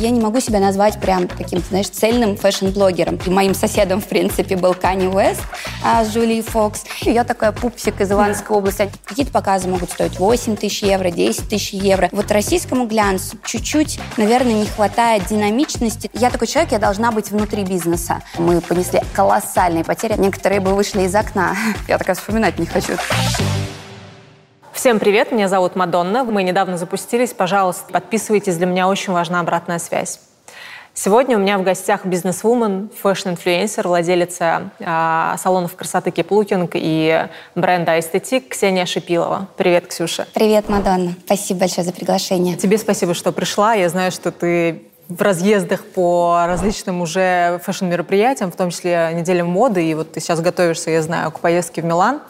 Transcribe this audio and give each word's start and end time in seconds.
Я 0.00 0.10
не 0.10 0.20
могу 0.20 0.40
себя 0.40 0.58
назвать 0.58 1.00
прям 1.00 1.28
таким, 1.28 1.60
знаешь, 1.60 1.88
цельным 1.88 2.36
fashion-блогером. 2.36 3.20
И 3.24 3.30
моим 3.30 3.54
соседом, 3.54 4.00
в 4.00 4.06
принципе, 4.06 4.56
был 4.56 4.74
Канье 4.74 5.06
Уэст 5.06 5.40
а, 5.84 6.04
с 6.04 6.12
Джулией 6.12 6.42
Фокс. 6.42 6.84
И 7.02 7.10
я 7.10 7.24
такая 7.24 7.52
пупсик 7.52 8.00
из 8.00 8.10
Ивановской 8.10 8.56
области. 8.56 8.90
Какие-то 9.04 9.32
показы 9.32 9.68
могут 9.68 9.90
стоить 9.90 10.18
8 10.18 10.56
тысяч 10.56 10.82
евро, 10.82 11.10
10 11.10 11.48
тысяч 11.48 11.72
евро. 11.72 12.08
Вот 12.12 12.30
российскому 12.30 12.86
глянцу 12.86 13.38
чуть-чуть, 13.44 14.00
наверное, 14.16 14.54
не 14.54 14.66
хватает 14.66 15.26
динамичности. 15.26 16.10
Я 16.12 16.30
такой 16.30 16.48
человек, 16.48 16.72
я 16.72 16.78
должна 16.78 17.12
быть 17.12 17.30
внутри 17.30 17.64
бизнеса. 17.64 18.20
Мы 18.38 18.60
понесли 18.60 19.00
колоссальные 19.12 19.84
потери. 19.84 20.14
Некоторые 20.18 20.60
бы 20.60 20.74
вышли 20.74 21.02
из 21.02 21.14
окна. 21.14 21.56
Я 21.88 21.98
такая 21.98 22.16
вспоминать 22.16 22.58
не 22.58 22.66
хочу. 22.66 22.94
Всем 24.74 24.98
привет, 24.98 25.30
меня 25.30 25.46
зовут 25.46 25.76
Мадонна. 25.76 26.24
Мы 26.24 26.42
недавно 26.42 26.76
запустились. 26.76 27.32
Пожалуйста, 27.32 27.92
подписывайтесь, 27.92 28.56
для 28.56 28.66
меня 28.66 28.88
очень 28.88 29.12
важна 29.12 29.38
обратная 29.38 29.78
связь. 29.78 30.18
Сегодня 30.92 31.38
у 31.38 31.40
меня 31.40 31.58
в 31.58 31.62
гостях 31.62 32.04
бизнес-вумен, 32.04 32.90
fashion-инфлюенсер, 33.00 33.86
владелица 33.86 34.70
э, 34.80 35.36
салонов 35.38 35.76
красоты 35.76 36.10
Keep 36.10 36.32
Looking 36.32 36.72
и 36.74 37.28
бренда 37.54 38.00
Эстетик 38.00 38.48
Ксения 38.48 38.84
Шипилова. 38.84 39.46
Привет, 39.56 39.86
Ксюша. 39.86 40.26
Привет, 40.34 40.68
Мадонна. 40.68 41.14
Спасибо 41.24 41.60
большое 41.60 41.84
за 41.84 41.92
приглашение. 41.92 42.56
Тебе 42.56 42.76
спасибо, 42.76 43.14
что 43.14 43.30
пришла. 43.30 43.74
Я 43.74 43.88
знаю, 43.88 44.10
что 44.10 44.32
ты 44.32 44.82
в 45.08 45.22
разъездах 45.22 45.84
по 45.84 46.44
различным 46.48 47.00
уже 47.00 47.60
fashion-мероприятиям, 47.64 48.50
в 48.50 48.56
том 48.56 48.70
числе 48.70 49.12
неделям 49.14 49.48
моды, 49.48 49.88
и 49.88 49.94
вот 49.94 50.12
ты 50.12 50.20
сейчас 50.20 50.40
готовишься, 50.40 50.90
я 50.90 51.00
знаю, 51.00 51.30
к 51.30 51.38
поездке 51.38 51.80
в 51.80 51.84
Милан. 51.84 52.20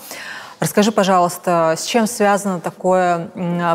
Расскажи, 0.64 0.92
пожалуйста, 0.92 1.74
с 1.76 1.84
чем 1.84 2.06
связано 2.06 2.58
такое 2.58 3.28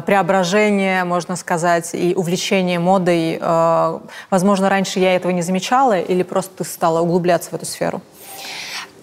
преображение, 0.07 1.03
можно 1.03 1.35
сказать, 1.35 1.91
и 1.93 2.15
увлечение 2.15 2.79
модой? 2.79 3.37
Э, 3.39 3.99
возможно, 4.31 4.69
раньше 4.69 4.97
я 4.97 5.15
этого 5.15 5.31
не 5.31 5.43
замечала, 5.43 5.99
или 5.99 6.23
просто 6.23 6.49
ты 6.57 6.63
стала 6.63 7.01
углубляться 7.01 7.51
в 7.51 7.53
эту 7.53 7.67
сферу? 7.67 8.01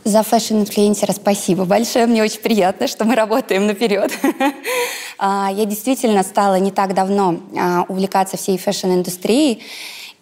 За 0.02 0.25
fashion-инфлюенсера 0.24 1.12
спасибо 1.12 1.64
большое. 1.64 2.06
Мне 2.06 2.25
очень 2.25 2.41
приятно, 2.41 2.88
что 2.88 3.05
мы 3.05 3.14
работаем 3.14 3.69
наперед. 3.69 4.10
А, 5.19 5.48
я 5.50 5.64
действительно 5.64 6.22
стала 6.22 6.56
не 6.56 6.70
так 6.70 6.92
давно 6.92 7.36
а, 7.58 7.86
увлекаться 7.88 8.36
всей 8.36 8.58
fashion-индустрией. 8.58 9.62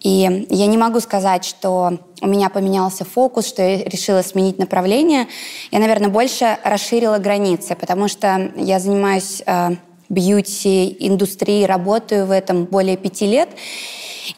И 0.05 0.45
я 0.51 0.67
не 0.67 0.77
могу 0.77 0.99
сказать, 0.99 1.43
что 1.43 1.97
у 2.21 2.27
меня 2.27 2.49
поменялся 2.51 3.03
фокус, 3.03 3.47
что 3.47 3.63
я 3.63 3.83
решила 3.85 4.21
сменить 4.21 4.59
направление. 4.59 5.27
Я, 5.71 5.79
наверное, 5.79 6.09
больше 6.09 6.59
расширила 6.63 7.17
границы, 7.17 7.75
потому 7.75 8.07
что 8.07 8.51
я 8.55 8.77
занимаюсь 8.77 9.41
э, 9.43 9.71
бьюти-индустрией, 10.09 11.65
работаю 11.65 12.27
в 12.27 12.31
этом 12.31 12.65
более 12.65 12.97
пяти 12.97 13.25
лет. 13.25 13.49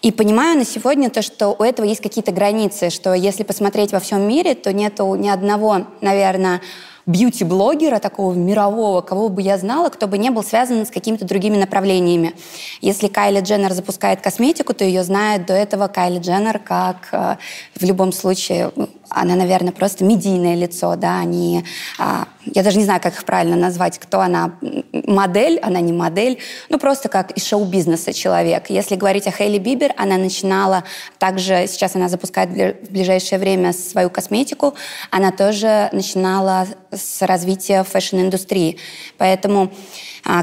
И 0.01 0.13
понимаю 0.13 0.57
на 0.57 0.63
сегодня 0.63 1.09
то, 1.09 1.21
что 1.21 1.49
у 1.49 1.61
этого 1.61 1.85
есть 1.85 1.99
какие-то 1.99 2.31
границы, 2.31 2.89
что 2.89 3.13
если 3.13 3.43
посмотреть 3.43 3.91
во 3.91 3.99
всем 3.99 4.21
мире, 4.21 4.55
то 4.55 4.71
нету 4.71 5.15
ни 5.15 5.27
одного, 5.27 5.85
наверное, 5.99 6.61
бьюти-блогера 7.07 7.99
такого 7.99 8.33
мирового, 8.33 9.01
кого 9.01 9.29
бы 9.29 9.41
я 9.41 9.57
знала, 9.57 9.89
кто 9.89 10.07
бы 10.07 10.17
не 10.17 10.29
был 10.29 10.43
связан 10.43 10.85
с 10.85 10.91
какими-то 10.91 11.25
другими 11.25 11.57
направлениями. 11.57 12.33
Если 12.81 13.07
Кайли 13.07 13.39
Дженнер 13.39 13.73
запускает 13.73 14.21
косметику, 14.21 14.73
то 14.73 14.83
ее 14.83 15.03
знает 15.03 15.45
до 15.45 15.53
этого 15.53 15.87
Кайли 15.87 16.19
Дженнер 16.19 16.59
как 16.59 17.07
э, 17.13 17.37
в 17.75 17.83
любом 17.83 18.11
случае 18.11 18.71
она, 19.09 19.35
наверное, 19.35 19.71
просто 19.71 20.03
медийное 20.03 20.55
лицо, 20.55 20.95
да, 20.95 21.19
они, 21.19 21.63
а, 21.97 22.27
я 22.45 22.63
даже 22.63 22.77
не 22.77 22.83
знаю, 22.83 23.01
как 23.01 23.13
их 23.13 23.25
правильно 23.25 23.55
назвать, 23.55 23.99
кто 23.99 24.19
она, 24.19 24.53
модель, 24.91 25.59
она 25.59 25.79
не 25.79 25.93
модель, 25.93 26.39
ну 26.69 26.79
просто 26.79 27.09
как 27.09 27.31
из 27.31 27.45
шоу-бизнеса 27.45 28.13
человек. 28.13 28.69
Если 28.69 28.95
говорить 28.95 29.27
о 29.27 29.31
Хейли 29.31 29.57
Бибер, 29.57 29.93
она 29.97 30.17
начинала 30.17 30.83
также, 31.17 31.65
сейчас 31.67 31.95
она 31.95 32.09
запускает 32.09 32.49
в 32.49 32.91
ближайшее 32.91 33.39
время 33.39 33.73
свою 33.73 34.09
косметику, 34.09 34.75
она 35.11 35.31
тоже 35.31 35.89
начинала 35.91 36.67
с 36.91 37.21
развития 37.25 37.83
fashion-индустрии. 37.83 38.77
Поэтому 39.17 39.71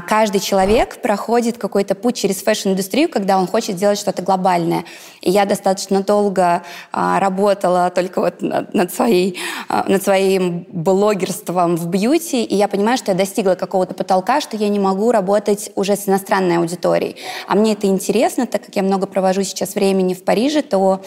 каждый 0.07 0.41
человек 0.41 1.01
проходит 1.01 1.57
какой-то 1.57 1.93
путь 1.93 2.15
через 2.15 2.41
fashion-индустрию, 2.41 3.07
когда 3.07 3.37
он 3.37 3.45
хочет 3.45 3.77
сделать 3.77 3.99
что-то 3.99 4.23
глобальное. 4.23 4.83
И 5.21 5.29
я 5.29 5.45
достаточно 5.45 6.01
долго 6.01 6.63
а, 6.91 7.19
работала 7.19 7.91
только 7.91 8.21
вот 8.21 8.41
над, 8.41 8.73
над, 8.73 8.93
своей, 8.93 9.37
а, 9.69 9.85
над 9.87 10.01
своим 10.03 10.65
блогерством 10.69 11.75
в 11.75 11.87
бьюти, 11.87 12.43
и 12.43 12.55
я 12.55 12.67
понимаю, 12.67 12.97
что 12.97 13.11
я 13.11 13.17
достигла 13.17 13.53
какого-то 13.53 13.93
потолка, 13.93 14.41
что 14.41 14.57
я 14.57 14.69
не 14.69 14.79
могу 14.79 15.11
работать 15.11 15.71
уже 15.75 15.95
с 15.95 16.07
иностранной 16.07 16.57
аудиторией. 16.57 17.17
А 17.47 17.55
мне 17.55 17.73
это 17.73 17.85
интересно, 17.85 18.47
так 18.47 18.65
как 18.65 18.75
я 18.75 18.83
много 18.83 19.05
провожу 19.05 19.43
сейчас 19.43 19.75
времени 19.75 20.15
в 20.15 20.23
Париже, 20.23 20.63
то 20.63 21.01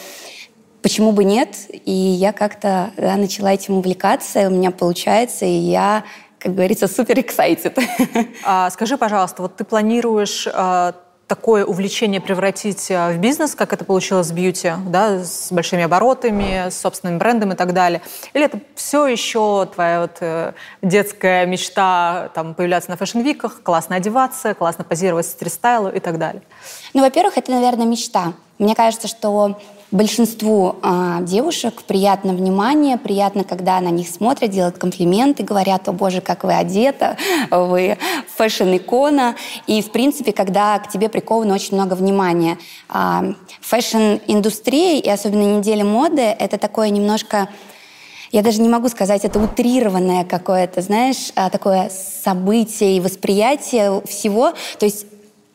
почему 0.82 1.12
бы 1.12 1.24
нет? 1.24 1.56
И 1.84 1.90
я 1.90 2.32
как-то 2.32 2.90
да, 2.96 3.16
начала 3.16 3.52
этим 3.52 3.78
увлекаться, 3.78 4.42
и 4.42 4.46
у 4.46 4.50
меня 4.50 4.70
получается, 4.70 5.44
и 5.44 5.50
я 5.50 6.04
как 6.38 6.54
говорится, 6.54 6.88
супер 6.88 7.18
excited. 7.18 7.78
А, 8.44 8.70
скажи, 8.70 8.96
пожалуйста, 8.96 9.42
вот 9.42 9.56
ты 9.56 9.64
планируешь 9.64 10.48
а, 10.52 10.94
такое 11.28 11.64
увлечение 11.64 12.20
превратить 12.20 12.90
а, 12.90 13.12
в 13.12 13.18
бизнес, 13.18 13.54
как 13.54 13.72
это 13.72 13.84
получилось 13.84 14.28
с 14.28 14.32
бьюти, 14.32 14.72
да, 14.86 15.18
с 15.18 15.52
большими 15.52 15.84
оборотами, 15.84 16.70
с 16.70 16.80
собственным 16.80 17.18
брендом 17.18 17.52
и 17.52 17.54
так 17.54 17.74
далее? 17.74 18.00
Или 18.32 18.46
это 18.46 18.60
все 18.74 19.06
еще 19.06 19.68
твоя 19.72 20.00
вот 20.00 20.16
э, 20.20 20.52
детская 20.82 21.44
мечта 21.46 22.30
там, 22.34 22.54
появляться 22.54 22.90
на 22.90 22.96
fashion 22.96 23.25
week 23.25 23.42
-ах, 23.42 23.62
классно 23.62 23.96
одеваться, 23.96 24.54
классно 24.54 24.84
позировать 24.84 25.26
стрит-стайлу 25.26 25.90
и 25.90 26.00
так 26.00 26.18
далее? 26.18 26.42
Ну, 26.94 27.02
во-первых, 27.02 27.38
это, 27.38 27.50
наверное, 27.52 27.86
мечта. 27.86 28.32
Мне 28.58 28.74
кажется, 28.74 29.08
что 29.08 29.56
Большинству 29.90 30.76
э, 30.82 31.20
девушек 31.22 31.82
приятно 31.82 32.34
внимание, 32.34 32.98
приятно, 32.98 33.42
когда 33.42 33.80
на 33.80 33.88
них 33.88 34.06
смотрят, 34.08 34.50
делают 34.50 34.76
комплименты, 34.76 35.42
говорят, 35.42 35.88
о 35.88 35.92
боже, 35.92 36.20
как 36.20 36.44
вы 36.44 36.52
одета, 36.52 37.16
вы 37.50 37.96
фэшн-икона. 38.36 39.36
И, 39.66 39.80
в 39.80 39.90
принципе, 39.90 40.32
когда 40.32 40.78
к 40.78 40.90
тебе 40.90 41.08
приковано 41.08 41.54
очень 41.54 41.74
много 41.74 41.94
внимания. 41.94 42.58
Э, 42.92 43.32
фэшн-индустрия 43.62 45.00
и 45.00 45.08
особенно 45.08 45.56
неделя 45.56 45.86
моды— 45.86 46.20
это 46.38 46.58
такое 46.58 46.90
немножко 46.90 47.48
я 48.30 48.42
даже 48.42 48.60
не 48.60 48.68
могу 48.68 48.90
сказать, 48.90 49.24
это 49.24 49.38
утрированное 49.38 50.22
какое-то, 50.22 50.82
знаешь, 50.82 51.32
такое 51.50 51.90
событие 52.22 52.98
и 52.98 53.00
восприятие 53.00 54.02
всего. 54.06 54.52
То 54.78 54.84
есть 54.84 55.06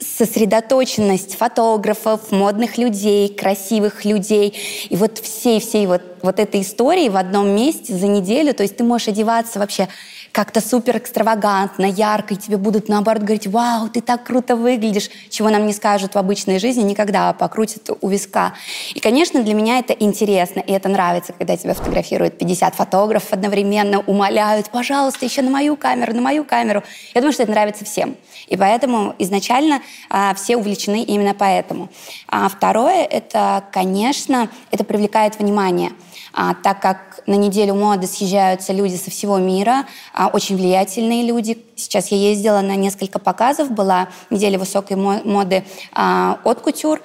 сосредоточенность 0.06 1.36
фотографов, 1.36 2.32
модных 2.32 2.78
людей, 2.78 3.30
красивых 3.30 4.06
людей. 4.06 4.56
И 4.90 4.96
вот 4.96 5.20
всей-всей 5.20 5.88
вот, 5.88 6.02
вот 6.22 6.40
этой 6.40 6.62
истории 6.62 7.10
в 7.10 7.18
одном 7.18 7.50
месте 7.50 7.94
за 7.94 8.08
неделю, 8.08 8.54
то 8.54 8.64
есть 8.64 8.78
ты 8.78 8.84
можешь 8.84 9.08
одеваться 9.08 9.60
вообще 9.60 9.88
как-то 10.34 10.62
супер 10.62 10.98
экстравагантно, 10.98 11.86
ярко, 11.86 12.34
и 12.34 12.38
тебе 12.38 12.58
будут 12.58 12.90
наоборот 12.90 13.22
говорить, 13.22 13.46
вау, 13.46 13.88
ты 13.88 14.02
так 14.02 14.24
круто 14.24 14.56
выглядишь, 14.56 15.12
чего 15.30 15.50
нам 15.50 15.68
не 15.68 15.74
скажут 15.74 16.16
в 16.16 16.18
обычной 16.18 16.58
жизни 16.58 16.82
никогда, 16.82 17.30
а 17.30 17.34
покрутят 17.34 17.92
у 18.02 18.10
виска. 18.10 18.56
И, 18.96 19.00
конечно, 19.00 19.44
для 19.44 19.54
меня 19.54 19.78
это 19.78 19.94
интересно, 19.94 20.60
и 20.60 20.72
это 20.72 20.90
нравится, 20.90 21.34
когда 21.34 21.56
тебя 21.56 21.76
фотографируют 21.76 22.40
50 22.40 22.74
фотографов 22.74 23.32
одновременно, 23.32 24.00
умоляют, 24.00 24.72
пожалуйста, 24.72 25.24
еще 25.24 25.44
на 25.44 25.52
мою 25.52 25.78
камеру, 25.78 26.16
на 26.16 26.22
мою 26.22 26.46
камеру. 26.46 26.82
Я 27.14 27.22
думаю, 27.22 27.34
что 27.34 27.44
это 27.44 27.52
нравится 27.52 27.86
всем. 27.86 28.16
И 28.48 28.58
поэтому 28.58 29.14
изначально 29.20 29.82
а, 30.10 30.34
все 30.34 30.58
увлечены 30.58 31.04
именно 31.04 31.36
поэтому. 31.36 31.90
А 32.28 32.50
второе, 32.50 33.06
это, 33.06 33.64
конечно, 33.72 34.50
это 34.72 34.84
привлекает 34.84 35.38
внимание 35.38 35.92
а, 36.34 36.56
так 36.56 36.82
как 36.82 37.20
на 37.28 37.36
неделю 37.36 37.76
моды 37.76 38.08
съезжаются 38.08 38.74
люди 38.74 38.96
со 38.96 39.12
всего 39.12 39.38
мира, 39.38 39.86
а, 40.14 40.28
очень 40.28 40.58
влиятельные 40.58 41.24
люди. 41.24 41.64
Сейчас 41.76 42.08
я 42.08 42.18
ездила 42.18 42.62
на 42.62 42.76
несколько 42.76 43.20
показов, 43.20 43.72
была 43.72 44.10
неделя 44.30 44.58
высокой 44.58 44.98
моды 44.98 45.64
а, 45.94 46.40
от 46.44 46.62
кутюр, 46.62 47.02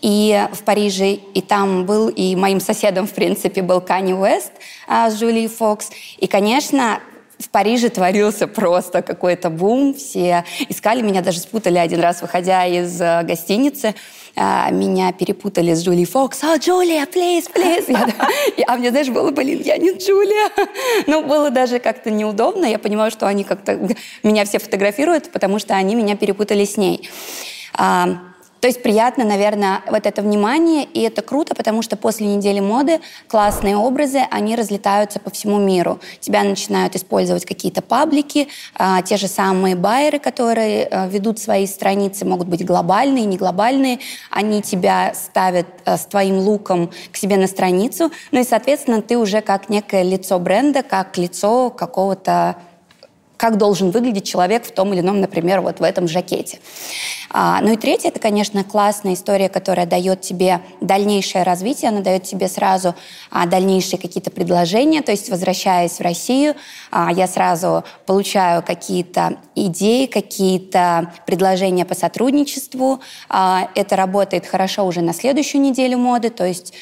и 0.00 0.48
в 0.52 0.64
Париже, 0.64 1.12
и 1.12 1.40
там 1.40 1.86
был, 1.86 2.08
и 2.08 2.34
моим 2.34 2.60
соседом, 2.60 3.06
в 3.06 3.12
принципе, 3.12 3.62
был 3.62 3.80
Канни 3.80 4.12
Уэст 4.12 4.52
а, 4.88 5.08
с 5.08 5.18
Джулией 5.18 5.46
Фокс. 5.48 5.90
И, 6.18 6.26
конечно, 6.26 6.98
в 7.42 7.50
Париже 7.50 7.88
творился 7.88 8.46
просто 8.46 9.02
какой-то 9.02 9.50
бум. 9.50 9.94
Все 9.94 10.44
искали 10.68 11.02
меня, 11.02 11.20
даже 11.22 11.40
спутали 11.40 11.78
один 11.78 12.00
раз, 12.00 12.22
выходя 12.22 12.64
из 12.66 13.00
э, 13.00 13.22
гостиницы. 13.24 13.94
А, 14.34 14.70
меня 14.70 15.12
перепутали 15.12 15.74
с 15.74 15.84
Джулией 15.84 16.06
Фокс. 16.06 16.42
«О, 16.42 16.56
Джулия, 16.56 17.04
please, 17.04 17.44
please!» 17.52 17.84
я, 18.56 18.64
А 18.66 18.76
мне, 18.76 18.90
знаешь, 18.90 19.08
было, 19.08 19.30
блин, 19.30 19.60
я 19.62 19.76
не 19.76 19.92
Джулия. 19.92 20.50
Ну, 21.06 21.24
было 21.24 21.50
даже 21.50 21.78
как-то 21.78 22.10
неудобно. 22.10 22.64
Я 22.64 22.78
понимаю, 22.78 23.10
что 23.10 23.26
они 23.26 23.44
как-то 23.44 23.78
меня 24.22 24.44
все 24.44 24.58
фотографируют, 24.58 25.30
потому 25.32 25.58
что 25.58 25.74
они 25.74 25.94
меня 25.94 26.16
перепутали 26.16 26.64
с 26.64 26.76
ней. 26.76 27.10
То 28.62 28.68
есть 28.68 28.80
приятно, 28.80 29.24
наверное, 29.24 29.82
вот 29.90 30.06
это 30.06 30.22
внимание, 30.22 30.84
и 30.84 31.00
это 31.00 31.20
круто, 31.20 31.52
потому 31.52 31.82
что 31.82 31.96
после 31.96 32.28
недели 32.28 32.60
моды 32.60 33.00
классные 33.26 33.76
образы, 33.76 34.20
они 34.30 34.54
разлетаются 34.54 35.18
по 35.18 35.30
всему 35.30 35.58
миру. 35.58 35.98
Тебя 36.20 36.44
начинают 36.44 36.94
использовать 36.94 37.44
какие-то 37.44 37.82
паблики, 37.82 38.46
а, 38.76 39.02
те 39.02 39.16
же 39.16 39.26
самые 39.26 39.74
байеры, 39.74 40.20
которые 40.20 40.84
а, 40.84 41.08
ведут 41.08 41.40
свои 41.40 41.66
страницы, 41.66 42.24
могут 42.24 42.46
быть 42.46 42.64
глобальные, 42.64 43.24
не 43.24 43.36
глобальные, 43.36 43.98
они 44.30 44.62
тебя 44.62 45.12
ставят 45.12 45.66
а, 45.84 45.96
с 45.96 46.06
твоим 46.06 46.38
луком 46.38 46.92
к 47.10 47.16
себе 47.16 47.38
на 47.38 47.48
страницу, 47.48 48.12
ну 48.30 48.38
и, 48.38 48.44
соответственно, 48.44 49.02
ты 49.02 49.18
уже 49.18 49.40
как 49.40 49.70
некое 49.70 50.04
лицо 50.04 50.38
бренда, 50.38 50.84
как 50.84 51.18
лицо 51.18 51.70
какого-то 51.70 52.54
как 53.42 53.56
должен 53.56 53.90
выглядеть 53.90 54.24
человек 54.24 54.64
в 54.64 54.70
том 54.70 54.92
или 54.92 55.00
ином, 55.00 55.20
например, 55.20 55.62
вот 55.62 55.80
в 55.80 55.82
этом 55.82 56.06
жакете. 56.06 56.60
А, 57.28 57.60
ну 57.60 57.72
и 57.72 57.76
третье, 57.76 58.10
это, 58.10 58.20
конечно, 58.20 58.62
классная 58.62 59.14
история, 59.14 59.48
которая 59.48 59.84
дает 59.84 60.20
тебе 60.20 60.60
дальнейшее 60.80 61.42
развитие, 61.42 61.88
она 61.88 62.02
дает 62.02 62.22
тебе 62.22 62.46
сразу 62.46 62.94
а, 63.32 63.46
дальнейшие 63.46 63.98
какие-то 63.98 64.30
предложения, 64.30 65.02
то 65.02 65.10
есть 65.10 65.28
возвращаясь 65.28 65.98
в 65.98 66.00
Россию, 66.02 66.54
а, 66.92 67.10
я 67.10 67.26
сразу 67.26 67.82
получаю 68.06 68.62
какие-то 68.62 69.38
идеи, 69.56 70.06
какие-то 70.06 71.12
предложения 71.26 71.84
по 71.84 71.96
сотрудничеству. 71.96 73.00
А, 73.28 73.70
это 73.74 73.96
работает 73.96 74.46
хорошо 74.46 74.86
уже 74.86 75.00
на 75.00 75.12
следующую 75.12 75.62
неделю 75.62 75.98
моды, 75.98 76.30
то 76.30 76.46
есть 76.46 76.74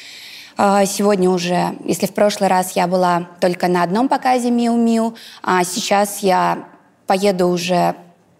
сегодня 0.85 1.29
уже, 1.29 1.75
если 1.85 2.05
в 2.05 2.13
прошлый 2.13 2.49
раз 2.49 2.73
я 2.73 2.87
была 2.87 3.29
только 3.39 3.67
на 3.67 3.83
одном 3.83 4.07
показе 4.07 4.51
Миу 4.51 4.75
Миу, 4.75 5.15
а 5.41 5.63
сейчас 5.63 6.19
я 6.19 6.65
поеду 7.07 7.47
уже 7.47 7.95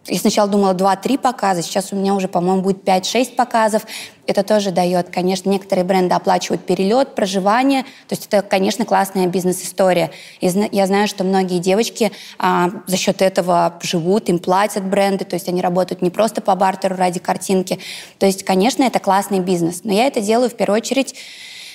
я 0.07 0.17
сначала 0.17 0.49
думала 0.49 0.73
2-3 0.73 1.19
показа, 1.19 1.61
сейчас 1.61 1.93
у 1.93 1.95
меня 1.95 2.15
уже, 2.15 2.27
по-моему, 2.27 2.63
будет 2.63 2.83
5-6 2.83 3.35
показов. 3.35 3.83
Это 4.25 4.41
тоже 4.41 4.71
дает, 4.71 5.09
конечно, 5.11 5.47
некоторые 5.49 5.85
бренды 5.85 6.15
оплачивают 6.15 6.65
перелет, 6.65 7.13
проживание. 7.13 7.83
То 8.07 8.15
есть 8.15 8.25
это, 8.25 8.41
конечно, 8.41 8.83
классная 8.83 9.27
бизнес-история. 9.27 10.09
Я 10.39 10.87
знаю, 10.87 11.07
что 11.07 11.23
многие 11.23 11.59
девочки 11.59 12.11
а, 12.39 12.71
за 12.87 12.97
счет 12.97 13.21
этого 13.21 13.75
живут, 13.81 14.27
им 14.29 14.39
платят 14.39 14.83
бренды, 14.83 15.23
то 15.23 15.35
есть 15.35 15.47
они 15.47 15.61
работают 15.61 16.01
не 16.01 16.09
просто 16.09 16.41
по 16.41 16.55
бартеру 16.55 16.95
ради 16.95 17.19
картинки. 17.19 17.77
То 18.17 18.25
есть, 18.25 18.43
конечно, 18.43 18.81
это 18.81 18.99
классный 18.99 19.39
бизнес. 19.39 19.81
Но 19.83 19.93
я 19.93 20.07
это 20.07 20.19
делаю 20.19 20.49
в 20.49 20.55
первую 20.55 20.77
очередь 20.77 21.13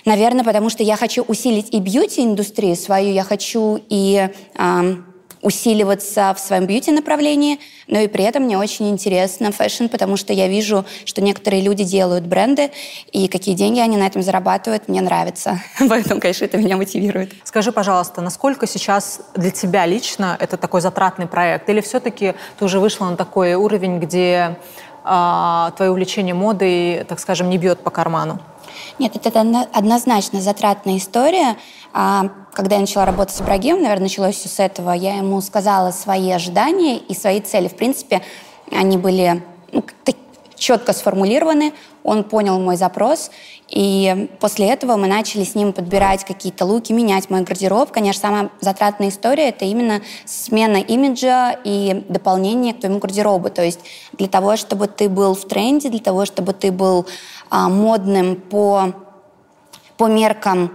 Наверное, 0.06 0.44
потому 0.44 0.70
что 0.70 0.84
я 0.84 0.96
хочу 0.96 1.22
усилить 1.24 1.74
и 1.74 1.80
бьюти-индустрию 1.80 2.76
свою, 2.76 3.12
я 3.12 3.24
хочу 3.24 3.80
и 3.88 4.30
э, 4.56 4.96
усиливаться 5.42 6.32
в 6.32 6.38
своем 6.38 6.66
бьюти-направлении, 6.66 7.58
но 7.88 7.98
и 7.98 8.06
при 8.06 8.22
этом 8.22 8.44
мне 8.44 8.56
очень 8.56 8.88
интересно 8.88 9.50
фэшн, 9.50 9.86
потому 9.86 10.16
что 10.16 10.32
я 10.32 10.46
вижу, 10.46 10.84
что 11.04 11.22
некоторые 11.22 11.60
люди 11.60 11.82
делают 11.82 12.24
бренды, 12.24 12.70
и 13.10 13.26
какие 13.26 13.56
деньги 13.56 13.80
они 13.80 13.96
на 13.96 14.06
этом 14.06 14.22
зарабатывают, 14.22 14.86
мне 14.86 15.00
нравится. 15.00 15.60
Поэтому, 15.88 16.20
конечно, 16.20 16.44
это 16.44 16.56
меня 16.56 16.76
мотивирует. 16.76 17.32
Скажи, 17.42 17.72
пожалуйста, 17.72 18.20
насколько 18.20 18.68
сейчас 18.68 19.20
для 19.34 19.50
тебя 19.50 19.86
лично 19.86 20.36
это 20.38 20.56
такой 20.56 20.82
затратный 20.82 21.26
проект? 21.26 21.68
Или 21.68 21.80
все-таки 21.80 22.34
ты 22.60 22.64
уже 22.64 22.78
вышла 22.78 23.06
на 23.06 23.16
такой 23.16 23.54
уровень, 23.54 23.98
где 23.98 24.56
э, 25.04 25.70
твое 25.76 25.90
увлечение 25.90 26.34
модой, 26.34 27.02
так 27.08 27.18
скажем, 27.18 27.50
не 27.50 27.58
бьет 27.58 27.80
по 27.80 27.90
карману? 27.90 28.40
Нет, 28.98 29.16
это 29.16 29.40
однозначно 29.72 30.40
затратная 30.40 30.98
история. 30.98 31.56
А, 31.92 32.30
когда 32.52 32.76
я 32.76 32.80
начала 32.80 33.06
работать 33.06 33.34
с 33.34 33.40
Ибрагимом, 33.40 33.82
наверное, 33.82 34.04
началось 34.04 34.36
все 34.36 34.48
с 34.48 34.60
этого, 34.60 34.92
я 34.92 35.16
ему 35.16 35.40
сказала 35.40 35.90
свои 35.90 36.30
ожидания 36.30 36.98
и 36.98 37.14
свои 37.14 37.40
цели. 37.40 37.68
В 37.68 37.76
принципе, 37.76 38.22
они 38.70 38.96
были 38.96 39.42
ну, 39.72 39.84
четко 40.56 40.92
сформулированы, 40.92 41.72
он 42.02 42.24
понял 42.24 42.58
мой 42.60 42.76
запрос, 42.76 43.30
и 43.68 44.28
после 44.40 44.68
этого 44.68 44.96
мы 44.96 45.08
начали 45.08 45.44
с 45.44 45.54
ним 45.54 45.72
подбирать 45.72 46.24
какие-то 46.24 46.64
луки, 46.64 46.92
менять 46.92 47.30
мой 47.30 47.42
гардероб. 47.42 47.90
Конечно, 47.90 48.20
самая 48.20 48.50
затратная 48.60 49.08
история— 49.08 49.48
это 49.50 49.64
именно 49.64 50.02
смена 50.24 50.76
имиджа 50.76 51.56
и 51.64 52.04
дополнение 52.08 52.74
к 52.74 52.80
твоему 52.80 53.00
гардеробу. 53.00 53.50
То 53.50 53.64
есть 53.64 53.80
для 54.12 54.28
того, 54.28 54.56
чтобы 54.56 54.86
ты 54.86 55.08
был 55.08 55.34
в 55.34 55.44
тренде, 55.46 55.88
для 55.88 56.00
того, 56.00 56.26
чтобы 56.26 56.52
ты 56.52 56.70
был 56.70 57.06
модным 57.50 58.36
по, 58.36 58.92
по 59.96 60.06
меркам 60.06 60.70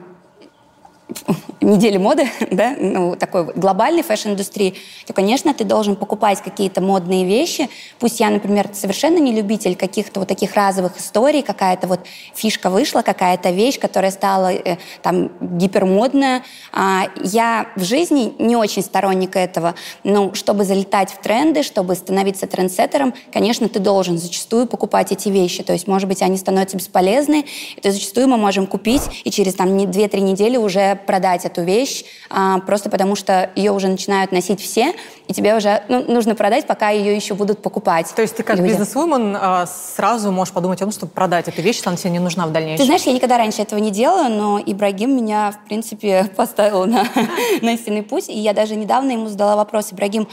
недели 1.62 1.98
моды, 1.98 2.30
да, 2.52 2.76
ну, 2.80 3.16
такой 3.16 3.46
глобальной 3.54 4.04
фэшн-индустрии, 4.04 4.76
то, 5.06 5.14
конечно, 5.14 5.54
ты 5.54 5.64
должен 5.64 5.96
покупать 5.96 6.42
какие-то 6.42 6.82
модные 6.82 7.26
вещи. 7.26 7.70
Пусть 8.00 8.20
я, 8.20 8.30
например, 8.30 8.70
совершенно 8.74 9.18
не 9.18 9.32
любитель 9.32 9.76
каких-то 9.76 10.20
вот 10.20 10.30
таких 10.30 10.56
разовых 10.56 10.98
историй, 10.98 11.42
какая-то 11.42 11.88
вот 11.88 12.02
фишка 12.34 12.70
вышла, 12.70 13.02
какая-то 13.02 13.52
вещь, 13.52 13.80
которая 13.80 14.12
стала 14.12 14.52
э, 14.54 14.78
там 15.02 15.32
гипермодная. 15.40 16.44
А, 16.72 17.08
я 17.24 17.68
в 17.76 17.84
жизни 17.84 18.34
не 18.40 18.56
очень 18.56 18.82
сторонник 18.82 19.36
этого, 19.36 19.76
но 20.04 20.34
чтобы 20.34 20.64
залетать 20.64 21.12
в 21.12 21.22
тренды, 21.22 21.64
чтобы 21.64 21.96
становиться 21.96 22.48
трендсеттером, 22.48 23.14
конечно, 23.32 23.70
ты 23.70 23.80
должен 23.80 24.18
зачастую 24.18 24.68
покупать 24.68 25.12
эти 25.12 25.30
вещи. 25.30 25.64
То 25.64 25.74
есть, 25.74 25.88
может 25.88 26.08
быть, 26.08 26.22
они 26.22 26.38
становятся 26.38 26.78
бесполезны, 26.78 27.46
и 27.76 27.82
то 27.82 27.92
зачастую 27.92 28.28
мы 28.28 28.38
можем 28.38 28.68
купить 28.68 29.02
и 29.24 29.32
через 29.32 29.56
там 29.56 29.70
2-3 29.78 30.20
недели 30.20 30.58
уже 30.58 31.01
продать 31.06 31.46
эту 31.46 31.64
вещь, 31.64 32.04
а, 32.30 32.60
просто 32.60 32.90
потому 32.90 33.16
что 33.16 33.50
ее 33.56 33.72
уже 33.72 33.88
начинают 33.88 34.32
носить 34.32 34.62
все, 34.62 34.94
и 35.28 35.34
тебе 35.34 35.56
уже 35.56 35.84
ну, 35.88 36.04
нужно 36.12 36.36
продать, 36.36 36.68
пока 36.68 36.90
ее 36.90 37.16
еще 37.16 37.34
будут 37.34 37.62
покупать. 37.62 38.12
То 38.16 38.22
есть 38.22 38.36
ты 38.36 38.44
как 38.44 38.58
люди. 38.58 38.70
бизнес-вумен 38.70 39.38
а, 39.40 39.66
сразу 39.66 40.32
можешь 40.32 40.54
подумать 40.54 40.82
о 40.82 40.86
том, 40.86 40.92
чтобы 40.92 41.12
продать 41.12 41.48
эту 41.48 41.62
вещь, 41.62 41.78
если 41.78 41.90
она 41.90 41.98
тебе 41.98 42.12
не 42.12 42.20
нужна 42.20 42.48
в 42.48 42.52
дальнейшем. 42.52 42.80
Ты 42.80 42.86
знаешь, 42.86 43.04
я 43.04 43.14
никогда 43.14 43.38
раньше 43.38 43.62
этого 43.62 43.80
не 43.80 43.92
делала, 43.92 44.28
но 44.28 44.62
Ибрагим 44.66 45.16
меня, 45.16 45.52
в 45.52 45.66
принципе, 45.68 46.30
поставил 46.36 46.86
на, 46.86 47.06
на 47.62 47.74
истинный 47.74 48.04
путь, 48.04 48.30
и 48.30 48.38
я 48.38 48.54
даже 48.54 48.76
недавно 48.76 49.12
ему 49.12 49.28
задала 49.28 49.56
вопрос, 49.56 49.92
Ибрагим, 49.92 50.28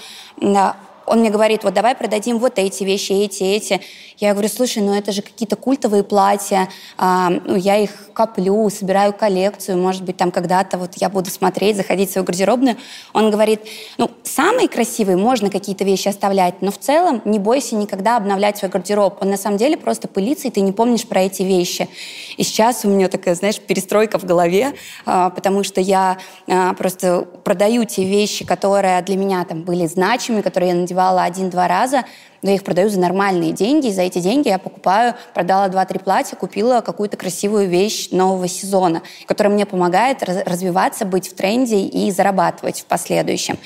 он 1.09 1.21
мне 1.21 1.31
говорит, 1.31 1.65
вот 1.65 1.75
давай 1.75 1.95
продадим 1.95 2.39
вот 2.39 2.59
эти 2.59 2.85
вещи, 2.85 3.13
эти, 3.13 3.43
эти. 3.43 3.81
Я 4.19 4.33
говорю, 4.33 4.49
слушай, 4.49 4.83
ну 4.83 4.95
это 4.95 5.13
же 5.13 5.23
какие-то 5.23 5.55
культовые 5.55 6.03
платья, 6.03 6.69
а, 6.97 7.31
ну, 7.31 7.55
я 7.55 7.77
их 7.77 8.11
коплю, 8.13 8.69
собираю 8.69 9.13
коллекцию, 9.13 9.79
может 9.79 10.03
быть, 10.03 10.17
там 10.17 10.33
когда-то 10.33 10.77
вот 10.77 10.95
я 10.97 11.09
буду 11.09 11.31
смотреть, 11.31 11.77
заходить 11.77 12.11
в 12.11 12.13
свою 12.13 12.27
гардеробную. 12.27 12.77
Он 13.13 13.31
говорит, 13.31 13.61
ну, 13.97 14.11
самые 14.25 14.69
красивые 14.69 15.17
можно 15.17 15.51
какие-то 15.51 15.85
вещи 15.85 16.09
оставлять, 16.09 16.63
но 16.63 16.73
в 16.73 16.79
целом 16.79 17.23
не 17.25 17.39
бойся 17.39 17.77
никогда 17.77 18.17
обновлять 18.17 18.59
свой 18.59 18.73
гардероб. 18.73 19.19
Он 19.21 19.31
на 19.31 19.37
самом 19.37 19.57
деле 19.57 19.77
просто 19.77 20.09
пылится, 20.09 20.49
и 20.49 20.51
ты 20.51 20.63
не 20.63 20.73
помнишь 20.73 21.07
про 21.07 21.23
эти 21.23 21.43
вещи. 21.43 21.89
И 22.37 22.43
сейчас 22.43 22.85
у 22.85 22.89
меня 22.89 23.09
такая, 23.09 23.37
знаешь, 23.37 23.61
перестройка 23.61 24.19
в 24.19 24.25
голове, 24.25 24.75
а, 25.07 25.31
потому 25.31 25.63
что 25.63 25.81
я 25.81 26.19
а, 26.49 26.75
просто 26.75 27.23
продаю 27.45 27.85
те 27.85 28.05
вещи, 28.05 28.45
которые 28.45 29.01
для 29.03 29.17
меня 29.17 29.45
там 29.45 29.63
были 29.63 29.87
значимы, 29.87 30.43
которые 30.43 30.71
я 30.71 30.77
надевала 30.77 30.98
один-два 31.07 31.69
раза, 31.69 32.05
но 32.43 32.51
я 32.51 32.57
их 32.57 32.65
продаю 32.65 32.89
за 32.89 33.01
нормальные 33.01 33.53
деньги, 33.53 33.89
и 33.89 33.93
за 33.93 34.03
эти 34.03 34.19
деньги 34.19 34.49
я 34.49 34.59
покупаю, 34.59 35.15
продала 35.35 35.69
два-три 35.69 35.99
платья, 35.99 36.37
купила 36.37 36.81
какую-то 36.81 37.17
красивую 37.17 37.69
вещь 37.69 38.11
нового 38.11 38.49
сезона, 38.49 39.03
которая 39.27 39.53
мне 39.53 39.67
помогает 39.67 40.23
развиваться, 40.23 41.05
быть 41.05 41.29
в 41.29 41.35
тренде 41.35 41.81
и 41.81 42.11
зарабатывать 42.11 42.81
в 42.81 42.85
последующем. 42.85 43.59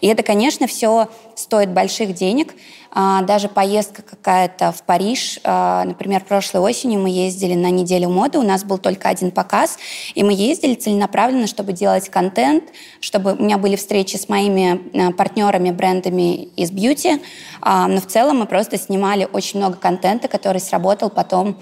И 0.00 0.06
это, 0.06 0.22
конечно, 0.22 0.66
все 0.66 1.08
стоит 1.40 1.70
больших 1.70 2.14
денег, 2.14 2.54
а, 2.92 3.22
даже 3.22 3.48
поездка 3.48 4.02
какая-то 4.02 4.72
в 4.72 4.82
Париж, 4.82 5.38
а, 5.44 5.84
например, 5.84 6.24
прошлой 6.24 6.60
осенью 6.60 7.00
мы 7.00 7.10
ездили 7.10 7.54
на 7.54 7.70
неделю 7.70 8.08
моды, 8.08 8.38
у 8.38 8.42
нас 8.42 8.64
был 8.64 8.78
только 8.78 9.08
один 9.08 9.30
показ, 9.30 9.78
и 10.14 10.24
мы 10.24 10.32
ездили 10.32 10.74
целенаправленно, 10.74 11.46
чтобы 11.46 11.72
делать 11.72 12.08
контент, 12.08 12.64
чтобы 13.00 13.34
у 13.34 13.42
меня 13.42 13.58
были 13.58 13.76
встречи 13.76 14.16
с 14.16 14.28
моими 14.28 14.80
а, 14.92 15.12
партнерами, 15.12 15.70
брендами 15.70 16.44
из 16.56 16.72
бьюти, 16.72 17.20
но 17.64 18.00
в 18.00 18.06
целом 18.06 18.38
мы 18.38 18.46
просто 18.46 18.78
снимали 18.78 19.28
очень 19.30 19.58
много 19.58 19.76
контента, 19.76 20.28
который 20.28 20.60
сработал 20.60 21.10
потом 21.10 21.58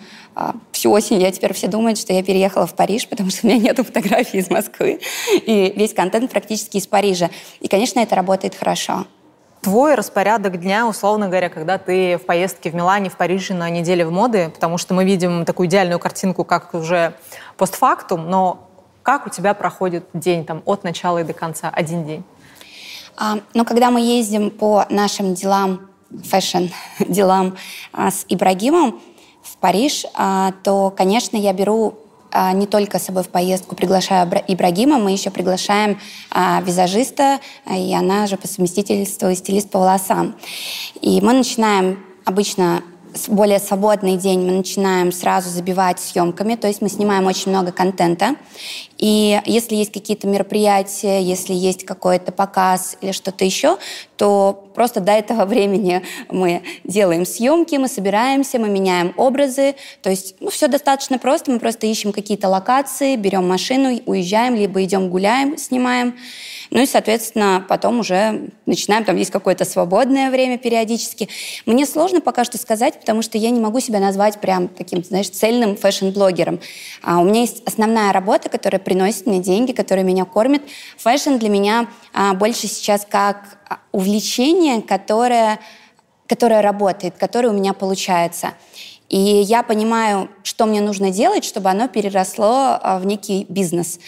всю 0.70 0.92
осень. 0.92 1.20
Я 1.20 1.32
теперь 1.32 1.52
все 1.52 1.66
думают, 1.66 1.98
что 1.98 2.12
я 2.12 2.22
переехала 2.22 2.68
в 2.68 2.74
Париж, 2.74 3.08
потому 3.08 3.30
что 3.30 3.46
у 3.46 3.50
меня 3.50 3.58
нет 3.58 3.78
фотографий 3.78 4.38
из 4.38 4.48
Москвы, 4.48 5.00
и 5.32 5.72
весь 5.74 5.92
контент 5.92 6.30
практически 6.30 6.76
из 6.76 6.86
Парижа. 6.86 7.30
И, 7.60 7.66
конечно, 7.66 7.98
это 7.98 8.14
работает 8.14 8.54
хорошо 8.54 9.06
твой 9.60 9.94
распорядок 9.94 10.60
дня, 10.60 10.86
условно 10.86 11.28
говоря, 11.28 11.48
когда 11.48 11.78
ты 11.78 12.16
в 12.18 12.26
поездке 12.26 12.70
в 12.70 12.74
Милане, 12.74 13.10
в 13.10 13.16
Париже 13.16 13.54
на 13.54 13.68
неделе 13.70 14.06
в 14.06 14.10
моды, 14.10 14.50
потому 14.54 14.78
что 14.78 14.94
мы 14.94 15.04
видим 15.04 15.44
такую 15.44 15.68
идеальную 15.68 15.98
картинку, 15.98 16.44
как 16.44 16.74
уже 16.74 17.14
постфактум, 17.56 18.28
но 18.30 18.68
как 19.02 19.26
у 19.26 19.30
тебя 19.30 19.54
проходит 19.54 20.04
день 20.12 20.44
там 20.44 20.62
от 20.64 20.84
начала 20.84 21.18
и 21.18 21.24
до 21.24 21.32
конца, 21.32 21.70
один 21.70 22.04
день? 22.04 22.24
А, 23.16 23.38
ну, 23.54 23.64
когда 23.64 23.90
мы 23.90 24.00
ездим 24.00 24.50
по 24.50 24.86
нашим 24.90 25.34
делам, 25.34 25.88
фэшн-делам 26.10 27.56
а, 27.92 28.10
с 28.10 28.24
Ибрагимом 28.28 29.00
в 29.42 29.56
Париж, 29.56 30.04
а, 30.14 30.52
то, 30.62 30.92
конечно, 30.96 31.36
я 31.36 31.52
беру 31.52 31.98
не 32.54 32.66
только 32.66 32.98
с 32.98 33.04
собой 33.04 33.22
в 33.22 33.28
поездку 33.28 33.74
приглашаю 33.74 34.28
Ибрагима, 34.48 34.98
мы 34.98 35.12
еще 35.12 35.30
приглашаем 35.30 35.98
а, 36.30 36.60
визажиста, 36.62 37.40
и 37.70 37.94
она 37.94 38.26
же 38.26 38.36
по 38.36 38.46
совместительству 38.46 39.34
стилист 39.34 39.70
по 39.70 39.78
волосам. 39.78 40.36
И 41.00 41.20
мы 41.20 41.32
начинаем 41.32 42.04
обычно 42.24 42.82
более 43.26 43.58
свободный 43.58 44.16
день 44.16 44.40
мы 44.40 44.52
начинаем 44.52 45.10
сразу 45.12 45.50
забивать 45.50 45.98
съемками, 45.98 46.54
то 46.54 46.68
есть 46.68 46.82
мы 46.82 46.88
снимаем 46.88 47.26
очень 47.26 47.50
много 47.50 47.72
контента. 47.72 48.36
И 48.98 49.40
если 49.46 49.76
есть 49.76 49.92
какие-то 49.92 50.26
мероприятия, 50.26 51.22
если 51.22 51.54
есть 51.54 51.84
какой-то 51.84 52.32
показ 52.32 52.96
или 53.00 53.12
что-то 53.12 53.44
еще, 53.44 53.78
то 54.16 54.68
просто 54.74 55.00
до 55.00 55.12
этого 55.12 55.44
времени 55.44 56.02
мы 56.30 56.62
делаем 56.84 57.24
съемки, 57.24 57.76
мы 57.76 57.88
собираемся, 57.88 58.58
мы 58.58 58.68
меняем 58.68 59.14
образы. 59.16 59.76
То 60.02 60.10
есть 60.10 60.34
ну, 60.40 60.50
все 60.50 60.66
достаточно 60.66 61.18
просто. 61.18 61.50
Мы 61.52 61.60
просто 61.60 61.86
ищем 61.86 62.12
какие-то 62.12 62.48
локации, 62.48 63.16
берем 63.16 63.48
машину, 63.48 64.00
уезжаем, 64.06 64.56
либо 64.56 64.82
идем 64.82 65.10
гуляем, 65.10 65.56
снимаем. 65.56 66.14
Ну 66.70 66.82
и, 66.82 66.86
соответственно, 66.86 67.64
потом 67.66 68.00
уже 68.00 68.50
начинаем, 68.66 69.04
там 69.04 69.16
есть 69.16 69.30
какое-то 69.30 69.64
свободное 69.64 70.30
время 70.30 70.58
периодически. 70.58 71.28
Мне 71.66 71.86
сложно 71.86 72.20
пока 72.20 72.44
что 72.44 72.58
сказать, 72.58 73.00
потому 73.00 73.22
что 73.22 73.38
я 73.38 73.50
не 73.50 73.60
могу 73.60 73.80
себя 73.80 74.00
назвать 74.00 74.40
прям 74.40 74.68
таким, 74.68 75.02
знаешь, 75.02 75.30
цельным 75.30 75.76
фэшн-блогером. 75.76 76.60
А 77.02 77.20
у 77.20 77.24
меня 77.24 77.40
есть 77.40 77.62
основная 77.66 78.12
работа, 78.12 78.48
которая 78.48 78.80
приносит 78.80 79.26
мне 79.26 79.40
деньги, 79.40 79.72
которая 79.72 80.04
меня 80.04 80.24
кормит. 80.24 80.62
Фэшн 80.98 81.36
для 81.36 81.48
меня 81.48 81.88
а, 82.12 82.34
больше 82.34 82.68
сейчас 82.68 83.06
как 83.08 83.58
а, 83.68 83.78
увлечение, 83.92 84.82
которое, 84.82 85.60
которое 86.26 86.60
работает, 86.60 87.14
которое 87.16 87.48
у 87.48 87.54
меня 87.54 87.72
получается. 87.72 88.52
И 89.08 89.18
я 89.18 89.62
понимаю, 89.62 90.28
что 90.42 90.66
мне 90.66 90.82
нужно 90.82 91.10
делать, 91.10 91.44
чтобы 91.44 91.70
оно 91.70 91.88
переросло 91.88 92.78
а, 92.80 92.98
в 92.98 93.06
некий 93.06 93.46
бизнес. 93.48 93.98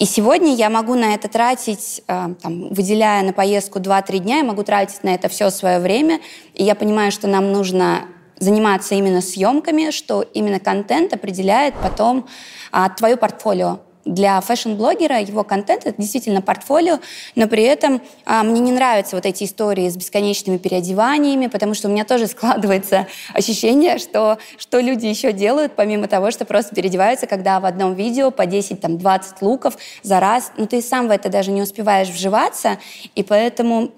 И 0.00 0.06
сегодня 0.06 0.54
я 0.54 0.70
могу 0.70 0.94
на 0.94 1.14
это 1.14 1.28
тратить, 1.28 2.02
э, 2.08 2.34
там, 2.42 2.68
выделяя 2.70 3.22
на 3.22 3.32
поездку 3.32 3.78
2-3 3.78 4.18
дня, 4.18 4.38
я 4.38 4.44
могу 4.44 4.64
тратить 4.64 5.04
на 5.04 5.14
это 5.14 5.28
все 5.28 5.50
свое 5.50 5.78
время. 5.78 6.20
И 6.54 6.64
я 6.64 6.74
понимаю, 6.74 7.12
что 7.12 7.28
нам 7.28 7.52
нужно 7.52 8.06
заниматься 8.38 8.96
именно 8.96 9.20
съемками, 9.20 9.90
что 9.90 10.22
именно 10.22 10.58
контент 10.58 11.12
определяет 11.12 11.74
потом 11.80 12.26
а, 12.72 12.88
твое 12.90 13.16
портфолио 13.16 13.78
для 14.04 14.40
фэшн-блогера 14.40 15.20
его 15.20 15.44
контент— 15.44 15.82
это 15.86 16.00
действительно 16.00 16.42
портфолио, 16.42 17.00
но 17.34 17.48
при 17.48 17.62
этом 17.62 18.02
а, 18.24 18.42
мне 18.42 18.60
не 18.60 18.72
нравятся 18.72 19.16
вот 19.16 19.26
эти 19.26 19.44
истории 19.44 19.88
с 19.88 19.96
бесконечными 19.96 20.58
переодеваниями, 20.58 21.46
потому 21.46 21.74
что 21.74 21.88
у 21.88 21.90
меня 21.90 22.04
тоже 22.04 22.26
складывается 22.26 23.06
ощущение, 23.32 23.98
что, 23.98 24.38
что 24.58 24.80
люди 24.80 25.06
еще 25.06 25.32
делают, 25.32 25.72
помимо 25.74 26.08
того, 26.08 26.30
что 26.30 26.44
просто 26.44 26.74
переодеваются, 26.74 27.26
когда 27.26 27.60
в 27.60 27.64
одном 27.64 27.94
видео 27.94 28.30
по 28.30 28.42
10-20 28.42 29.22
луков 29.40 29.76
за 30.02 30.20
раз, 30.20 30.52
ну 30.56 30.66
ты 30.66 30.82
сам 30.82 31.08
в 31.08 31.10
это 31.10 31.28
даже 31.28 31.50
не 31.50 31.62
успеваешь 31.62 32.08
вживаться, 32.08 32.78
и 33.14 33.22
поэтому 33.22 33.90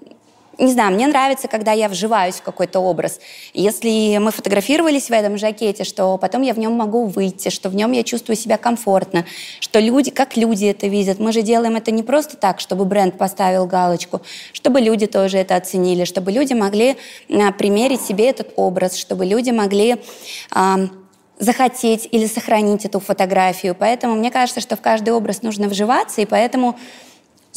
не 0.57 0.71
знаю, 0.71 0.93
мне 0.93 1.07
нравится, 1.07 1.47
когда 1.47 1.71
я 1.71 1.87
вживаюсь 1.87 2.35
в 2.35 2.41
какой-то 2.41 2.79
образ. 2.79 3.19
Если 3.53 4.17
мы 4.17 4.31
фотографировались 4.31 5.09
в 5.09 5.11
этом 5.11 5.37
жакете, 5.37 5.83
что 5.83 6.17
потом 6.17 6.41
я 6.41 6.53
в 6.53 6.59
нем 6.59 6.73
могу 6.73 7.05
выйти, 7.05 7.49
что 7.49 7.69
в 7.69 7.75
нем 7.75 7.91
я 7.91 8.03
чувствую 8.03 8.35
себя 8.35 8.57
комфортно, 8.57 9.25
что 9.59 9.79
люди, 9.79 10.09
как 10.11 10.35
люди 10.35 10.65
это 10.65 10.87
видят. 10.87 11.19
Мы 11.19 11.31
же 11.31 11.41
делаем 11.41 11.75
это 11.75 11.91
не 11.91 12.03
просто 12.03 12.37
так, 12.37 12.59
чтобы 12.59 12.85
бренд 12.85 13.17
поставил 13.17 13.65
галочку, 13.67 14.21
чтобы 14.53 14.81
люди 14.81 15.05
тоже 15.05 15.37
это 15.37 15.55
оценили, 15.55 16.05
чтобы 16.05 16.31
люди 16.31 16.53
могли 16.53 16.97
а, 17.29 17.51
примерить 17.51 18.01
себе 18.01 18.29
этот 18.29 18.53
образ, 18.55 18.95
чтобы 18.95 19.25
люди 19.25 19.51
могли 19.51 19.97
а, 20.51 20.87
захотеть 21.39 22.07
или 22.11 22.25
сохранить 22.25 22.85
эту 22.85 22.99
фотографию. 22.99 23.75
Поэтому 23.77 24.15
мне 24.15 24.31
кажется, 24.31 24.61
что 24.61 24.75
в 24.75 24.81
каждый 24.81 25.13
образ 25.13 25.43
нужно 25.43 25.67
вживаться, 25.67 26.21
и 26.21 26.25
поэтому 26.25 26.77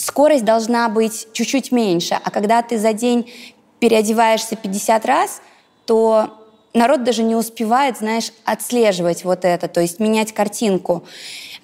скорость 0.01 0.45
должна 0.45 0.89
быть 0.89 1.29
чуть-чуть 1.33 1.73
меньше. 1.73 2.19
А 2.23 2.31
когда 2.31 2.63
ты 2.63 2.79
за 2.79 2.93
день 2.93 3.31
переодеваешься 3.79 4.57
50 4.57 5.07
раз, 5.07 5.43
то 5.87 6.37
народ 6.73 7.05
даже 7.05 7.23
не 7.23 7.35
успевает, 7.35 7.99
знаешь, 7.99 8.33
отслеживать 8.45 9.25
вот 9.25 9.45
это, 9.45 9.69
то 9.69 9.81
есть 9.81 9.99
менять 9.99 10.33
картинку. 10.33 11.05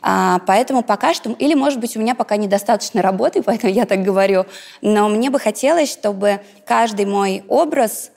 А, 0.03 0.41
поэтому 0.47 0.83
пока 0.83 1.15
что, 1.15 1.31
или, 1.33 1.55
может 1.55 1.81
быть, 1.81 1.97
у 1.97 2.01
меня 2.01 2.15
пока 2.15 2.37
недостаточно 2.37 3.03
работы, 3.03 3.43
поэтому 3.45 3.73
я 3.73 3.85
так 3.85 4.03
говорю, 4.03 4.47
но 4.83 5.09
мне 5.09 5.31
бы 5.31 5.39
хотелось, 5.39 5.91
чтобы 5.91 6.41
каждый 6.67 7.07
мой 7.07 7.45
образ 7.49 8.11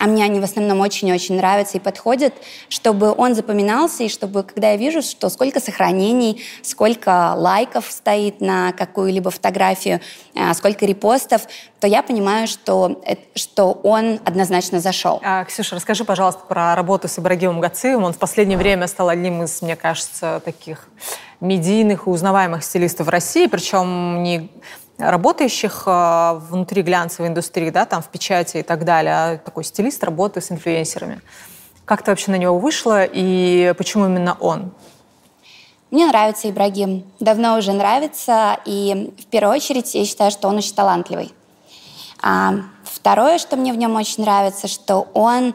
а 0.00 0.06
мне 0.06 0.24
они 0.24 0.40
в 0.40 0.44
основном 0.44 0.80
очень-очень 0.80 1.36
нравятся 1.36 1.78
и 1.78 1.80
подходят, 1.80 2.34
чтобы 2.68 3.14
он 3.16 3.34
запоминался, 3.34 4.02
и 4.04 4.08
чтобы, 4.08 4.42
когда 4.42 4.72
я 4.72 4.76
вижу, 4.76 5.02
что 5.02 5.28
сколько 5.28 5.60
сохранений, 5.60 6.42
сколько 6.62 7.34
лайков 7.36 7.86
стоит 7.90 8.40
на 8.40 8.72
какую-либо 8.72 9.30
фотографию, 9.30 10.00
а, 10.34 10.52
сколько 10.54 10.84
репостов, 10.84 11.42
то 11.78 11.86
я 11.86 12.02
понимаю, 12.02 12.48
что, 12.48 13.02
что 13.34 13.72
он 13.82 14.18
однозначно 14.24 14.80
зашел. 14.80 15.20
А, 15.22 15.44
Ксюша, 15.44 15.76
расскажи, 15.76 16.04
пожалуйста, 16.04 16.42
про 16.48 16.74
работу 16.74 17.06
с 17.06 17.18
Ибрагимом 17.18 17.60
Гациевым. 17.60 18.04
Он 18.04 18.12
в 18.12 18.18
последнее 18.18 18.58
время 18.58 18.88
стал 18.88 19.08
одним 19.10 19.44
из, 19.44 19.62
мне 19.62 19.76
кажется, 19.76 20.42
таких 20.44 20.88
медийных 21.40 22.06
и 22.06 22.10
узнаваемых 22.10 22.64
стилистов 22.64 23.06
в 23.06 23.10
России, 23.10 23.46
причем 23.46 24.22
не 24.22 24.50
работающих 24.98 25.84
э, 25.86 26.40
внутри 26.50 26.82
глянцевой 26.82 27.28
индустрии, 27.28 27.70
да, 27.70 27.84
там 27.84 28.02
в 28.02 28.08
печати 28.08 28.58
и 28.58 28.62
так 28.62 28.84
далее, 28.84 29.14
а 29.14 29.38
такой 29.38 29.64
стилист 29.64 30.02
работы 30.04 30.40
с 30.40 30.50
инфлюенсерами. 30.52 31.20
Как 31.84 32.02
ты 32.02 32.10
вообще 32.10 32.30
на 32.30 32.36
него 32.36 32.58
вышла 32.58 33.04
и 33.04 33.74
почему 33.76 34.06
именно 34.06 34.36
он? 34.40 34.72
Мне 35.90 36.06
нравится 36.06 36.50
Ибрагим. 36.50 37.04
Давно 37.20 37.56
уже 37.56 37.72
нравится. 37.72 38.58
И 38.64 39.14
в 39.16 39.26
первую 39.26 39.54
очередь 39.54 39.94
я 39.94 40.04
считаю, 40.04 40.30
что 40.30 40.48
он 40.48 40.56
очень 40.56 40.74
талантливый. 40.74 41.32
А 42.20 42.54
второе, 42.82 43.38
что 43.38 43.56
мне 43.56 43.72
в 43.72 43.76
нем 43.76 43.94
очень 43.94 44.24
нравится, 44.24 44.66
что 44.66 45.06
он 45.14 45.54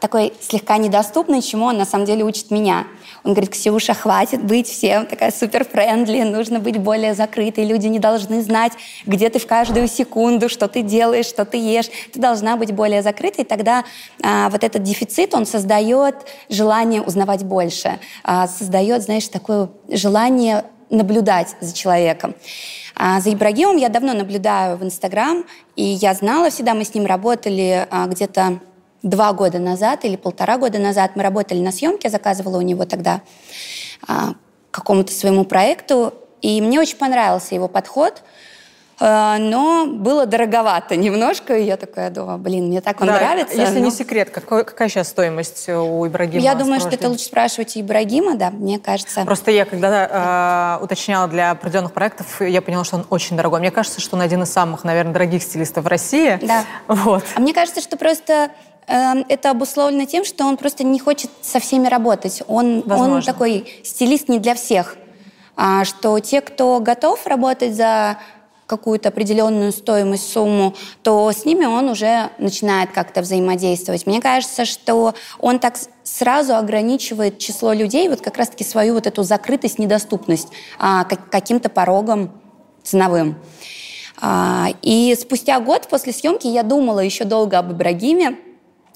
такой 0.00 0.34
слегка 0.40 0.76
недоступный, 0.76 1.40
чему 1.40 1.66
он 1.66 1.78
на 1.78 1.84
самом 1.84 2.04
деле 2.04 2.24
учит 2.24 2.50
меня. 2.50 2.86
Он 3.24 3.32
говорит, 3.32 3.50
Ксюша, 3.50 3.94
хватит 3.94 4.42
быть 4.42 4.68
всем 4.68 5.06
такая 5.06 5.30
супер 5.30 5.64
френдли, 5.64 6.22
нужно 6.22 6.60
быть 6.60 6.78
более 6.78 7.14
закрытой, 7.14 7.64
люди 7.64 7.86
не 7.86 7.98
должны 7.98 8.42
знать, 8.42 8.72
где 9.06 9.28
ты 9.30 9.38
в 9.38 9.46
каждую 9.46 9.88
секунду, 9.88 10.48
что 10.48 10.68
ты 10.68 10.82
делаешь, 10.82 11.26
что 11.26 11.44
ты 11.44 11.56
ешь. 11.56 11.90
Ты 12.12 12.20
должна 12.20 12.56
быть 12.56 12.72
более 12.72 13.02
закрытой, 13.02 13.44
тогда 13.44 13.84
а, 14.22 14.48
вот 14.50 14.64
этот 14.64 14.82
дефицит, 14.82 15.34
он 15.34 15.46
создает 15.46 16.14
желание 16.48 17.02
узнавать 17.02 17.44
больше, 17.44 17.98
а, 18.24 18.46
создает, 18.46 19.02
знаешь, 19.02 19.28
такое 19.28 19.68
желание 19.88 20.64
наблюдать 20.90 21.54
за 21.60 21.74
человеком. 21.74 22.34
А 22.94 23.20
за 23.20 23.32
Ибрагимом 23.32 23.76
я 23.76 23.88
давно 23.88 24.12
наблюдаю 24.14 24.76
в 24.76 24.82
Инстаграм, 24.82 25.44
и 25.76 25.84
я 25.84 26.14
знала 26.14 26.50
всегда, 26.50 26.74
мы 26.74 26.84
с 26.84 26.94
ним 26.94 27.06
работали 27.06 27.86
а, 27.90 28.06
где-то 28.06 28.60
два 29.02 29.32
года 29.32 29.58
назад 29.58 30.04
или 30.04 30.16
полтора 30.16 30.58
года 30.58 30.78
назад 30.78 31.12
мы 31.14 31.22
работали 31.22 31.60
на 31.60 31.72
съемке, 31.72 32.08
заказывала 32.08 32.58
у 32.58 32.62
него 32.62 32.84
тогда 32.84 33.22
а, 34.06 34.34
какому-то 34.70 35.12
своему 35.12 35.44
проекту, 35.44 36.14
и 36.42 36.60
мне 36.60 36.80
очень 36.80 36.96
понравился 36.96 37.54
его 37.54 37.68
подход– 37.68 38.22
а, 39.00 39.38
но 39.38 39.86
было 39.86 40.26
дороговато 40.26 40.96
немножко, 40.96 41.56
и 41.56 41.64
я 41.64 41.76
такая 41.76 42.10
думаю, 42.10 42.38
блин, 42.38 42.66
мне 42.66 42.80
так 42.80 43.00
он 43.00 43.06
да, 43.06 43.14
нравится. 43.14 43.56
Если 43.56 43.78
но... 43.78 43.86
не 43.86 43.90
секрет, 43.92 44.30
какой, 44.30 44.64
какая 44.64 44.88
сейчас 44.88 45.08
стоимость 45.08 45.68
у 45.68 46.06
Ибрагима? 46.06 46.42
Я 46.42 46.54
думаю, 46.56 46.80
что 46.80 46.90
это 46.90 47.08
лучше 47.08 47.24
спрашивать 47.24 47.76
у 47.76 47.80
Ибрагима, 47.80 48.34
да, 48.34 48.50
мне 48.50 48.80
кажется. 48.80 49.24
Просто 49.24 49.52
я, 49.52 49.64
когда 49.66 50.78
э, 50.80 50.84
уточняла 50.84 51.28
для 51.28 51.52
определенных 51.52 51.92
проектов, 51.92 52.40
я 52.40 52.60
поняла, 52.60 52.84
что 52.84 52.96
он 52.96 53.06
очень 53.08 53.36
дорогой. 53.36 53.60
Мне 53.60 53.70
кажется, 53.70 54.00
что 54.00 54.16
он 54.16 54.22
один 54.22 54.42
из 54.42 54.50
самых, 54.50 54.82
наверное, 54.82 55.12
дорогих 55.12 55.44
стилистов 55.44 55.84
в 55.84 55.88
России. 55.88 56.38
Да. 56.42 56.64
Вот. 56.88 57.24
А 57.36 57.40
мне 57.40 57.54
кажется, 57.54 57.80
что 57.80 57.96
просто 57.96 58.50
это 58.88 59.50
обусловлено 59.50 60.06
тем, 60.06 60.24
что 60.24 60.44
он 60.46 60.56
просто 60.56 60.82
не 60.82 60.98
хочет 60.98 61.30
со 61.42 61.60
всеми 61.60 61.88
работать. 61.88 62.42
Он, 62.48 62.82
он 62.90 63.22
такой 63.22 63.82
стилист 63.84 64.28
не 64.28 64.38
для 64.38 64.54
всех. 64.54 64.96
А, 65.56 65.84
что 65.84 66.18
те, 66.20 66.40
кто 66.40 66.78
готов 66.80 67.26
работать 67.26 67.74
за 67.74 68.16
какую-то 68.68 69.08
определенную 69.08 69.72
стоимость, 69.72 70.30
сумму, 70.30 70.76
то 71.02 71.32
с 71.32 71.44
ними 71.44 71.64
он 71.64 71.88
уже 71.88 72.30
начинает 72.38 72.92
как-то 72.92 73.22
взаимодействовать. 73.22 74.06
Мне 74.06 74.20
кажется, 74.20 74.64
что 74.64 75.14
он 75.40 75.58
так 75.58 75.76
сразу 76.04 76.54
ограничивает 76.54 77.38
число 77.38 77.72
людей, 77.72 78.08
вот 78.08 78.20
как 78.20 78.36
раз-таки 78.36 78.62
свою 78.62 78.94
вот 78.94 79.06
эту 79.06 79.22
закрытость, 79.24 79.78
недоступность 79.78 80.48
а, 80.78 81.04
каким-то 81.04 81.70
порогом 81.70 82.30
ценовым. 82.84 83.36
А, 84.20 84.68
и 84.82 85.16
спустя 85.18 85.58
год 85.60 85.88
после 85.88 86.12
съемки 86.12 86.46
я 86.46 86.62
думала 86.62 87.00
еще 87.00 87.24
долго 87.24 87.58
об 87.58 87.72
Ибрагиме, 87.72 88.36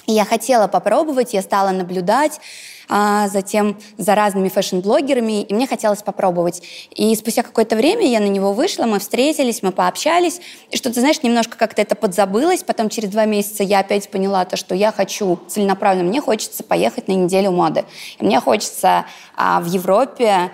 я 0.07 0.25
хотела 0.25 0.67
попробовать, 0.67 1.33
я 1.33 1.43
стала 1.43 1.71
наблюдать, 1.71 2.41
а 2.89 3.29
затем 3.29 3.79
за 3.97 4.15
разными 4.15 4.49
фэшн-блогерами, 4.49 5.43
и 5.43 5.55
мне 5.55 5.67
хотелось 5.67 6.03
попробовать. 6.03 6.63
И 6.91 7.15
спустя 7.15 7.43
какое-то 7.43 7.77
время 7.77 8.07
я 8.07 8.21
на 8.21 8.27
него 8.27 8.53
вышла, 8.53 8.85
мы 8.85 8.99
встретились, 8.99 9.63
мы 9.63 9.73
пообщались, 9.73 10.41
и 10.71 10.77
что-то, 10.77 11.01
знаешь, 11.01 11.23
немножко 11.23 11.57
как-то 11.57 11.81
это 11.81 11.95
подзабылось, 11.95 12.65
потом 12.65 12.89
через 12.89 13.11
два 13.11 13.25
месяца 13.25 13.63
я 13.63 13.79
опять 13.81 14.11
поняла 14.11 14.45
то, 14.45 14.57
что 14.57 14.75
я 14.75 14.93
хочу 14.93 15.39
целенаправленно, 15.49 16.09
мне 16.09 16.21
хочется 16.21 16.65
поехать 16.65 17.09
на 17.09 17.13
неделю 17.13 17.53
моды. 17.53 17.85
И 18.19 18.25
мне 18.25 18.41
хочется 18.41 19.07
а, 19.37 19.61
в 19.61 19.67
Европе 19.67 20.51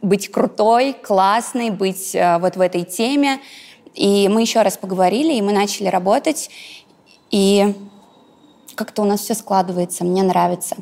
быть 0.00 0.30
крутой, 0.30 0.94
классной, 0.94 1.70
быть 1.70 2.14
а, 2.14 2.38
вот 2.38 2.56
в 2.56 2.60
этой 2.60 2.84
теме. 2.84 3.40
И 3.94 4.28
мы 4.28 4.40
еще 4.40 4.62
раз 4.62 4.78
поговорили, 4.78 5.34
и 5.34 5.42
мы 5.42 5.52
начали 5.52 5.88
работать. 5.88 6.48
И 7.30 7.74
как-то 8.74 9.02
у 9.02 9.04
нас 9.04 9.20
все 9.20 9.34
складывается, 9.34 10.04
мне 10.04 10.22
нравится. 10.22 10.76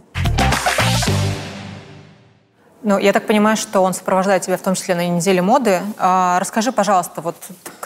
Ну, 2.83 2.99
я 2.99 3.13
так 3.13 3.27
понимаю, 3.27 3.59
что 3.59 3.81
он 3.81 3.93
сопровождает 3.93 4.43
тебя 4.43 4.57
в 4.57 4.63
том 4.63 4.75
числе 4.75 4.95
на 4.95 5.07
неделе 5.07 5.43
моды. 5.43 5.83
А, 5.99 6.39
расскажи, 6.41 6.73
пожалуйста, 6.73 7.21
вот 7.21 7.37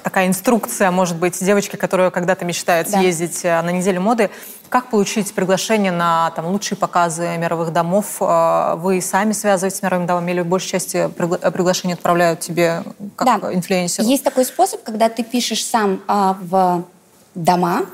такая 0.04 0.28
инструкция, 0.28 0.92
может 0.92 1.16
быть, 1.16 1.42
девочки, 1.44 1.75
которая 1.75 2.11
когда-то 2.11 2.44
мечтает 2.44 2.88
да. 2.88 2.99
съездить 2.99 3.40
э, 3.44 3.61
на 3.61 3.70
неделю 3.70 4.00
моды. 4.00 4.30
Как 4.68 4.90
получить 4.90 5.34
приглашение 5.34 5.90
на 5.90 6.30
там, 6.37 6.46
лучшие 6.46 6.78
показы 6.78 7.37
мировых 7.38 7.73
домов? 7.73 8.18
А, 8.20 8.76
вы 8.76 9.00
сами 9.00 9.32
связываетесь 9.32 9.78
с 9.78 9.82
мировыми 9.82 10.06
домами 10.06 10.30
или 10.30 10.40
в 10.42 10.46
большей 10.46 10.70
части 10.70 11.08
пригла- 11.08 11.50
приглашения 11.50 11.94
отправляют 11.94 12.40
тебе 12.40 12.84
как 13.16 13.40
да. 13.40 13.52
инфлюенсер? 13.52 14.04
Есть 14.04 14.23
такой 14.23 14.44
способ, 14.44 14.84
когда 14.84 15.08
ты 15.08 15.25
пишешь 15.25 15.64
сам 15.64 16.02
а, 16.06 16.37
в 16.40 16.84
дома, 17.34 17.87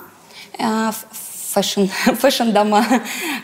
а, 0.59 0.93
в 0.93 1.30
фэшн, 1.53 1.85
фэшн-дома, 2.21 2.85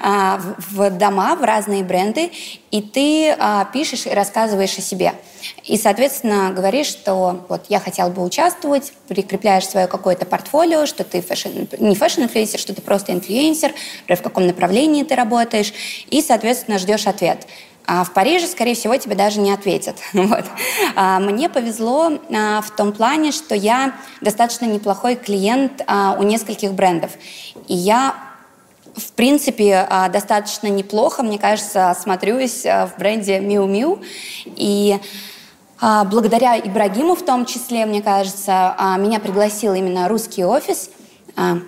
а, 0.01 0.41
в 0.71 0.91
дома, 0.91 1.37
в 1.37 1.43
разные 1.43 1.83
бренды, 1.83 2.31
и 2.71 2.83
ты 2.83 3.31
а, 3.31 3.65
пишешь 3.67 4.07
и 4.07 4.11
рассказываешь 4.11 4.79
о 4.79 4.81
себе. 4.81 5.15
И, 5.65 5.77
соответственно, 5.77 6.53
говоришь, 6.53 6.87
что 6.87 7.45
вот 7.49 7.67
я 7.69 7.81
хотел 7.81 8.11
бы 8.11 8.23
участвовать, 8.23 8.93
прикрепляешь 9.09 9.67
свое 9.67 9.87
какое-то 9.87 10.27
портфолио, 10.27 10.87
что 10.87 11.05
ты 11.05 11.21
фэшн, 11.21 11.51
не 11.79 11.95
фэшн-инфлюенсер, 11.95 12.59
что 12.59 12.75
ты 12.75 12.83
просто 12.83 13.13
инфлюенсер, 13.13 13.73
в 14.09 14.23
каком 14.23 14.47
направлении 14.47 15.03
ты 15.03 15.15
работаешь, 15.15 15.73
и, 16.11 16.23
соответственно, 16.23 16.79
ждешь 16.79 17.07
ответ. 17.07 17.47
А 17.89 18.03
в 18.03 18.13
Париже, 18.13 18.49
скорее 18.49 18.75
всего, 18.75 18.97
тебе 18.97 19.15
даже 19.15 19.41
не 19.41 19.53
ответят. 19.53 19.97
Вот. 20.13 20.45
А 20.97 21.21
мне 21.21 21.49
повезло 21.49 22.11
а, 22.35 22.61
в 22.61 22.71
том 22.75 22.93
плане, 22.93 23.31
что 23.31 23.55
я 23.55 23.95
достаточно 24.21 24.65
неплохой 24.65 25.15
клиент 25.15 25.83
а, 25.87 26.17
у 26.19 26.25
нескольких 26.25 26.73
брендов. 26.73 27.13
И 27.67 27.75
я 27.75 28.15
в 28.97 29.13
принципе, 29.13 29.87
а, 29.91 30.09
достаточно 30.09 30.69
неплохо, 30.69 31.23
мне 31.23 31.39
кажется, 31.39 31.95
смотрюсь 32.01 32.65
а, 32.65 32.87
в 32.87 32.99
бренде 32.99 33.41
Miu 33.41 33.67
Miu. 33.67 34.03
И 34.47 34.99
а, 35.81 36.05
благодаря 36.05 36.59
Ибрагиму 36.59 37.15
в 37.15 37.23
том 37.23 37.45
числе, 37.45 37.85
мне 37.85 38.01
кажется, 38.01 38.75
меня 38.99 39.21
пригласил 39.21 39.75
именно 39.75 40.09
русский 40.09 40.45
офис– 40.45 40.91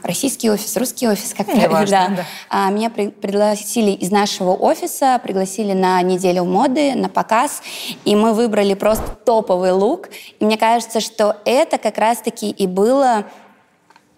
российский 0.03 0.51
офис, 0.51 0.77
русский 0.77 1.07
офис, 1.09 1.35
как 1.35 1.47
правильно, 1.47 1.69
важно, 1.69 2.17
да. 2.17 2.25
да. 2.51 2.71
Меня 2.71 2.91
при, 2.91 3.09
пригласили 3.09 3.91
из 3.91 4.11
нашего 4.11 4.53
офиса, 4.53 5.21
пригласили 5.23 5.73
на 5.73 6.01
неделю 6.03 6.45
моды, 6.45 6.95
на 6.95 7.09
показ, 7.09 7.63
и 8.05 8.17
мы 8.17 8.33
выбрали 8.33 8.75
просто 8.75 9.11
топовый 9.27 9.73
лук. 9.73 10.09
И 10.41 10.45
мне 10.45 10.57
кажется, 10.57 11.01
что 11.01 11.37
это 11.45 11.77
как 11.77 11.99
раз-таки 11.99 12.51
и 12.51 12.67
было 12.67 13.27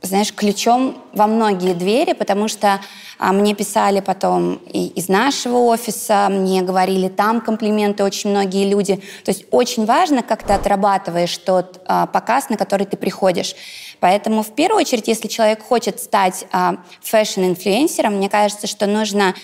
знаешь, 0.03 0.33
ключом 0.35 0.97
во 1.13 1.27
многие 1.27 1.75
двери, 1.75 2.15
потому 2.15 2.49
что 2.49 2.81
а, 3.19 3.33
мне 3.33 3.55
писали 3.55 4.01
потом 4.01 4.55
и 4.73 4.87
из 4.89 5.09
нашего 5.09 5.59
офиса, 5.59 6.29
мне 6.31 6.63
говорили 6.63 7.09
там 7.09 7.41
комплименты 7.41 8.03
очень 8.03 8.31
многие 8.31 8.69
люди. 8.69 8.97
То 9.25 9.31
есть 9.31 9.45
очень 9.51 9.85
важно, 9.85 10.23
как 10.23 10.43
ты 10.43 10.55
отрабатываешь 10.55 11.37
тот 11.39 11.81
а, 11.85 12.07
показ, 12.07 12.49
на 12.49 12.57
который 12.57 12.87
ты 12.87 12.97
приходишь. 12.97 13.55
Поэтому 14.01 14.43
в 14.43 14.55
первую 14.55 14.81
очередь, 14.81 15.09
если 15.09 15.29
человек 15.29 15.63
хочет 15.63 16.01
стать 16.01 16.47
а, 16.51 16.77
фэшн-инфлюенсером, 17.03 18.15
мне 18.15 18.31
кажется, 18.31 18.67
что 18.67 18.87
нужно 18.87 19.35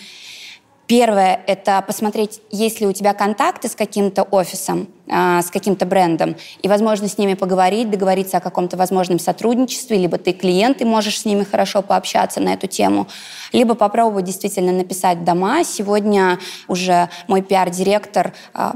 Первое– 0.86 1.40
это 1.48 1.82
посмотреть, 1.84 2.40
есть 2.52 2.80
ли 2.80 2.86
у 2.86 2.92
тебя 2.92 3.12
контакты 3.12 3.68
с 3.68 3.74
каким-то 3.74 4.22
офисом, 4.22 4.86
э, 5.08 5.40
с 5.42 5.50
каким-то 5.50 5.84
брендом, 5.84 6.36
и, 6.62 6.68
возможно, 6.68 7.08
с 7.08 7.18
ними 7.18 7.34
поговорить, 7.34 7.90
договориться 7.90 8.36
о 8.36 8.40
каком-то 8.40 8.76
возможном 8.76 9.18
сотрудничестве, 9.18 9.98
либо 9.98 10.16
ты 10.16 10.32
клиент, 10.32 10.80
и 10.80 10.84
можешь 10.84 11.20
с 11.20 11.24
ними 11.24 11.42
хорошо 11.42 11.82
пообщаться 11.82 12.40
на 12.40 12.54
эту 12.54 12.68
тему, 12.68 13.08
либо 13.52 13.74
попробовать 13.74 14.26
действительно 14.26 14.70
написать 14.70 15.24
дома. 15.24 15.64
Сегодня 15.64 16.38
уже 16.68 17.08
мой 17.26 17.42
пиар-директор 17.42 18.32
э, 18.54 18.70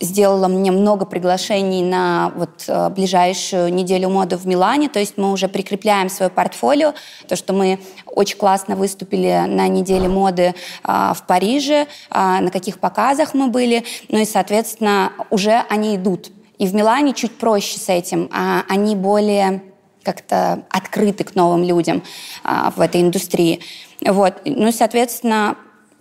сделала 0.00 0.48
мне 0.48 0.70
много 0.70 1.04
приглашений 1.04 1.82
на 1.82 2.32
вот 2.36 2.64
э, 2.68 2.88
ближайшую 2.90 3.72
неделю 3.72 4.08
моды 4.10 4.36
в 4.36 4.46
Милане, 4.46 4.88
то 4.88 4.98
есть 4.98 5.16
мы 5.16 5.32
уже 5.32 5.48
прикрепляем 5.48 6.08
свое 6.08 6.30
портфолио, 6.30 6.94
то, 7.26 7.36
что 7.36 7.52
мы 7.52 7.80
очень 8.06 8.36
классно 8.36 8.76
выступили 8.76 9.44
на 9.46 9.68
неделе 9.68 10.08
моды 10.08 10.54
а, 10.82 11.14
в 11.14 11.26
Париже, 11.26 11.86
а, 12.10 12.40
на 12.40 12.50
каких 12.50 12.78
показах 12.80 13.34
мы 13.34 13.48
были, 13.48 13.84
ну 14.08 14.18
и, 14.18 14.24
соответственно, 14.24 15.12
уже 15.30 15.62
они 15.68 15.96
идут. 15.96 16.30
И 16.58 16.66
в 16.66 16.74
Милане 16.74 17.12
чуть 17.14 17.38
проще 17.38 17.78
с 17.78 17.88
этим, 17.88 18.28
а 18.32 18.64
они 18.68 18.96
более 18.96 19.62
как-то 20.02 20.64
открыты 20.70 21.24
к 21.24 21.34
новым 21.34 21.64
людям 21.64 22.02
а, 22.42 22.72
в 22.74 22.80
этой 22.80 23.00
индустрии. 23.02 23.60
Вот. 24.00 24.34
Ну, 24.44 24.72
соответственно, 24.72 25.56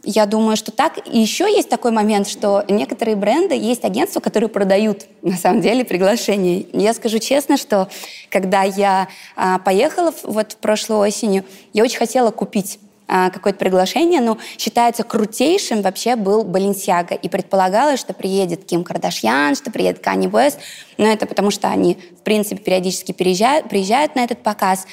я 0.09 0.25
думаю, 0.25 0.55
что 0.55 0.71
так. 0.71 0.99
И 1.05 1.19
еще 1.19 1.43
есть 1.53 1.67
такой 1.67 1.91
момент, 1.91 2.29
что 2.29 2.63
некоторые 2.69 3.17
бренды, 3.17 3.55
есть 3.55 3.83
агентства, 3.83 4.21
которые 4.21 4.47
продают 4.47 5.05
на 5.21 5.35
самом 5.35 5.59
деле 5.59 5.83
приглашения. 5.83 6.65
Я 6.71 6.93
скажу 6.93 7.19
честно, 7.19 7.57
что 7.57 7.89
когда 8.29 8.63
я 8.63 9.09
а, 9.35 9.59
поехала 9.59 10.13
вот 10.23 10.55
прошлой 10.61 11.09
осенью, 11.09 11.43
я 11.73 11.83
очень 11.83 11.97
хотела 11.97 12.31
купить 12.31 12.79
а, 13.09 13.29
какое-то 13.29 13.59
приглашение, 13.59 14.21
но 14.21 14.37
считается 14.57 15.03
крутейшим 15.03 15.81
вообще 15.81 16.15
был 16.15 16.45
Баленсиага. 16.45 17.13
И 17.15 17.27
предполагалось, 17.27 17.99
что 17.99 18.13
приедет 18.13 18.63
Ким 18.63 18.85
Кардашьян, 18.85 19.55
что 19.55 19.71
приедет 19.71 19.99
Канни 19.99 20.27
Уэст. 20.27 20.57
Но 20.97 21.05
это 21.05 21.25
потому, 21.25 21.51
что 21.51 21.67
они, 21.67 21.97
в 22.17 22.23
принципе, 22.23 22.61
периодически 22.61 23.11
приезжают, 23.11 23.67
приезжают 23.67 24.15
на 24.15 24.23
этот 24.23 24.41
показ. 24.41 24.87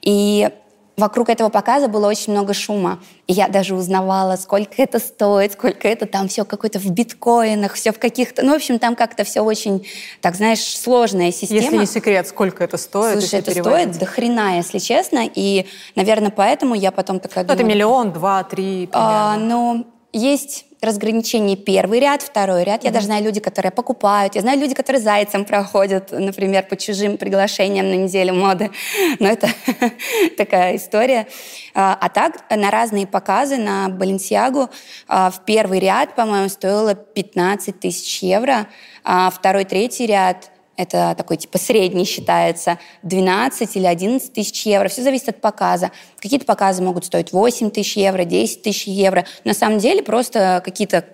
И 0.00 0.48
Вокруг 0.96 1.28
этого 1.28 1.48
показа 1.48 1.88
было 1.88 2.06
очень 2.06 2.32
много 2.32 2.54
шума. 2.54 3.00
И 3.26 3.32
я 3.32 3.48
даже 3.48 3.74
узнавала, 3.74 4.36
сколько 4.36 4.74
это 4.78 5.00
стоит, 5.00 5.52
сколько 5.52 5.88
это 5.88 6.06
там 6.06 6.28
все 6.28 6.44
какое-то 6.44 6.78
в 6.78 6.88
биткоинах, 6.90 7.74
все 7.74 7.90
в 7.92 7.98
каких-то... 7.98 8.44
Ну, 8.44 8.52
в 8.52 8.56
общем, 8.56 8.78
там 8.78 8.94
как-то 8.94 9.24
все 9.24 9.40
очень, 9.40 9.86
так 10.20 10.36
знаешь, 10.36 10.60
сложная 10.60 11.32
система. 11.32 11.60
Если 11.60 11.76
не 11.76 11.86
секрет, 11.86 12.28
сколько 12.28 12.62
это 12.62 12.76
стоит? 12.76 13.20
Слушай, 13.20 13.40
это 13.40 13.52
переводить? 13.52 13.94
стоит 13.94 13.98
до 13.98 14.06
хрена, 14.06 14.56
если 14.56 14.78
честно. 14.78 15.28
И, 15.34 15.66
наверное, 15.96 16.30
поэтому 16.30 16.74
я 16.74 16.92
потом 16.92 17.18
такая 17.18 17.44
ну, 17.44 17.48
думаю... 17.48 17.66
Это 17.66 17.74
миллион, 17.74 18.12
два, 18.12 18.44
три, 18.44 18.86
примерно. 18.86 19.34
А, 19.34 19.36
ну, 19.36 19.86
есть 20.14 20.64
разграничение 20.80 21.56
первый 21.56 22.00
ряд, 22.00 22.22
второй 22.22 22.64
ряд. 22.64 22.84
Я 22.84 22.90
mm-hmm. 22.90 22.92
даже 22.92 23.06
знаю 23.06 23.24
люди, 23.24 23.40
которые 23.40 23.72
покупают. 23.72 24.34
Я 24.34 24.42
знаю 24.42 24.60
люди, 24.60 24.74
которые 24.74 25.02
зайцем 25.02 25.44
проходят, 25.44 26.10
например, 26.12 26.64
по 26.64 26.76
чужим 26.76 27.16
приглашениям 27.16 27.88
на 27.88 27.94
неделю 27.94 28.34
моды. 28.34 28.70
Но 29.18 29.28
это 29.28 29.48
такая 30.36 30.76
история. 30.76 31.26
А, 31.74 31.96
а 32.00 32.08
так 32.08 32.44
на 32.50 32.70
разные 32.70 33.06
показы 33.06 33.56
на 33.56 33.88
Баленсиагу 33.88 34.70
в 35.08 35.34
первый 35.46 35.80
ряд, 35.80 36.14
по-моему, 36.14 36.48
стоило 36.48 36.94
15 36.94 37.80
тысяч 37.80 38.22
евро, 38.22 38.68
а 39.02 39.30
второй, 39.30 39.64
третий 39.64 40.06
ряд 40.06 40.50
это 40.76 41.14
такой 41.16 41.36
типа 41.36 41.58
средний 41.58 42.04
считается, 42.04 42.78
12 43.02 43.76
или 43.76 43.86
11 43.86 44.32
тысяч 44.32 44.66
евро. 44.66 44.88
Все 44.88 45.02
зависит 45.02 45.28
от 45.28 45.40
показа. 45.40 45.90
Какие-то 46.18 46.46
показы 46.46 46.82
могут 46.82 47.04
стоить 47.04 47.32
8 47.32 47.70
тысяч 47.70 47.96
евро, 47.96 48.24
10 48.24 48.62
тысяч 48.62 48.86
евро. 48.86 49.24
На 49.44 49.54
самом 49.54 49.78
деле 49.78 50.02
просто 50.02 50.62
какие-то 50.64 51.04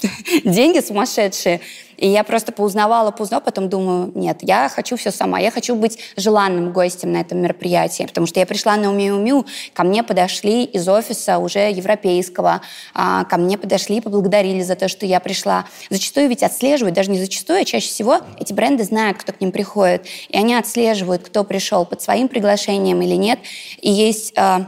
деньги 0.44 0.80
сумасшедшие. 0.80 1.60
И 1.96 2.08
я 2.08 2.24
просто 2.24 2.52
поузнавала, 2.52 3.10
поузнала, 3.10 3.40
потом 3.40 3.70
думаю, 3.70 4.12
нет, 4.14 4.38
я 4.42 4.68
хочу 4.68 4.96
все 4.96 5.10
сама, 5.10 5.38
я 5.38 5.50
хочу 5.50 5.74
быть 5.74 5.98
желанным 6.16 6.72
гостем 6.72 7.12
на 7.12 7.22
этом 7.22 7.38
мероприятии, 7.38 8.04
потому 8.04 8.26
что 8.26 8.38
я 8.38 8.44
пришла 8.44 8.76
на 8.76 8.92
Умиу-Миу, 8.92 9.46
ко 9.72 9.82
мне 9.82 10.02
подошли 10.02 10.64
из 10.64 10.86
офиса 10.88 11.38
уже 11.38 11.70
европейского, 11.70 12.60
а, 12.92 13.24
ко 13.24 13.38
мне 13.38 13.56
подошли 13.56 13.96
и 13.96 14.00
поблагодарили 14.02 14.62
за 14.62 14.76
то, 14.76 14.88
что 14.88 15.06
я 15.06 15.20
пришла. 15.20 15.64
Зачастую 15.88 16.28
ведь 16.28 16.42
отслеживают, 16.42 16.94
даже 16.94 17.10
не 17.10 17.18
зачастую, 17.18 17.62
а 17.62 17.64
чаще 17.64 17.88
всего 17.88 18.18
эти 18.38 18.52
бренды 18.52 18.84
знают, 18.84 19.16
кто 19.18 19.32
к 19.32 19.40
ним 19.40 19.50
приходит, 19.50 20.06
и 20.28 20.36
они 20.36 20.54
отслеживают, 20.54 21.22
кто 21.22 21.44
пришел 21.44 21.86
под 21.86 22.02
своим 22.02 22.28
приглашением 22.28 23.00
или 23.00 23.14
нет. 23.14 23.38
И 23.80 23.90
есть 23.90 24.34
а, 24.36 24.66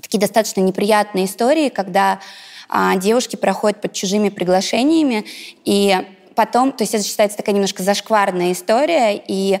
такие 0.00 0.20
достаточно 0.20 0.60
неприятные 0.60 1.24
истории, 1.24 1.68
когда 1.68 2.20
девушки 2.96 3.36
проходят 3.36 3.80
под 3.80 3.92
чужими 3.92 4.28
приглашениями, 4.28 5.24
и 5.64 5.96
потом, 6.34 6.72
то 6.72 6.82
есть 6.82 6.94
это 6.94 7.04
считается 7.04 7.36
такая 7.36 7.54
немножко 7.54 7.82
зашкварная 7.82 8.52
история, 8.52 9.16
и 9.16 9.60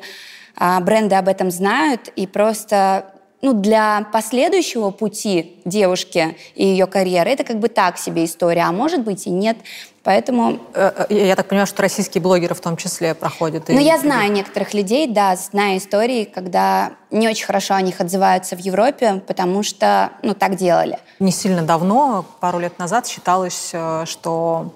а, 0.56 0.80
бренды 0.80 1.14
об 1.14 1.28
этом 1.28 1.50
знают, 1.50 2.08
и 2.16 2.26
просто 2.26 3.12
ну, 3.42 3.54
для 3.54 4.06
последующего 4.12 4.90
пути 4.90 5.60
девушки 5.64 6.36
и 6.54 6.66
ее 6.66 6.86
карьеры 6.86 7.30
это 7.30 7.44
как 7.44 7.58
бы 7.58 7.68
так 7.68 7.98
себе 7.98 8.24
история, 8.24 8.62
а 8.62 8.72
может 8.72 9.02
быть 9.02 9.26
и 9.26 9.30
нет. 9.30 9.56
Поэтому... 10.02 10.58
Э, 10.74 11.06
э, 11.10 11.26
я 11.26 11.36
так 11.36 11.48
понимаю, 11.48 11.66
что 11.66 11.82
российские 11.82 12.22
блогеры 12.22 12.54
в 12.54 12.60
том 12.60 12.76
числе 12.76 13.14
проходят. 13.14 13.68
Ну, 13.68 13.78
я 13.78 13.98
знаю 13.98 14.32
некоторых 14.32 14.72
людей, 14.72 15.06
да, 15.06 15.36
знаю 15.36 15.78
истории, 15.78 16.24
когда 16.24 16.92
не 17.10 17.28
очень 17.28 17.44
хорошо 17.44 17.74
о 17.74 17.82
них 17.82 18.00
отзываются 18.00 18.56
в 18.56 18.60
Европе, 18.60 19.22
потому 19.26 19.62
что, 19.62 20.10
ну, 20.22 20.34
так 20.34 20.56
делали. 20.56 20.98
Не 21.18 21.32
сильно 21.32 21.62
давно, 21.62 22.24
пару 22.40 22.58
лет 22.58 22.78
назад, 22.78 23.06
считалось, 23.06 23.70
э, 23.72 24.04
что 24.06 24.72